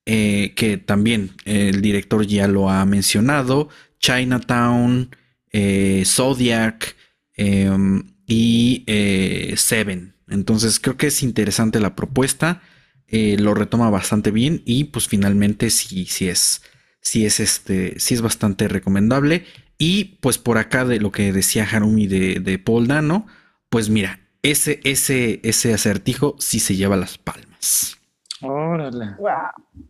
eh, 0.05 0.53
que 0.55 0.77
también 0.77 1.31
el 1.45 1.81
director 1.81 2.27
ya 2.27 2.47
lo 2.47 2.69
ha 2.69 2.85
mencionado 2.85 3.69
Chinatown 3.99 5.15
eh, 5.51 6.03
Zodiac 6.05 6.95
em, 7.33 8.13
y 8.27 8.83
eh, 8.85 9.55
Seven. 9.57 10.13
Entonces 10.27 10.79
creo 10.79 10.95
que 10.97 11.07
es 11.07 11.23
interesante 11.23 11.79
la 11.79 11.95
propuesta 11.95 12.61
lo 13.07 13.53
retoma 13.53 13.89
bastante 13.89 14.29
bien 14.29 14.61
y 14.65 14.85
pues 14.85 15.07
finalmente 15.07 15.69
sí, 15.69 16.05
sí 16.05 16.27
es 16.27 16.61
sí 16.99 17.25
es 17.25 17.39
este 17.39 17.97
sí 17.97 18.13
es 18.13 18.21
bastante 18.21 18.67
recomendable 18.67 19.45
y 19.77 20.19
pues 20.21 20.37
por 20.37 20.57
acá 20.57 20.85
de 20.85 20.99
lo 20.99 21.11
que 21.11 21.31
decía 21.33 21.67
Harumi 21.69 22.07
de, 22.07 22.39
de 22.39 22.59
Paul 22.59 22.87
Dano, 22.87 23.27
pues 23.69 23.89
mira, 23.89 24.19
ese, 24.41 24.79
ese, 24.83 25.39
ese 25.43 25.73
acertijo 25.73 26.35
sí 26.39 26.59
se 26.59 26.75
lleva 26.75 26.95
las 26.95 27.17
palmas. 27.17 27.97
Órale. 28.41 29.15
Wow. 29.17 29.85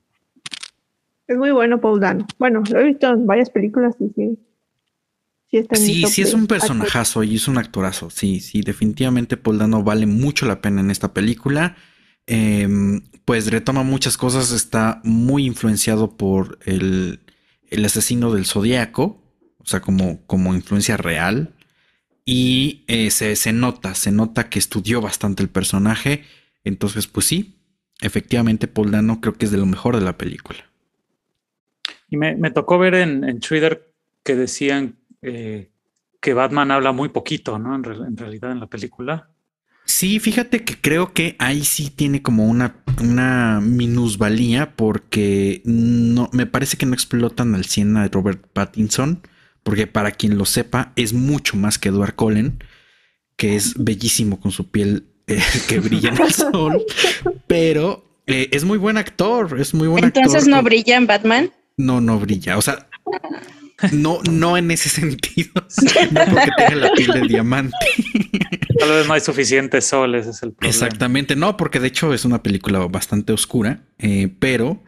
Es 1.28 1.38
muy 1.38 1.52
bueno 1.52 1.82
Paul 1.82 2.00
Dano. 2.00 2.26
Bueno, 2.38 2.64
lo 2.70 2.80
he 2.80 2.86
visto 2.86 3.12
en 3.12 3.26
varias 3.26 3.50
películas 3.50 3.96
y 4.00 4.10
sí. 4.16 4.40
Sí, 5.52 5.58
está 5.58 5.76
sí, 5.76 6.04
sí 6.08 6.22
es 6.22 6.34
un 6.34 6.48
personajazo 6.48 7.24
y 7.24 7.36
es 7.36 7.48
un 7.48 7.58
actorazo. 7.58 8.10
Sí, 8.10 8.40
sí, 8.40 8.62
definitivamente 8.62 9.38
Paul 9.38 9.60
Dano 9.60 9.84
vale 9.84 10.06
mucho 10.06 10.46
la 10.46 10.62
pena 10.62 10.82
en 10.82 10.90
esta 10.90 11.14
película. 11.14 11.76
Em, 12.28 13.02
pues 13.26 13.52
retoma 13.52 13.84
muchas 13.84 14.18
cosas, 14.18 14.52
está 14.52 15.02
muy 15.04 15.46
influenciado 15.46 16.18
por 16.18 16.58
el, 16.66 17.20
el 17.70 17.86
asesino 17.86 18.34
del 18.34 18.46
zodiaco, 18.46 19.22
o 19.66 19.68
sea, 19.68 19.82
como, 19.82 20.26
como 20.28 20.54
influencia 20.54 20.96
real. 20.96 21.54
Y 22.24 22.84
eh, 22.88 23.12
se, 23.12 23.54
nota, 23.54 23.96
se 23.96 24.12
nota 24.12 24.50
que 24.50 24.60
estudió 24.60 25.02
bastante 25.02 25.44
el 25.44 25.50
personaje. 25.50 26.24
Entonces, 26.64 27.08
pues 27.08 27.26
sí, 27.26 27.56
efectivamente, 28.02 28.68
Paul 28.68 28.92
Dano 28.92 29.22
creo 29.22 29.34
que 29.34 29.46
es 29.46 29.52
de 29.52 29.58
lo 29.58 29.66
mejor 29.66 29.96
de 29.96 30.04
la 30.04 30.18
película. 30.18 30.60
Y 32.10 32.18
me, 32.18 32.52
tocó 32.52 32.78
ver 32.78 32.96
en, 32.96 33.40
Twitter 33.40 33.92
que 34.24 34.36
decían 34.36 34.96
eh, 35.22 35.72
que 36.22 36.34
Batman 36.34 36.72
habla 36.72 36.92
muy 36.92 37.10
poquito, 37.10 37.58
¿no? 37.60 37.76
En, 37.76 37.84
realidad 38.18 38.52
en 38.52 38.60
la 38.60 38.68
película. 38.68 39.30
Sí, 39.86 40.20
fíjate 40.20 40.64
que 40.64 40.80
creo 40.80 41.14
que 41.14 41.36
ahí 41.38 41.64
sí 41.64 41.92
tiene 41.92 42.24
como 42.24 42.48
una, 42.48 42.78
una 43.02 43.60
minusvalía 43.62 44.76
porque 44.76 45.62
no, 45.66 46.30
me 46.34 46.48
parece 46.48 46.78
que 46.78 46.88
no 46.88 46.94
explotan 46.94 47.54
al 47.54 47.66
100 47.66 47.98
a 47.98 48.08
Robert 48.08 48.48
Pattinson 48.52 49.22
porque 49.66 49.88
para 49.88 50.12
quien 50.12 50.38
lo 50.38 50.46
sepa, 50.46 50.94
es 50.96 51.12
mucho 51.12 51.58
más 51.58 51.80
que 51.80 51.90
Edward 51.90 52.14
Cullen, 52.14 52.64
que 53.36 53.56
es 53.56 53.74
bellísimo 53.84 54.40
con 54.40 54.52
su 54.52 54.70
piel 54.70 55.08
eh, 55.26 55.42
que 55.68 55.80
brilla 55.80 56.10
en 56.10 56.22
el 56.22 56.32
sol, 56.32 56.86
pero 57.48 58.06
eh, 58.28 58.48
es 58.52 58.64
muy 58.64 58.78
buen 58.78 58.98
actor, 58.98 59.60
es 59.60 59.74
muy 59.74 59.88
buen 59.88 60.04
Entonces, 60.04 60.36
actor. 60.36 60.38
¿Entonces 60.38 60.48
no 60.48 60.62
brilla 60.62 60.98
en 60.98 61.08
Batman? 61.08 61.52
No, 61.78 62.00
no 62.00 62.20
brilla, 62.20 62.60
o 62.60 62.62
sea, 62.62 62.88
No, 63.92 64.20
no 64.30 64.56
en 64.56 64.70
ese 64.70 64.88
sentido. 64.88 65.52
no 66.12 66.26
porque 66.26 66.52
tenga 66.58 66.76
la 66.76 66.92
piel 66.94 67.12
de 67.12 67.22
diamante. 67.22 67.76
Tal 68.78 68.90
vez 68.90 69.08
no 69.08 69.14
hay 69.16 69.22
suficiente 69.22 69.82
sol, 69.82 70.14
ese 70.14 70.30
es 70.30 70.44
el 70.44 70.52
problema. 70.54 70.70
Exactamente, 70.70 71.36
no, 71.36 71.58
porque 71.58 71.80
de 71.80 71.88
hecho 71.88 72.14
es 72.14 72.24
una 72.24 72.44
película 72.44 72.80
bastante 72.86 73.34
oscura, 73.34 73.82
eh, 73.98 74.30
pero, 74.38 74.84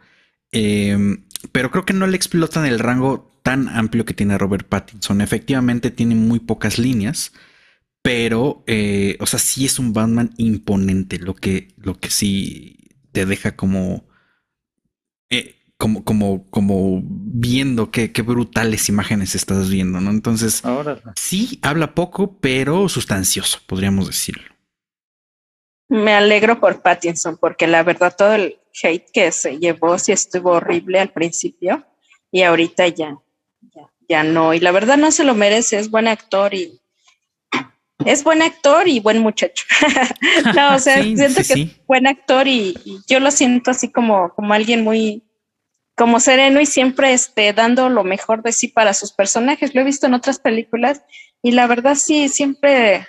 em, 0.52 1.24
pero 1.50 1.72
creo 1.72 1.84
que 1.84 1.94
no 1.94 2.06
le 2.06 2.16
explotan 2.16 2.64
el 2.64 2.78
rango 2.78 3.37
tan 3.48 3.66
amplio 3.70 4.04
que 4.04 4.12
tiene 4.12 4.36
Robert 4.36 4.68
Pattinson. 4.68 5.22
Efectivamente 5.22 5.90
tiene 5.90 6.14
muy 6.14 6.38
pocas 6.38 6.78
líneas, 6.78 7.32
pero, 8.02 8.62
eh, 8.66 9.16
o 9.20 9.26
sea, 9.26 9.38
sí 9.38 9.64
es 9.64 9.78
un 9.78 9.94
Batman 9.94 10.34
imponente, 10.36 11.18
lo 11.18 11.34
que, 11.34 11.68
lo 11.78 11.98
que 11.98 12.10
sí 12.10 12.76
te 13.10 13.24
deja 13.24 13.56
como... 13.56 14.06
Eh, 15.30 15.54
como, 15.78 16.04
como, 16.04 16.50
como 16.50 17.00
viendo 17.02 17.90
qué, 17.90 18.12
qué, 18.12 18.20
brutales 18.20 18.90
imágenes 18.90 19.34
estás 19.34 19.70
viendo, 19.70 19.98
¿no? 19.98 20.10
Entonces, 20.10 20.62
Ahora. 20.62 21.00
sí, 21.16 21.58
habla 21.62 21.94
poco, 21.94 22.38
pero 22.40 22.86
sustancioso, 22.90 23.60
podríamos 23.66 24.08
decirlo. 24.08 24.44
Me 25.88 26.12
alegro 26.12 26.60
por 26.60 26.82
Pattinson, 26.82 27.38
porque 27.38 27.66
la 27.66 27.82
verdad 27.82 28.14
todo 28.14 28.34
el 28.34 28.58
hate 28.82 29.10
que 29.10 29.32
se 29.32 29.58
llevó 29.58 29.98
sí 29.98 30.12
estuvo 30.12 30.50
horrible 30.50 31.00
al 31.00 31.12
principio 31.12 31.86
y 32.30 32.42
ahorita 32.42 32.88
ya, 32.88 33.16
ya, 34.08 34.22
no. 34.22 34.54
Y 34.54 34.60
la 34.60 34.72
verdad 34.72 34.96
no 34.96 35.10
se 35.12 35.24
lo 35.24 35.34
merece, 35.34 35.78
es 35.78 35.90
buen 35.90 36.08
actor 36.08 36.54
y 36.54 36.80
es 38.04 38.22
buen 38.24 38.42
actor 38.42 38.88
y 38.88 39.00
buen 39.00 39.18
muchacho. 39.18 39.64
no, 40.56 40.76
o 40.76 40.78
sea, 40.78 41.02
siento 41.02 41.42
que 41.46 41.62
es 41.62 41.86
buen 41.86 42.06
actor 42.06 42.46
y, 42.46 42.76
y, 42.84 43.00
yo 43.06 43.20
lo 43.20 43.30
siento 43.30 43.70
así 43.70 43.90
como, 43.90 44.32
como 44.34 44.54
alguien 44.54 44.84
muy, 44.84 45.24
como 45.96 46.20
sereno 46.20 46.60
y 46.60 46.66
siempre 46.66 47.12
este, 47.12 47.52
dando 47.52 47.88
lo 47.88 48.04
mejor 48.04 48.42
de 48.42 48.52
sí 48.52 48.68
para 48.68 48.94
sus 48.94 49.12
personajes. 49.12 49.74
Lo 49.74 49.80
he 49.80 49.84
visto 49.84 50.06
en 50.06 50.14
otras 50.14 50.38
películas 50.38 51.02
y 51.42 51.50
la 51.50 51.66
verdad 51.66 51.96
sí, 51.96 52.28
siempre, 52.28 53.06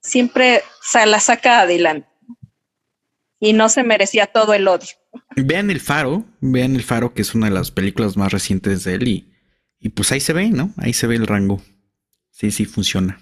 siempre 0.00 0.62
se 0.80 1.04
la 1.04 1.20
saca 1.20 1.60
adelante. 1.60 2.08
Y 3.40 3.54
no 3.54 3.68
se 3.68 3.82
merecía 3.82 4.28
todo 4.28 4.54
el 4.54 4.68
odio. 4.68 4.90
Vean 5.34 5.68
El 5.68 5.80
Faro, 5.80 6.24
vean 6.40 6.76
El 6.76 6.84
Faro, 6.84 7.12
que 7.12 7.22
es 7.22 7.34
una 7.34 7.46
de 7.46 7.54
las 7.54 7.72
películas 7.72 8.16
más 8.16 8.32
recientes 8.32 8.84
de 8.84 8.94
él 8.94 9.08
y, 9.08 9.31
y 9.82 9.90
pues 9.90 10.12
ahí 10.12 10.20
se 10.20 10.32
ve, 10.32 10.50
¿no? 10.50 10.72
Ahí 10.76 10.92
se 10.92 11.08
ve 11.08 11.16
el 11.16 11.26
rango. 11.26 11.60
Sí, 12.30 12.52
sí, 12.52 12.64
funciona. 12.64 13.20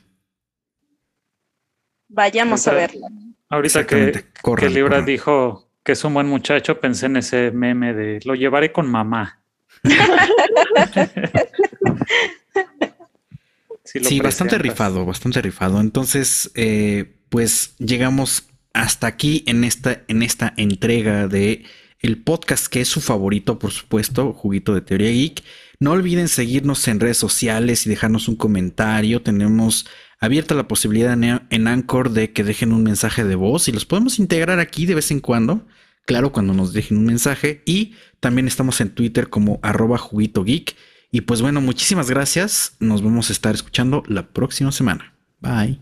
Vayamos 2.09 2.69
a 2.69 2.75
verlo. 2.75 3.07
Ahorita 3.49 3.87
que, 3.87 4.27
que 4.57 4.69
Libra 4.69 5.01
dijo 5.03 5.71
que 5.83 5.93
es 5.93 6.05
un 6.05 6.13
buen 6.15 6.27
muchacho, 6.27 6.81
pensé 6.81 7.07
en 7.07 7.17
ese 7.17 7.51
meme 7.51 7.95
de 7.95 8.21
lo 8.25 8.35
llevaré 8.35 8.73
con 8.73 8.89
mamá. 8.89 9.41
sí, 13.85 14.21
bastante 14.21 14.59
rifado, 14.59 15.07
bastante 15.07 15.41
rifado. 15.41 15.81
Entonces, 15.81 16.51
eh, 16.55 17.17
pues 17.31 17.75
llegamos 17.79 18.49
hasta 18.75 19.07
aquí 19.07 19.45
en 19.47 19.65
esta, 19.65 20.03
en 20.09 20.23
esta 20.23 20.53
entrega 20.57 21.27
de 21.27 21.65
el 22.01 22.23
podcast 22.23 22.67
que 22.67 22.83
es 22.83 22.89
su 22.89 23.01
favorito, 23.01 23.59
por 23.59 23.73
supuesto, 23.73 24.33
Juguito 24.33 24.75
de 24.75 24.83
Teoría 24.83 25.11
Geek. 25.11 25.43
No 25.81 25.93
olviden 25.93 26.29
seguirnos 26.29 26.87
en 26.89 27.01
redes 27.01 27.17
sociales 27.17 27.87
y 27.87 27.91
dejarnos 27.91 28.29
un 28.29 28.37
comentario. 28.37 29.23
Tenemos 29.23 29.87
abierta 30.21 30.55
la 30.55 30.69
posibilidad 30.69 31.15
en 31.15 31.69
Anchor 31.69 32.11
de 32.11 32.33
que 32.33 32.45
dejen 32.45 32.75
un 32.75 32.83
mensaje 32.83 33.25
de 33.25 33.35
voz 33.35 33.67
y 33.67 33.73
los 33.73 33.87
podemos 33.87 34.19
integrar 34.19 34.61
aquí 34.61 34.85
de 34.85 34.95
vez 34.95 35.11
en 35.11 35.21
cuando. 35.21 35.67
Claro, 36.05 36.33
cuando 36.33 36.53
nos 36.53 36.75
dejen 36.75 36.99
un 36.99 37.07
mensaje. 37.07 37.63
Y 37.65 37.95
también 38.21 38.47
estamos 38.47 38.83
en 38.83 38.91
Twitter 38.91 39.31
como 39.31 39.59
arroba 39.63 39.97
juguito 39.97 40.45
geek. 40.45 40.77
Y 41.13 41.23
pues 41.23 41.41
bueno, 41.41 41.63
muchísimas 41.63 42.11
gracias. 42.11 42.77
Nos 42.79 43.03
vamos 43.03 43.31
a 43.31 43.33
estar 43.33 43.55
escuchando 43.55 44.03
la 44.07 44.29
próxima 44.29 44.73
semana. 44.73 45.15
Bye. 45.41 45.81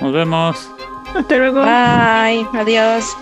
Nos 0.00 0.12
vemos. 0.12 0.68
Hasta 1.14 1.36
luego. 1.36 1.60
Bye. 1.60 2.46
Adiós. 2.60 3.16